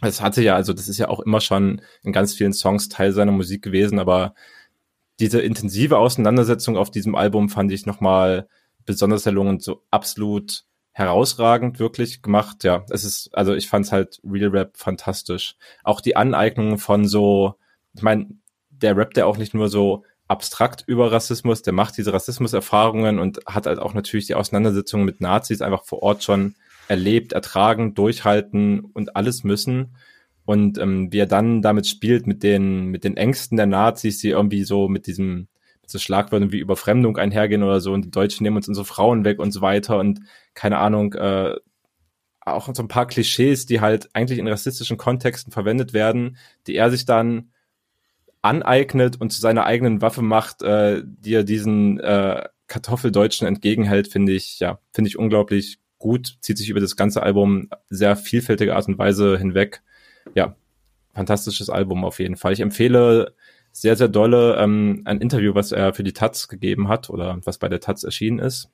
Das 0.00 0.20
hatte 0.20 0.42
ja, 0.42 0.54
also 0.56 0.72
das 0.72 0.88
ist 0.88 0.98
ja 0.98 1.08
auch 1.08 1.20
immer 1.20 1.40
schon 1.40 1.82
in 2.02 2.12
ganz 2.12 2.34
vielen 2.34 2.52
Songs 2.52 2.88
Teil 2.88 3.12
seiner 3.12 3.32
Musik 3.32 3.62
gewesen, 3.62 3.98
aber 3.98 4.34
diese 5.20 5.40
intensive 5.40 5.98
Auseinandersetzung 5.98 6.76
auf 6.76 6.90
diesem 6.90 7.14
Album 7.14 7.48
fand 7.48 7.70
ich 7.70 7.86
nochmal 7.86 8.48
besonders 8.86 9.26
erlungen, 9.26 9.60
so 9.60 9.82
absolut 9.90 10.64
herausragend 10.92 11.78
wirklich 11.78 12.22
gemacht. 12.22 12.64
Ja, 12.64 12.84
es 12.90 13.04
ist, 13.04 13.30
also 13.34 13.54
ich 13.54 13.68
fand 13.68 13.86
es 13.86 13.92
halt 13.92 14.20
Real 14.24 14.50
Rap 14.50 14.76
fantastisch. 14.76 15.56
Auch 15.84 16.00
die 16.00 16.16
Aneignung 16.16 16.78
von 16.78 17.06
so, 17.06 17.54
ich 17.94 18.02
meine, 18.02 18.28
der 18.70 18.96
rappt 18.96 19.16
ja 19.18 19.26
auch 19.26 19.36
nicht 19.36 19.54
nur 19.54 19.68
so 19.68 20.04
abstrakt 20.30 20.84
über 20.86 21.10
Rassismus, 21.10 21.62
der 21.62 21.72
macht 21.72 21.98
diese 21.98 22.12
Rassismuserfahrungen 22.12 23.18
und 23.18 23.40
hat 23.46 23.66
halt 23.66 23.80
auch 23.80 23.94
natürlich 23.94 24.26
die 24.26 24.36
Auseinandersetzungen 24.36 25.04
mit 25.04 25.20
Nazis 25.20 25.60
einfach 25.60 25.84
vor 25.84 26.04
Ort 26.04 26.22
schon 26.22 26.54
erlebt, 26.86 27.32
ertragen, 27.32 27.94
durchhalten 27.94 28.80
und 28.80 29.16
alles 29.16 29.42
müssen. 29.42 29.96
Und 30.44 30.78
ähm, 30.78 31.12
wie 31.12 31.18
er 31.18 31.26
dann 31.26 31.62
damit 31.62 31.88
spielt, 31.88 32.28
mit 32.28 32.44
den, 32.44 32.86
mit 32.86 33.02
den 33.02 33.16
Ängsten 33.16 33.56
der 33.56 33.66
Nazis, 33.66 34.18
die 34.18 34.28
irgendwie 34.28 34.62
so 34.62 34.88
mit 34.88 35.08
diesem 35.08 35.48
so 35.86 35.98
Schlagwörter 35.98 36.52
wie 36.52 36.60
Überfremdung 36.60 37.16
einhergehen 37.16 37.64
oder 37.64 37.80
so 37.80 37.92
und 37.92 38.04
die 38.04 38.10
Deutschen 38.12 38.44
nehmen 38.44 38.56
uns 38.56 38.68
unsere 38.68 38.86
Frauen 38.86 39.24
weg 39.24 39.40
und 39.40 39.50
so 39.50 39.60
weiter 39.60 39.98
und 39.98 40.20
keine 40.54 40.78
Ahnung, 40.78 41.14
äh, 41.14 41.56
auch 42.40 42.72
so 42.72 42.82
ein 42.82 42.88
paar 42.88 43.06
Klischees, 43.06 43.66
die 43.66 43.80
halt 43.80 44.08
eigentlich 44.14 44.38
in 44.38 44.46
rassistischen 44.46 44.96
Kontexten 44.96 45.52
verwendet 45.52 45.92
werden, 45.92 46.36
die 46.68 46.76
er 46.76 46.92
sich 46.92 47.04
dann 47.04 47.50
aneignet 48.42 49.20
und 49.20 49.30
zu 49.32 49.40
seiner 49.40 49.64
eigenen 49.64 50.00
Waffe 50.02 50.22
macht, 50.22 50.62
äh, 50.62 51.02
die 51.04 51.34
er 51.34 51.44
diesen 51.44 52.00
äh, 52.00 52.48
Kartoffeldeutschen 52.68 53.46
entgegenhält, 53.46 54.08
finde 54.08 54.32
ich, 54.32 54.60
ja, 54.60 54.78
finde 54.92 55.08
ich 55.08 55.18
unglaublich 55.18 55.78
gut, 55.98 56.38
zieht 56.40 56.56
sich 56.56 56.70
über 56.70 56.80
das 56.80 56.96
ganze 56.96 57.22
Album 57.22 57.68
sehr 57.90 58.16
vielfältige 58.16 58.74
Art 58.74 58.88
und 58.88 58.98
Weise 58.98 59.36
hinweg. 59.36 59.82
Ja, 60.34 60.56
fantastisches 61.12 61.68
Album 61.68 62.04
auf 62.04 62.18
jeden 62.18 62.36
Fall. 62.36 62.52
Ich 62.52 62.60
empfehle 62.60 63.34
sehr, 63.72 63.96
sehr 63.96 64.08
dolle 64.08 64.56
ähm, 64.56 65.02
ein 65.04 65.20
Interview, 65.20 65.54
was 65.54 65.72
er 65.72 65.92
für 65.92 66.02
die 66.02 66.12
Taz 66.12 66.48
gegeben 66.48 66.88
hat 66.88 67.10
oder 67.10 67.38
was 67.44 67.58
bei 67.58 67.68
der 67.68 67.80
Taz 67.80 68.02
erschienen 68.02 68.38
ist, 68.38 68.70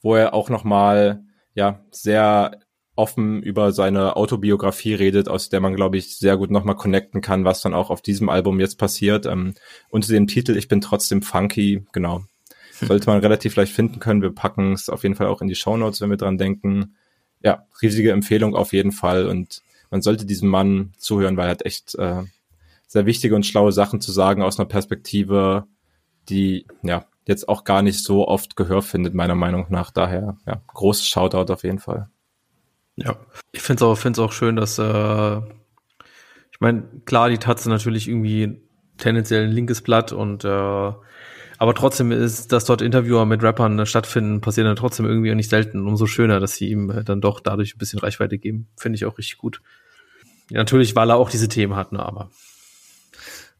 wo 0.00 0.14
er 0.16 0.34
auch 0.34 0.50
nochmal 0.50 1.22
ja 1.54 1.80
sehr 1.90 2.60
offen 2.96 3.42
über 3.42 3.72
seine 3.72 4.16
Autobiografie 4.16 4.94
redet, 4.94 5.28
aus 5.28 5.48
der 5.48 5.60
man, 5.60 5.76
glaube 5.76 5.98
ich, 5.98 6.16
sehr 6.16 6.36
gut 6.36 6.50
nochmal 6.50 6.76
connecten 6.76 7.20
kann, 7.20 7.44
was 7.44 7.60
dann 7.60 7.74
auch 7.74 7.90
auf 7.90 8.02
diesem 8.02 8.28
Album 8.28 8.58
jetzt 8.58 8.78
passiert. 8.78 9.26
Ähm, 9.26 9.54
unter 9.90 10.12
dem 10.12 10.26
Titel 10.26 10.56
Ich 10.56 10.68
bin 10.68 10.80
trotzdem 10.80 11.22
funky, 11.22 11.84
genau. 11.92 12.24
Sollte 12.80 13.08
man 13.08 13.20
relativ 13.20 13.56
leicht 13.56 13.72
finden 13.72 14.00
können. 14.00 14.22
Wir 14.22 14.34
packen 14.34 14.72
es 14.72 14.88
auf 14.88 15.02
jeden 15.02 15.14
Fall 15.14 15.28
auch 15.28 15.40
in 15.40 15.48
die 15.48 15.54
Show 15.54 15.76
Notes, 15.76 16.00
wenn 16.00 16.10
wir 16.10 16.16
dran 16.16 16.38
denken. 16.38 16.96
Ja, 17.42 17.66
riesige 17.80 18.12
Empfehlung 18.12 18.56
auf 18.56 18.72
jeden 18.72 18.92
Fall 18.92 19.26
und 19.26 19.62
man 19.90 20.02
sollte 20.02 20.26
diesem 20.26 20.48
Mann 20.48 20.92
zuhören, 20.98 21.36
weil 21.36 21.46
er 21.46 21.52
hat 21.52 21.64
echt 21.64 21.94
äh, 21.94 22.22
sehr 22.86 23.06
wichtige 23.06 23.34
und 23.34 23.46
schlaue 23.46 23.72
Sachen 23.72 24.00
zu 24.00 24.10
sagen 24.10 24.42
aus 24.42 24.58
einer 24.58 24.68
Perspektive, 24.68 25.66
die 26.28 26.66
ja 26.82 27.04
jetzt 27.26 27.48
auch 27.48 27.64
gar 27.64 27.82
nicht 27.82 28.02
so 28.02 28.26
oft 28.26 28.56
Gehör 28.56 28.82
findet, 28.82 29.14
meiner 29.14 29.34
Meinung 29.34 29.66
nach. 29.68 29.90
Daher, 29.90 30.38
ja, 30.46 30.60
großes 30.68 31.06
Shoutout 31.08 31.52
auf 31.52 31.64
jeden 31.64 31.78
Fall. 31.78 32.08
Ja, 32.96 33.16
ich 33.52 33.62
finde 33.62 33.84
es 33.84 33.88
auch, 33.88 33.96
find's 33.96 34.18
auch 34.18 34.32
schön, 34.32 34.56
dass, 34.56 34.78
äh, 34.78 35.36
ich 36.50 36.60
meine, 36.60 36.84
klar, 37.04 37.28
die 37.28 37.38
Tatze 37.38 37.68
natürlich 37.68 38.08
irgendwie 38.08 38.60
tendenziell 38.96 39.44
ein 39.44 39.52
linkes 39.52 39.82
Blatt 39.82 40.12
und 40.12 40.44
äh, 40.44 40.92
aber 41.58 41.74
trotzdem 41.74 42.12
ist, 42.12 42.52
dass 42.52 42.64
dort 42.64 42.82
Interviewer 42.82 43.24
mit 43.24 43.42
Rappern 43.42 43.86
stattfinden, 43.86 44.40
passiert 44.40 44.66
dann 44.66 44.76
trotzdem 44.76 45.06
irgendwie 45.06 45.34
nicht 45.34 45.48
selten. 45.48 45.86
Umso 45.86 46.06
schöner, 46.06 46.38
dass 46.38 46.54
sie 46.54 46.68
ihm 46.68 47.02
dann 47.04 47.22
doch 47.22 47.40
dadurch 47.40 47.74
ein 47.74 47.78
bisschen 47.78 47.98
Reichweite 47.98 48.36
geben. 48.36 48.68
Finde 48.76 48.96
ich 48.96 49.06
auch 49.06 49.16
richtig 49.16 49.38
gut. 49.38 49.62
Ja, 50.50 50.58
natürlich, 50.58 50.94
weil 50.94 51.10
er 51.10 51.16
auch 51.16 51.30
diese 51.30 51.48
Themen 51.48 51.74
hat, 51.74 51.92
ne, 51.92 52.04
aber 52.04 52.30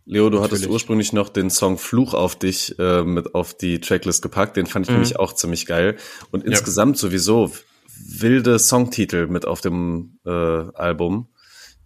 Leo, 0.09 0.31
du 0.31 0.37
Natürlich. 0.37 0.53
hattest 0.53 0.71
ursprünglich 0.71 1.13
noch 1.13 1.29
den 1.29 1.51
Song 1.51 1.79
Fluch 1.79 2.15
auf 2.15 2.37
dich 2.37 2.79
äh, 2.79 3.03
mit 3.03 3.35
auf 3.35 3.55
die 3.55 3.81
Tracklist 3.81 4.23
gepackt. 4.23 4.57
Den 4.57 4.67
fand 4.67 4.87
ich 4.87 4.91
mhm. 4.91 4.99
nämlich 4.99 5.19
auch 5.19 5.33
ziemlich 5.33 5.67
geil. 5.67 5.97
Und 6.31 6.45
ja. 6.45 6.51
insgesamt 6.51 6.97
sowieso 6.97 7.51
wilde 7.99 8.59
Songtitel 8.59 9.27
mit 9.27 9.47
auf 9.47 9.61
dem 9.61 10.19
äh, 10.25 10.31
Album. 10.31 11.29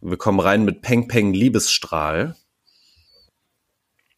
Wir 0.01 0.17
kommen 0.17 0.41
rein 0.41 0.65
mit 0.65 0.83
Peng 0.83 1.09
Peng 1.09 1.33
Liebesstrahl. 1.33 2.37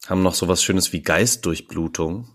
Haben 0.07 0.23
noch 0.23 0.35
sowas 0.35 0.63
Schönes 0.63 0.93
wie 0.93 1.01
Geistdurchblutung. 1.01 2.27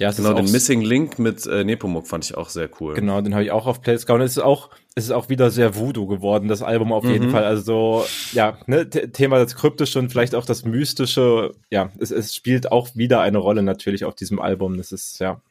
Ja, 0.00 0.10
genau, 0.12 0.32
den 0.32 0.50
Missing 0.50 0.80
Link 0.80 1.18
mit 1.18 1.46
äh, 1.46 1.62
Nepomuk 1.62 2.06
fand 2.06 2.24
ich 2.24 2.34
auch 2.34 2.48
sehr 2.48 2.70
cool. 2.80 2.94
Genau, 2.94 3.20
den 3.20 3.34
habe 3.34 3.44
ich 3.44 3.50
auch 3.50 3.66
auf 3.66 3.82
Playlist 3.82 4.06
gehauen. 4.06 4.22
Es 4.22 4.32
ist 4.32 4.42
auch, 4.42 4.70
es 4.94 5.04
ist 5.04 5.10
auch 5.10 5.28
wieder 5.28 5.50
sehr 5.50 5.76
Voodoo 5.76 6.06
geworden, 6.06 6.48
das 6.48 6.62
Album 6.62 6.90
auf 6.90 7.04
jeden 7.04 7.26
mhm. 7.26 7.30
Fall. 7.32 7.44
Also 7.44 8.06
ja, 8.32 8.56
ne, 8.66 8.88
Thema 8.88 9.38
das 9.38 9.54
Kryptische 9.54 9.98
und 9.98 10.08
vielleicht 10.08 10.34
auch 10.34 10.46
das 10.46 10.64
Mystische. 10.64 11.52
Ja, 11.68 11.90
es, 11.98 12.10
es 12.12 12.34
spielt 12.34 12.72
auch 12.72 12.96
wieder 12.96 13.20
eine 13.20 13.36
Rolle 13.36 13.62
natürlich 13.62 14.06
auf 14.06 14.14
diesem 14.14 14.38
Album. 14.40 14.78
Das 14.78 14.90
ist 14.90 15.18
ja 15.18 15.42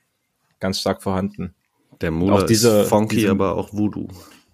ganz 0.59 0.79
stark 0.79 1.03
vorhanden. 1.03 1.53
Der 2.01 2.11
Mula 2.11 2.43
diese, 2.43 2.81
ist 2.81 2.89
funky, 2.89 3.17
diese, 3.17 3.31
aber 3.31 3.55
auch 3.55 3.73
Voodoo. 3.73 4.07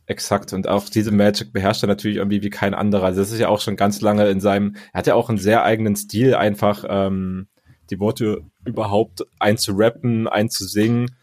Exakt. 0.08 0.54
Und 0.54 0.68
auch 0.68 0.88
diese 0.90 1.12
Magic 1.12 1.52
beherrscht 1.52 1.84
er 1.84 1.88
natürlich 1.88 2.18
irgendwie 2.18 2.44
wie 2.44 2.50
kein 2.50 2.74
anderer. 2.74 3.06
Also 3.06 3.22
das 3.22 3.32
ist 3.32 3.40
ja 3.40 3.50
auch 3.50 3.62
schon 3.62 3.76
ganz 3.76 4.02
lange 4.02 4.28
in 4.30 4.40
seinem, 4.40 4.76
er 4.94 5.00
hat 5.00 5.08
ja 5.08 5.16
auch 5.16 5.30
einen 5.30 5.38
sehr 5.38 5.64
eigenen 5.64 5.96
Stil 5.96 6.36
einfach. 6.36 6.86
Ähm, 6.88 7.48
die 7.90 8.00
Worte 8.00 8.44
überhaupt 8.66 9.26
einzurappen, 9.40 10.28
einzusingen. 10.28 11.16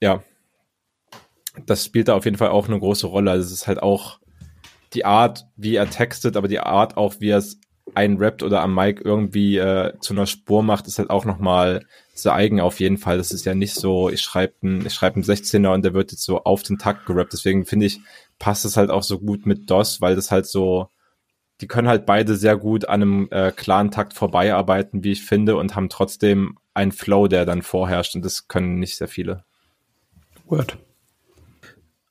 Ja, 0.00 0.22
das 1.66 1.84
spielt 1.84 2.08
da 2.08 2.14
auf 2.14 2.24
jeden 2.24 2.36
Fall 2.36 2.48
auch 2.48 2.68
eine 2.68 2.78
große 2.78 3.06
Rolle. 3.06 3.30
Also 3.30 3.46
es 3.46 3.52
ist 3.52 3.66
halt 3.66 3.82
auch 3.82 4.20
die 4.94 5.04
Art, 5.04 5.46
wie 5.56 5.76
er 5.76 5.90
textet, 5.90 6.36
aber 6.36 6.48
die 6.48 6.60
Art 6.60 6.96
auch, 6.96 7.16
wie 7.20 7.30
er 7.30 7.38
es 7.38 7.60
einrappt 7.94 8.42
oder 8.42 8.60
am 8.62 8.74
Mic 8.74 9.02
irgendwie 9.04 9.58
äh, 9.58 9.92
zu 10.00 10.14
einer 10.14 10.26
Spur 10.26 10.62
macht, 10.62 10.86
ist 10.86 10.98
halt 10.98 11.10
auch 11.10 11.24
nochmal 11.24 11.84
sehr 12.14 12.34
eigen 12.34 12.60
auf 12.60 12.80
jeden 12.80 12.98
Fall. 12.98 13.18
Das 13.18 13.30
ist 13.30 13.44
ja 13.44 13.54
nicht 13.54 13.74
so, 13.74 14.08
ich 14.08 14.20
schreibe 14.20 14.54
einen, 14.62 14.86
ich 14.86 14.94
schreibe 14.94 15.16
einen 15.16 15.24
16er 15.24 15.72
und 15.72 15.84
der 15.84 15.94
wird 15.94 16.12
jetzt 16.12 16.24
so 16.24 16.42
auf 16.44 16.62
den 16.62 16.78
Takt 16.78 17.06
gerappt. 17.06 17.32
Deswegen 17.32 17.66
finde 17.66 17.86
ich, 17.86 18.00
passt 18.38 18.64
es 18.64 18.76
halt 18.76 18.90
auch 18.90 19.02
so 19.02 19.18
gut 19.18 19.46
mit 19.46 19.70
DOS, 19.70 20.00
weil 20.00 20.16
das 20.16 20.30
halt 20.30 20.46
so 20.46 20.88
die 21.60 21.66
können 21.66 21.88
halt 21.88 22.06
beide 22.06 22.36
sehr 22.36 22.56
gut 22.56 22.88
an 22.88 23.02
einem 23.02 23.28
äh, 23.30 23.50
klaren 23.50 23.90
Takt 23.90 24.14
vorbeiarbeiten, 24.14 25.02
wie 25.02 25.12
ich 25.12 25.24
finde, 25.24 25.56
und 25.56 25.74
haben 25.74 25.88
trotzdem 25.88 26.58
einen 26.74 26.92
Flow, 26.92 27.26
der 27.26 27.46
dann 27.46 27.62
vorherrscht. 27.62 28.14
Und 28.14 28.24
das 28.24 28.46
können 28.46 28.78
nicht 28.78 28.96
sehr 28.96 29.08
viele. 29.08 29.44
Word. 30.46 30.78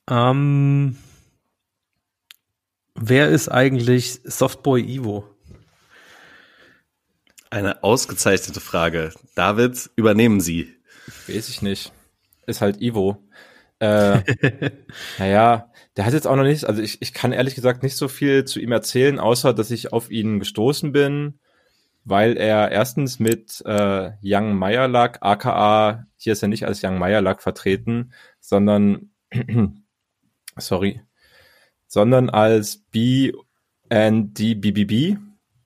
Ähm, 0.08 0.96
wer 2.94 3.28
ist 3.30 3.48
eigentlich 3.48 4.20
Softboy 4.24 4.82
Ivo? 4.82 5.24
Eine 7.50 7.82
ausgezeichnete 7.82 8.60
Frage. 8.60 9.12
David, 9.34 9.90
übernehmen 9.96 10.40
Sie. 10.40 10.74
Weiß 11.26 11.48
ich 11.48 11.62
nicht. 11.62 11.92
Ist 12.46 12.60
halt 12.60 12.80
Ivo. 12.80 13.22
Äh, 13.78 14.20
naja, 15.18 15.70
der 15.96 16.04
hat 16.04 16.12
jetzt 16.12 16.26
auch 16.26 16.36
noch 16.36 16.44
nicht, 16.44 16.64
also 16.64 16.82
ich, 16.82 17.00
ich 17.00 17.12
kann 17.14 17.32
ehrlich 17.32 17.54
gesagt 17.54 17.82
nicht 17.82 17.96
so 17.96 18.08
viel 18.08 18.44
zu 18.44 18.60
ihm 18.60 18.72
erzählen, 18.72 19.18
außer 19.18 19.54
dass 19.54 19.70
ich 19.70 19.92
auf 19.92 20.10
ihn 20.10 20.40
gestoßen 20.40 20.92
bin, 20.92 21.38
weil 22.04 22.36
er 22.36 22.70
erstens 22.70 23.18
mit 23.18 23.62
äh, 23.64 24.12
Young 24.22 24.54
Meyerlack, 24.56 25.18
aka, 25.22 26.06
hier 26.16 26.34
ist 26.34 26.42
er 26.42 26.48
nicht 26.48 26.66
als 26.66 26.82
Young 26.82 26.98
Meyerlack 26.98 27.42
vertreten, 27.42 28.12
sondern, 28.40 29.10
sorry, 30.56 31.02
sondern 31.86 32.30
als 32.30 32.78
B 32.90 33.32
and. 33.88 34.38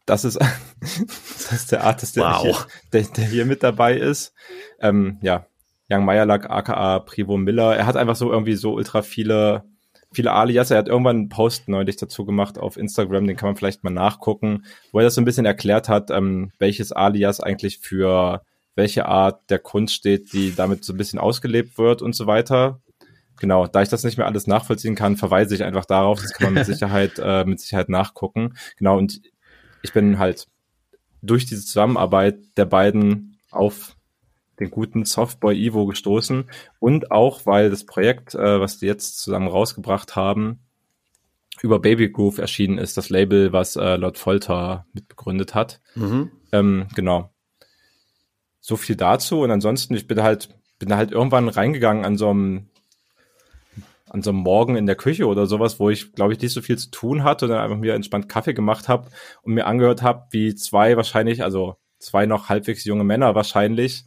Das 0.07 0.25
ist, 0.25 0.39
das 0.83 1.53
ist 1.53 1.73
der 1.73 1.85
Artist, 1.85 2.17
der, 2.17 2.25
wow. 2.25 2.43
hier, 2.43 2.57
der, 2.93 3.03
der 3.03 3.25
hier 3.25 3.47
mit 3.47 3.63
dabei 3.63 3.97
ist. 3.97 4.35
Ähm, 4.81 5.19
ja, 5.23 5.47
Young 5.91 6.05
Meyerlack, 6.05 6.51
aka 6.51 6.99
Privo 7.01 7.37
Miller. 7.37 7.77
Er 7.77 7.87
hat 7.87 7.97
einfach 7.97 8.17
so 8.17 8.31
irgendwie 8.31 8.57
so 8.57 8.75
ultra 8.75 9.03
viele 9.03 9.65
viele 10.13 10.33
Alias. 10.33 10.71
Er 10.71 10.79
hat 10.79 10.89
irgendwann 10.89 11.17
einen 11.17 11.29
Post 11.29 11.69
neulich 11.69 11.97
dazu 11.97 12.25
gemacht 12.25 12.59
auf 12.59 12.77
Instagram, 12.77 13.27
den 13.27 13.37
kann 13.37 13.49
man 13.49 13.57
vielleicht 13.57 13.85
mal 13.85 13.91
nachgucken, 13.91 14.65
wo 14.93 14.99
er 14.99 15.05
das 15.05 15.15
so 15.15 15.21
ein 15.21 15.25
bisschen 15.25 15.47
erklärt 15.47 15.89
hat, 15.89 16.11
ähm, 16.11 16.53
welches 16.59 16.93
Alias 16.93 17.41
eigentlich 17.41 17.79
für 17.79 18.43
welche 18.75 19.07
Art 19.07 19.51
der 19.51 19.59
Kunst 19.59 19.95
steht, 19.95 20.33
die 20.33 20.55
damit 20.55 20.85
so 20.85 20.93
ein 20.93 20.97
bisschen 20.97 21.19
ausgelebt 21.19 21.79
wird 21.79 22.03
und 22.03 22.15
so 22.15 22.27
weiter. 22.27 22.81
Genau, 23.39 23.67
da 23.67 23.83
ich 23.83 23.89
das 23.89 24.05
nicht 24.05 24.19
mehr 24.19 24.27
alles 24.27 24.47
nachvollziehen 24.47 24.95
kann, 24.95 25.17
verweise 25.17 25.55
ich 25.55 25.65
einfach 25.65 25.85
darauf. 25.85 26.21
Das 26.21 26.33
kann 26.33 26.47
man 26.47 26.55
mit 26.55 26.67
Sicherheit, 26.67 27.19
äh, 27.23 27.45
mit 27.45 27.61
Sicherheit 27.61 27.89
nachgucken. 27.89 28.55
Genau, 28.79 28.97
und 28.97 29.21
ich 29.83 29.93
bin 29.93 30.19
halt 30.19 30.47
durch 31.23 31.47
diese 31.47 31.65
Zusammenarbeit 31.65 32.39
der 32.57 32.67
beiden 32.67 33.39
auf 33.51 33.97
den 34.61 34.71
guten 34.71 35.05
Softboy 35.05 35.57
Ivo 35.57 35.87
gestoßen 35.87 36.51
und 36.79 37.11
auch, 37.11 37.47
weil 37.47 37.71
das 37.71 37.85
Projekt, 37.85 38.35
äh, 38.35 38.61
was 38.61 38.79
die 38.79 38.87
jetzt 38.87 39.19
zusammen 39.19 39.49
rausgebracht 39.49 40.15
haben, 40.15 40.61
über 41.63 41.79
Baby 41.79 42.11
Groove 42.11 42.39
erschienen 42.39 42.79
ist, 42.79 42.97
das 42.97 43.09
Label, 43.09 43.53
was 43.53 43.77
äh, 43.77 43.97
Lord 43.97 44.19
Folter 44.19 44.87
mitbegründet 44.93 45.55
hat. 45.55 45.81
Mhm. 45.95 46.31
Ähm, 46.51 46.87
genau. 46.95 47.31
So 48.61 48.77
viel 48.77 48.97
dazu 48.97 49.41
und 49.41 49.51
ansonsten, 49.51 49.95
ich 49.95 50.07
bin 50.07 50.23
halt, 50.23 50.49
bin 50.79 50.95
halt 50.95 51.13
irgendwann 51.13 51.49
reingegangen 51.49 52.05
an 52.05 52.17
so 52.17 52.31
einem 52.31 52.69
an 54.13 54.21
so 54.21 54.29
einem 54.29 54.41
Morgen 54.41 54.77
in 54.77 54.85
der 54.85 54.95
Küche 54.95 55.27
oder 55.27 55.47
sowas, 55.47 55.81
wo 55.81 55.89
ich, 55.89 56.13
glaube 56.13 56.35
ich, 56.35 56.41
nicht 56.41 56.53
so 56.53 56.61
viel 56.61 56.77
zu 56.77 56.91
tun 56.91 57.25
hatte 57.25 57.47
und 57.47 57.53
dann 57.53 57.63
einfach 57.63 57.79
mir 57.79 57.95
entspannt 57.95 58.29
Kaffee 58.29 58.53
gemacht 58.53 58.87
habe 58.87 59.09
und 59.41 59.55
mir 59.55 59.67
angehört 59.67 60.03
habe, 60.03 60.27
wie 60.31 60.55
zwei 60.55 60.99
wahrscheinlich, 60.99 61.43
also 61.43 61.77
zwei 61.99 62.27
noch 62.27 62.51
halbwegs 62.51 62.85
junge 62.85 63.05
Männer 63.05 63.35
wahrscheinlich, 63.35 64.05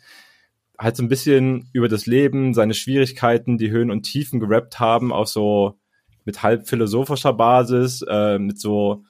halt 0.77 0.95
so 0.95 1.01
ein 1.01 1.09
bisschen 1.09 1.71
über 1.73 1.87
das 1.87 2.05
Leben, 2.05 2.53
seine 2.53 2.75
Schwierigkeiten, 2.75 3.57
die 3.57 3.71
Höhen 3.71 3.89
und 3.89 4.03
Tiefen 4.03 4.39
gerappt 4.39 4.79
haben, 4.79 5.11
auch 5.11 5.25
so 5.25 5.79
mit 6.23 6.43
halb 6.43 6.67
philosophischer 6.67 7.33
Basis, 7.33 8.03
äh, 8.07 8.37
mit 8.37 8.59
so 8.59 9.03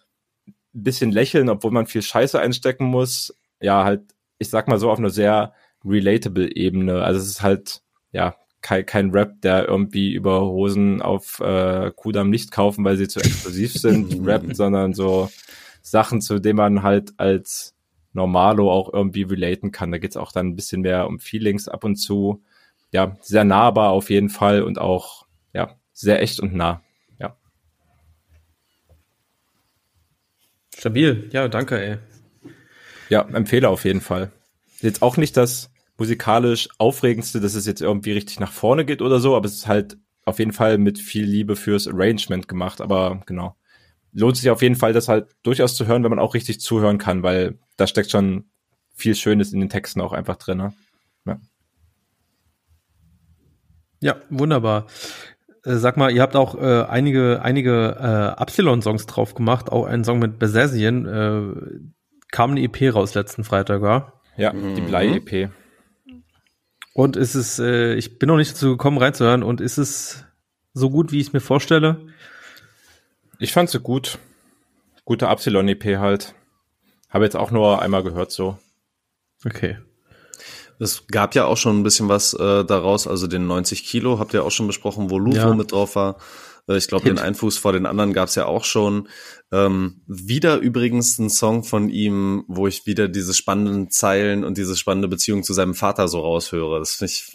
ein 0.48 0.54
bisschen 0.84 1.12
Lächeln, 1.12 1.50
obwohl 1.50 1.72
man 1.72 1.88
viel 1.88 2.04
Scheiße 2.04 2.40
einstecken 2.40 2.86
muss. 2.86 3.36
Ja, 3.60 3.84
halt, 3.84 4.04
ich 4.38 4.50
sag 4.50 4.70
mal 4.70 4.80
so 4.80 4.90
auf 4.90 5.00
einer 5.00 5.10
sehr 5.10 5.52
relatable 5.84 6.56
Ebene. 6.56 7.04
Also 7.04 7.20
es 7.20 7.28
ist 7.28 7.42
halt, 7.42 7.82
ja, 8.14 8.36
kein, 8.66 8.84
kein 8.84 9.12
Rap, 9.12 9.42
der 9.42 9.68
irgendwie 9.68 10.12
über 10.12 10.42
Hosen 10.42 11.00
auf 11.00 11.40
äh, 11.40 11.92
Kudam 11.96 12.32
nicht 12.32 12.50
kaufen, 12.50 12.84
weil 12.84 12.98
sie 12.98 13.08
zu 13.08 13.20
exklusiv 13.20 13.74
sind, 13.74 14.18
rappt, 14.26 14.56
sondern 14.56 14.94
so 14.94 15.30
Sachen, 15.84 16.20
zu 16.20 16.40
denen 16.40 16.58
man 16.58 16.82
halt 16.82 17.14
als 17.18 17.76
Normalo 18.14 18.72
auch 18.72 18.92
irgendwie 18.92 19.22
relaten 19.22 19.72
kann. 19.72 19.92
Da 19.92 20.00
geht's 20.00 20.18
auch 20.18 20.32
dann 20.32 20.48
ein 20.48 20.56
bisschen 20.56 20.82
mehr 20.82 21.06
um 21.06 21.20
Feelings 21.20 21.68
ab 21.68 21.84
und 21.84 21.98
zu. 21.98 22.42
Ja, 22.92 23.16
sehr 23.22 23.44
nahbar 23.44 23.92
auf 23.92 24.10
jeden 24.10 24.30
Fall 24.30 24.64
und 24.64 24.80
auch 24.80 25.28
ja, 25.54 25.76
sehr 25.94 26.24
echt 26.24 26.40
und 26.40 26.56
nah. 26.56 26.82
Ja. 27.20 27.38
Stabil, 30.76 31.30
ja, 31.34 31.48
danke, 31.50 31.80
ey. 31.80 31.98
Ja, 33.10 33.22
empfehle 33.32 33.70
auf 33.70 33.86
jeden 33.86 34.02
Fall. 34.02 34.32
Jetzt 34.82 35.04
auch 35.04 35.18
nicht 35.18 35.38
das 35.38 35.70
musikalisch 35.98 36.70
aufregendste, 36.78 37.40
dass 37.40 37.56
es 37.56 37.66
jetzt 37.66 37.82
irgendwie 37.82 38.12
richtig 38.12 38.40
nach 38.40 38.52
vorne 38.52 38.86
geht 38.86 39.02
oder 39.02 39.20
so, 39.20 39.36
aber 39.36 39.46
es 39.46 39.56
ist 39.56 39.68
halt 39.68 39.98
auf 40.26 40.40
jeden 40.40 40.54
Fall 40.54 40.78
mit 40.78 41.00
viel 41.00 41.26
Liebe 41.26 41.56
fürs 41.56 41.88
Arrangement 41.88 42.48
gemacht, 42.48 42.82
aber 42.82 43.22
genau 43.26 43.56
lohnt 44.16 44.38
sich 44.38 44.50
auf 44.50 44.62
jeden 44.62 44.76
Fall, 44.76 44.94
das 44.94 45.08
halt 45.08 45.28
durchaus 45.44 45.76
zu 45.76 45.86
hören, 45.86 46.04
wenn 46.04 46.10
man 46.10 46.20
auch 46.20 46.34
richtig 46.34 46.60
zuhören 46.62 46.98
kann, 46.98 47.22
weil 47.22 47.60
da 47.78 47.86
steckt 47.86 48.10
schon 48.10 48.46
viel 48.96 49.14
Schönes 49.14 49.54
in 49.54 49.60
den 49.60 49.70
Texten 49.70 50.02
auch 50.02 50.14
einfach 50.14 50.38
drin. 50.38 50.58
Ne? 50.58 50.74
Ja. 51.26 51.38
ja, 54.02 54.16
wunderbar. 54.30 54.88
Äh, 55.66 55.76
sag 55.76 55.98
mal, 55.98 56.12
ihr 56.12 56.22
habt 56.22 56.38
auch 56.38 56.56
äh, 56.56 56.84
einige, 56.84 57.42
einige 57.42 57.98
äh, 58.00 58.40
Absilon-Songs 58.40 59.06
drauf 59.06 59.36
gemacht, 59.36 59.70
auch 59.70 59.86
einen 59.86 60.06
Song 60.06 60.20
mit 60.20 60.40
Besessien. 60.40 61.06
Äh, 61.06 61.80
kam 62.32 62.52
eine 62.52 62.62
EP 62.62 62.96
raus 62.96 63.14
letzten 63.16 63.44
Freitag, 63.44 63.82
war? 63.82 64.22
Ja, 64.38 64.52
die 64.52 64.82
mhm. 64.82 64.88
Blei-EP. 64.88 65.50
Und 66.96 67.18
ist 67.18 67.36
es, 67.36 67.60
äh, 67.60 67.96
ich 67.96 68.20
bin 68.20 68.28
noch 68.28 68.38
nicht 68.38 68.54
dazu 68.54 68.70
gekommen 68.70 68.98
reinzuhören, 68.98 69.44
und 69.44 69.60
ist 69.60 69.78
es 69.78 70.24
so 70.74 70.90
gut, 70.90 71.12
wie 71.12 71.20
ich 71.20 71.28
es 71.28 71.34
mir 71.34 71.42
vorstelle? 71.42 72.08
Ich 73.38 73.52
fand 73.52 73.70
sie 73.70 73.82
gut. 73.82 74.18
Gute 75.04 75.26
Epsilon-EP 75.26 75.98
halt. 75.98 76.34
Habe 77.10 77.26
jetzt 77.26 77.36
auch 77.36 77.52
nur 77.52 77.82
einmal 77.82 78.02
gehört 78.02 78.32
so. 78.32 78.58
Okay. 79.44 79.78
Es 80.80 81.06
gab 81.08 81.36
ja 81.36 81.44
auch 81.44 81.58
schon 81.58 81.78
ein 81.78 81.84
bisschen 81.84 82.08
was 82.08 82.34
äh, 82.34 82.64
daraus, 82.64 83.08
also 83.08 83.28
den 83.28 83.46
90 83.46 83.84
Kilo 83.84 84.18
habt 84.18 84.34
ihr 84.34 84.46
auch 84.46 84.52
schon 84.52 84.68
besprochen, 84.68 85.10
wo 85.10 85.20
Lufo 85.20 85.38
ja. 85.38 85.54
mit 85.54 85.74
drauf 85.74 85.98
war. 85.98 86.16
Äh, 86.68 86.78
ich 86.78 86.88
glaube, 86.88 87.06
den 87.06 87.20
Einfuß 87.20 87.58
vor 87.58 87.74
den 87.74 87.86
anderen 87.86 88.14
gab 88.14 88.30
es 88.30 88.36
ja 88.36 88.46
auch 88.46 88.64
schon. 88.64 89.08
Ähm, 89.52 90.02
wieder 90.08 90.58
übrigens 90.58 91.18
ein 91.20 91.30
Song 91.30 91.64
von 91.64 91.90
ihm, 91.90 92.44
wo 92.48 92.68
ich 92.68 92.86
wieder 92.86 93.08
diese 93.08 93.34
spannenden 93.34 93.90
Zeilen 93.90 94.44
und 94.44 94.58
diese 94.58 94.76
spannende 94.76 95.08
Beziehung 95.08 95.44
zu 95.44 95.54
seinem 95.54 95.74
Vater 95.76 96.08
so 96.08 96.20
raushöre. 96.20 96.80
Das 96.80 96.96
finde 96.96 97.14
ich 97.14 97.34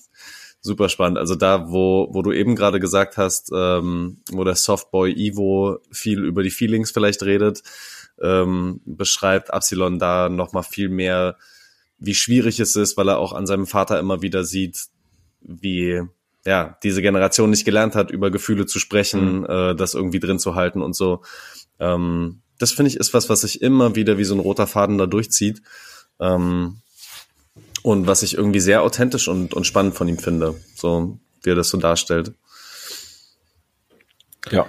super 0.60 0.88
spannend. 0.88 1.18
Also 1.18 1.34
da, 1.34 1.70
wo, 1.70 2.08
wo 2.12 2.22
du 2.22 2.32
eben 2.32 2.54
gerade 2.54 2.80
gesagt 2.80 3.16
hast, 3.16 3.50
ähm, 3.54 4.18
wo 4.30 4.44
der 4.44 4.56
Softboy 4.56 5.12
Ivo 5.12 5.78
viel 5.90 6.22
über 6.24 6.42
die 6.42 6.50
Feelings 6.50 6.90
vielleicht 6.90 7.22
redet, 7.22 7.62
ähm, 8.20 8.80
beschreibt 8.84 9.52
Absilon 9.52 9.98
da 9.98 10.28
noch 10.28 10.52
mal 10.52 10.62
viel 10.62 10.90
mehr, 10.90 11.38
wie 11.98 12.14
schwierig 12.14 12.60
es 12.60 12.76
ist, 12.76 12.96
weil 12.96 13.08
er 13.08 13.18
auch 13.18 13.32
an 13.32 13.46
seinem 13.46 13.66
Vater 13.66 13.98
immer 13.98 14.22
wieder 14.22 14.44
sieht, 14.44 14.86
wie 15.40 16.02
ja 16.44 16.78
diese 16.82 17.02
Generation 17.02 17.50
nicht 17.50 17.64
gelernt 17.64 17.94
hat, 17.94 18.10
über 18.10 18.30
Gefühle 18.30 18.66
zu 18.66 18.78
sprechen, 18.78 19.40
mhm. 19.40 19.46
äh, 19.46 19.74
das 19.74 19.94
irgendwie 19.94 20.20
drin 20.20 20.38
zu 20.38 20.54
halten 20.54 20.82
und 20.82 20.94
so. 20.94 21.22
Ähm, 21.78 22.42
das 22.58 22.72
finde 22.72 22.90
ich 22.90 22.96
ist 22.96 23.14
was, 23.14 23.28
was 23.28 23.40
sich 23.42 23.62
immer 23.62 23.94
wieder 23.94 24.18
wie 24.18 24.24
so 24.24 24.34
ein 24.34 24.40
roter 24.40 24.66
Faden 24.66 24.98
da 24.98 25.06
durchzieht. 25.06 25.62
Ähm, 26.18 26.80
und 27.82 28.06
was 28.06 28.22
ich 28.22 28.34
irgendwie 28.34 28.60
sehr 28.60 28.82
authentisch 28.82 29.28
und, 29.28 29.54
und 29.54 29.66
spannend 29.66 29.94
von 29.94 30.06
ihm 30.08 30.18
finde, 30.18 30.54
so 30.74 31.18
wie 31.42 31.50
er 31.50 31.54
das 31.54 31.70
so 31.70 31.78
darstellt. 31.78 32.34
Ja. 34.50 34.66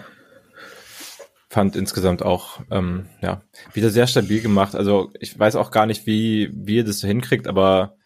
Fand 1.50 1.76
insgesamt 1.76 2.24
auch, 2.24 2.62
ähm, 2.72 3.08
ja, 3.22 3.42
wieder 3.74 3.90
sehr 3.90 4.08
stabil 4.08 4.42
gemacht. 4.42 4.76
Also 4.76 5.12
ich 5.20 5.38
weiß 5.38 5.58
auch 5.58 5.72
gar 5.72 5.86
nicht, 5.86 6.06
wie, 6.06 6.50
wie 6.54 6.78
ihr 6.78 6.86
das 6.86 7.00
so 7.00 7.08
hinkriegt, 7.08 7.48
aber 7.48 7.98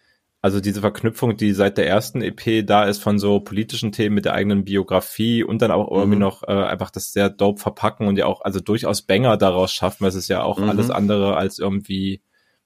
also 0.46 0.60
diese 0.60 0.82
Verknüpfung, 0.82 1.38
die 1.38 1.54
seit 1.54 1.76
der 1.80 1.88
ersten 1.88 2.22
EP 2.22 2.64
da 2.68 2.84
ist 2.84 3.02
von 3.02 3.18
so 3.18 3.40
politischen 3.40 3.92
Themen 3.92 4.14
mit 4.14 4.26
der 4.26 4.36
eigenen 4.36 4.64
Biografie 4.64 5.44
und 5.44 5.60
dann 5.64 5.72
auch 5.72 5.90
irgendwie 5.90 6.18
mhm. 6.18 6.22
noch 6.22 6.44
äh, 6.44 6.52
einfach 6.52 6.92
das 6.92 7.14
sehr 7.14 7.32
dope 7.32 7.60
verpacken 7.60 8.08
und 8.08 8.16
ja 8.16 8.28
auch 8.28 8.42
also 8.42 8.60
durchaus 8.60 9.02
Banger 9.02 9.38
daraus 9.38 9.74
schaffen, 9.74 10.04
weil 10.04 10.10
es 10.10 10.16
ist 10.16 10.28
ja 10.28 10.44
auch 10.44 10.60
mhm. 10.60 10.70
alles 10.70 10.92
andere 10.92 11.36
als 11.36 11.58
irgendwie 11.58 12.22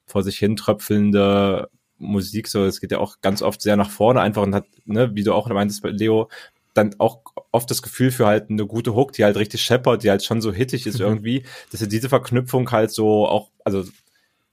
vor 0.06 0.24
sich 0.24 0.38
hin 0.38 0.58
tröpfelnde 0.58 1.70
Musik 1.98 2.50
so, 2.50 2.66
es 2.66 2.82
geht 2.82 2.92
ja 2.92 2.98
auch 2.98 3.22
ganz 3.22 3.42
oft 3.42 3.62
sehr 3.62 3.78
nach 3.78 3.92
vorne 3.92 4.20
einfach 4.20 4.44
und 4.44 4.56
hat, 4.56 4.66
ne, 4.84 5.16
wie 5.16 5.24
du 5.24 5.32
auch 5.34 5.48
meintest 5.48 5.82
Leo, 5.86 6.28
dann 6.74 6.96
auch 6.98 7.22
oft 7.54 7.72
das 7.72 7.82
Gefühl 7.82 8.12
für 8.12 8.28
halt 8.28 8.50
eine 8.50 8.66
gute 8.66 8.94
Hook, 8.94 9.14
die 9.14 9.24
halt 9.24 9.38
richtig 9.38 9.62
scheppert, 9.62 10.04
die 10.04 10.10
halt 10.10 10.26
schon 10.26 10.42
so 10.42 10.52
hittig 10.52 10.86
ist 10.86 11.00
mhm. 11.00 11.06
irgendwie, 11.06 11.46
dass 11.72 11.80
er 11.80 11.88
diese 11.88 12.10
Verknüpfung 12.10 12.70
halt 12.72 12.92
so 12.92 13.26
auch, 13.26 13.52
also 13.64 13.86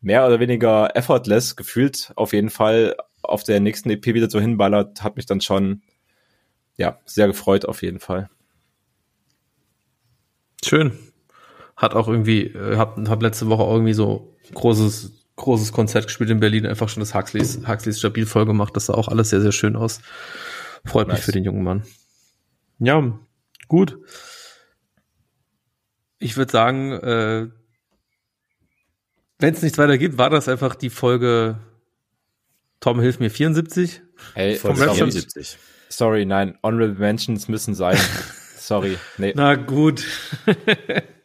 mehr 0.00 0.24
oder 0.24 0.38
weniger 0.38 0.94
effortless 0.94 1.56
gefühlt 1.56 2.12
auf 2.14 2.32
jeden 2.32 2.50
Fall 2.50 2.94
auf 3.28 3.42
der 3.44 3.60
nächsten 3.60 3.90
EP 3.90 4.06
wieder 4.06 4.30
so 4.30 4.40
hinballert, 4.40 5.02
hat 5.02 5.16
mich 5.16 5.26
dann 5.26 5.40
schon, 5.40 5.82
ja, 6.76 7.00
sehr 7.04 7.26
gefreut 7.26 7.66
auf 7.66 7.82
jeden 7.82 8.00
Fall. 8.00 8.28
Schön. 10.64 10.98
Hat 11.76 11.94
auch 11.94 12.08
irgendwie, 12.08 12.44
äh, 12.44 12.76
hab, 12.76 12.98
hab 13.08 13.22
letzte 13.22 13.48
Woche 13.48 13.64
irgendwie 13.64 13.92
so 13.92 14.34
großes 14.54 15.26
großes 15.36 15.72
Konzert 15.72 16.06
gespielt 16.06 16.30
in 16.30 16.40
Berlin, 16.40 16.66
einfach 16.66 16.88
schon 16.88 17.00
das 17.00 17.14
Huxleys, 17.14 17.60
Huxleys 17.68 17.98
stabil 17.98 18.26
voll 18.26 18.46
gemacht. 18.46 18.74
Das 18.74 18.86
sah 18.86 18.94
auch 18.94 19.08
alles 19.08 19.30
sehr, 19.30 19.40
sehr 19.40 19.52
schön 19.52 19.76
aus. 19.76 20.00
Freut 20.84 21.08
nice. 21.08 21.18
mich 21.18 21.24
für 21.24 21.32
den 21.32 21.44
jungen 21.44 21.62
Mann. 21.62 21.84
Ja, 22.78 23.18
gut. 23.68 23.98
Ich 26.18 26.36
würde 26.36 26.50
sagen, 26.50 26.92
äh, 26.92 27.48
wenn 29.38 29.54
es 29.54 29.62
nichts 29.62 29.78
weiter 29.78 29.98
gibt, 29.98 30.16
war 30.16 30.30
das 30.30 30.48
einfach 30.48 30.74
die 30.74 30.90
Folge 30.90 31.58
Tom 32.80 33.00
hilf 33.00 33.20
mir 33.20 33.30
74. 33.30 34.02
Hey, 34.34 34.56
vom 34.56 34.76
sorry, 34.76 34.94
74. 34.94 35.58
Sorry, 35.88 36.24
nein, 36.24 36.58
Honorable 36.62 36.98
Mentions 36.98 37.48
müssen 37.48 37.74
sein. 37.74 37.98
sorry, 38.56 38.96
nee. 39.18 39.32
Na 39.34 39.54
gut. 39.54 40.04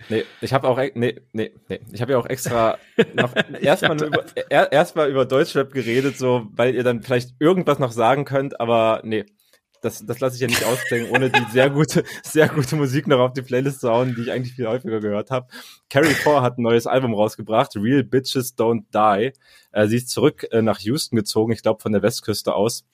Nee, 0.09 0.25
ich 0.41 0.51
habe 0.51 0.67
auch 0.67 0.77
nee, 0.77 1.21
nee, 1.31 1.51
nee. 1.69 1.79
Ich 1.91 2.01
habe 2.01 2.13
ja 2.13 2.17
auch 2.17 2.25
extra 2.25 2.77
noch 3.13 3.33
erstmal 3.61 4.03
über 4.03 4.25
erstmal 4.49 5.09
über 5.09 5.25
Deutschrap 5.25 5.71
geredet, 5.71 6.17
so 6.17 6.47
weil 6.51 6.75
ihr 6.75 6.83
dann 6.83 7.01
vielleicht 7.01 7.35
irgendwas 7.39 7.79
noch 7.79 7.91
sagen 7.91 8.25
könnt, 8.25 8.59
aber 8.59 9.01
nee. 9.03 9.25
Das, 9.81 10.05
das 10.05 10.19
lasse 10.19 10.35
ich 10.35 10.41
ja 10.41 10.47
nicht 10.47 10.63
ausdenken, 10.63 11.11
ohne 11.11 11.31
die 11.31 11.43
sehr 11.51 11.71
gute, 11.71 12.03
sehr 12.23 12.47
gute 12.47 12.75
Musik 12.75 13.07
noch 13.07 13.19
auf 13.19 13.33
die 13.33 13.41
Playlist 13.41 13.81
zu 13.81 13.89
hauen, 13.89 14.15
die 14.15 14.21
ich 14.21 14.31
eigentlich 14.31 14.53
viel 14.53 14.67
häufiger 14.67 14.99
gehört 14.99 15.31
habe. 15.31 15.47
Carrie 15.89 16.13
Four 16.13 16.43
hat 16.43 16.59
ein 16.59 16.61
neues 16.61 16.85
Album 16.85 17.15
rausgebracht, 17.15 17.75
Real 17.75 18.03
Bitches 18.03 18.55
Don't 18.55 18.83
Die. 18.93 19.33
Äh, 19.71 19.87
sie 19.87 19.97
ist 19.97 20.09
zurück 20.09 20.47
äh, 20.51 20.61
nach 20.61 20.79
Houston 20.79 21.15
gezogen, 21.15 21.51
ich 21.51 21.63
glaube 21.63 21.81
von 21.81 21.91
der 21.91 22.03
Westküste 22.03 22.53
aus, 22.53 22.85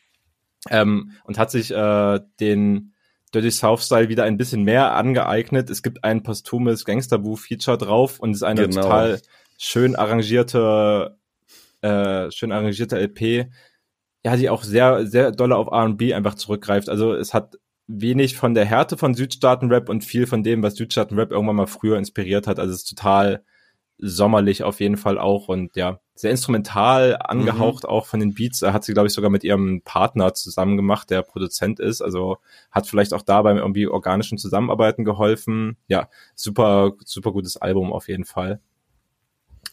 ähm, 0.70 1.12
und 1.26 1.38
hat 1.38 1.52
sich 1.52 1.72
äh, 1.72 2.20
den 2.40 2.94
Dirty 3.34 3.52
South 3.52 3.84
Style 3.84 4.08
wieder 4.08 4.24
ein 4.24 4.38
bisschen 4.38 4.64
mehr 4.64 4.94
angeeignet. 4.96 5.70
Es 5.70 5.84
gibt 5.84 6.04
ein 6.04 6.24
posthumes 6.24 6.86
Gangster-Boo-Feature 6.86 7.78
drauf 7.78 8.20
und 8.20 8.32
es 8.32 8.38
ist 8.38 8.44
eine 8.44 8.68
genau. 8.68 8.82
total 8.82 9.22
schön 9.58 9.96
arrangierte, 9.96 11.18
äh, 11.82 12.32
schön 12.32 12.52
arrangierte 12.52 12.98
LP, 12.98 13.50
ja, 14.28 14.36
die 14.36 14.50
auch 14.50 14.64
sehr, 14.64 15.08
sehr 15.08 15.32
doll 15.32 15.54
auf 15.54 15.68
R&B 15.68 16.14
einfach 16.14 16.36
zurückgreift. 16.36 16.90
Also 16.90 17.14
es 17.14 17.34
hat 17.34 17.58
wenig 17.88 18.36
von 18.36 18.54
der 18.54 18.66
Härte 18.66 18.98
von 18.98 19.14
Südstaaten-Rap 19.14 19.88
und 19.88 20.04
viel 20.04 20.28
von 20.28 20.44
dem, 20.44 20.62
was 20.64 20.76
Südstaaten-Rap 20.76 21.32
irgendwann 21.32 21.56
mal 21.56 21.66
früher 21.66 21.98
inspiriert 21.98 22.46
hat. 22.46 22.60
Also 22.60 22.74
es 22.74 22.80
ist 22.80 22.90
total 22.90 23.46
sommerlich 24.00 24.64
auf 24.64 24.82
jeden 24.82 24.98
Fall 24.98 25.18
auch 25.18 25.48
und 25.48 25.78
ja, 25.78 26.02
sehr 26.14 26.32
instrumental 26.32 27.18
angehaucht 27.22 27.84
mhm. 27.84 27.90
auch 27.90 28.06
von 28.06 28.20
den 28.20 28.34
Beats. 28.34 28.62
Er 28.64 28.74
hat 28.74 28.84
sie, 28.84 28.92
glaube 28.92 29.08
ich, 29.08 29.14
sogar 29.14 29.30
mit 29.30 29.46
ihrem 29.46 29.82
Partner 29.86 30.34
zusammen 30.34 30.76
gemacht, 30.76 31.10
der 31.10 31.22
Produzent 31.22 31.80
ist. 31.80 32.02
Also 32.02 32.36
hat 32.70 32.86
vielleicht 32.86 33.14
auch 33.14 33.22
da 33.22 33.42
beim 33.44 33.56
irgendwie 33.56 33.88
organischen 33.88 34.38
Zusammenarbeiten 34.38 35.06
geholfen. 35.06 35.78
Ja, 35.88 36.10
super, 36.36 36.92
super 37.06 37.32
gutes 37.32 37.56
Album 37.56 37.94
auf 37.94 38.10
jeden 38.10 38.26
Fall. 38.26 38.60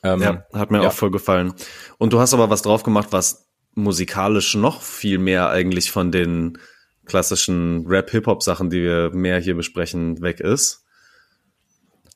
Ähm, 0.04 0.22
ja, 0.22 0.46
hat 0.52 0.70
mir 0.70 0.80
ja. 0.80 0.90
auch 0.90 0.92
voll 0.92 1.10
gefallen. 1.10 1.54
Und 1.98 2.12
du 2.12 2.20
hast 2.20 2.34
aber 2.34 2.50
was 2.50 2.62
drauf 2.62 2.84
gemacht, 2.84 3.08
was 3.10 3.48
musikalisch 3.74 4.54
noch 4.54 4.82
viel 4.82 5.18
mehr 5.18 5.50
eigentlich 5.50 5.90
von 5.90 6.12
den 6.12 6.58
klassischen 7.06 7.86
Rap-Hip-Hop-Sachen, 7.86 8.70
die 8.70 8.82
wir 8.82 9.10
mehr 9.10 9.38
hier 9.38 9.54
besprechen, 9.54 10.20
weg 10.22 10.40
ist. 10.40 10.84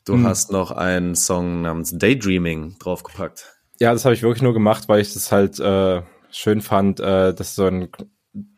Du 0.05 0.15
hm. 0.15 0.27
hast 0.27 0.51
noch 0.51 0.71
einen 0.71 1.15
Song 1.15 1.63
namens 1.63 1.93
Daydreaming 1.97 2.77
draufgepackt. 2.79 3.55
Ja, 3.79 3.93
das 3.93 4.05
habe 4.05 4.15
ich 4.15 4.23
wirklich 4.23 4.43
nur 4.43 4.55
gemacht, 4.55 4.89
weil 4.89 5.01
ich 5.01 5.13
das 5.13 5.31
halt 5.31 5.61
äh, 5.61 6.03
schön 6.31 6.63
fand, 6.63 7.01
äh, 7.01 7.35
dass 7.35 7.55
so 7.55 7.67
ein 7.67 7.91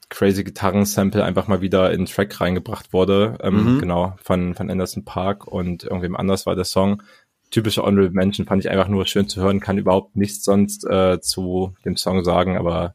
crazy 0.09 0.45
Gitarren-Sample 0.45 1.25
einfach 1.25 1.49
mal 1.49 1.61
wieder 1.61 1.91
in 1.93 2.01
den 2.01 2.07
Track 2.07 2.41
reingebracht 2.41 2.93
wurde. 2.93 3.39
Ähm, 3.43 3.75
mhm. 3.75 3.79
Genau, 3.81 4.17
von, 4.23 4.55
von 4.55 4.71
Anderson 4.71 5.05
Park 5.05 5.47
und 5.47 5.85
irgendwem 5.85 6.17
anders 6.17 6.47
war 6.47 6.57
der 6.57 6.65
Song. 6.65 7.03
Typische 7.51 7.83
Honorable 7.83 8.11
Mention 8.11 8.47
fand 8.47 8.65
ich 8.65 8.71
einfach 8.71 8.89
nur 8.89 9.07
schön 9.07 9.29
zu 9.29 9.43
hören, 9.43 9.61
kann 9.61 9.79
überhaupt 9.79 10.17
nichts 10.17 10.45
sonst 10.45 10.85
äh, 10.89 11.21
zu 11.21 11.75
dem 11.85 11.97
Song 11.97 12.25
sagen, 12.25 12.57
aber 12.57 12.95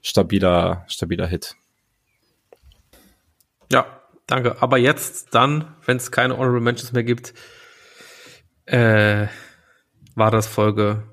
stabiler, 0.00 0.84
stabiler 0.88 1.26
Hit. 1.26 1.54
Ja, 3.70 3.86
danke. 4.26 4.60
Aber 4.60 4.76
jetzt 4.76 5.34
dann, 5.34 5.74
wenn 5.86 5.96
es 5.96 6.10
keine 6.10 6.36
Honorable 6.36 6.60
Mentions 6.60 6.92
mehr 6.92 7.04
gibt, 7.04 7.32
äh, 8.66 9.28
war 10.14 10.30
das 10.30 10.46
Folge 10.46 11.04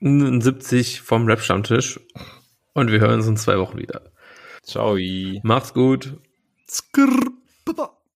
70 0.00 1.00
vom 1.00 1.26
Rap-Stammtisch. 1.26 2.00
Und 2.72 2.90
wir 2.90 3.00
hören 3.00 3.14
uns 3.14 3.26
in 3.26 3.36
zwei 3.36 3.58
Wochen 3.58 3.78
wieder. 3.78 4.12
Ciao. 4.62 4.96
Macht's 5.42 5.72
gut. 5.74 6.18
Skrrr. 6.68 7.33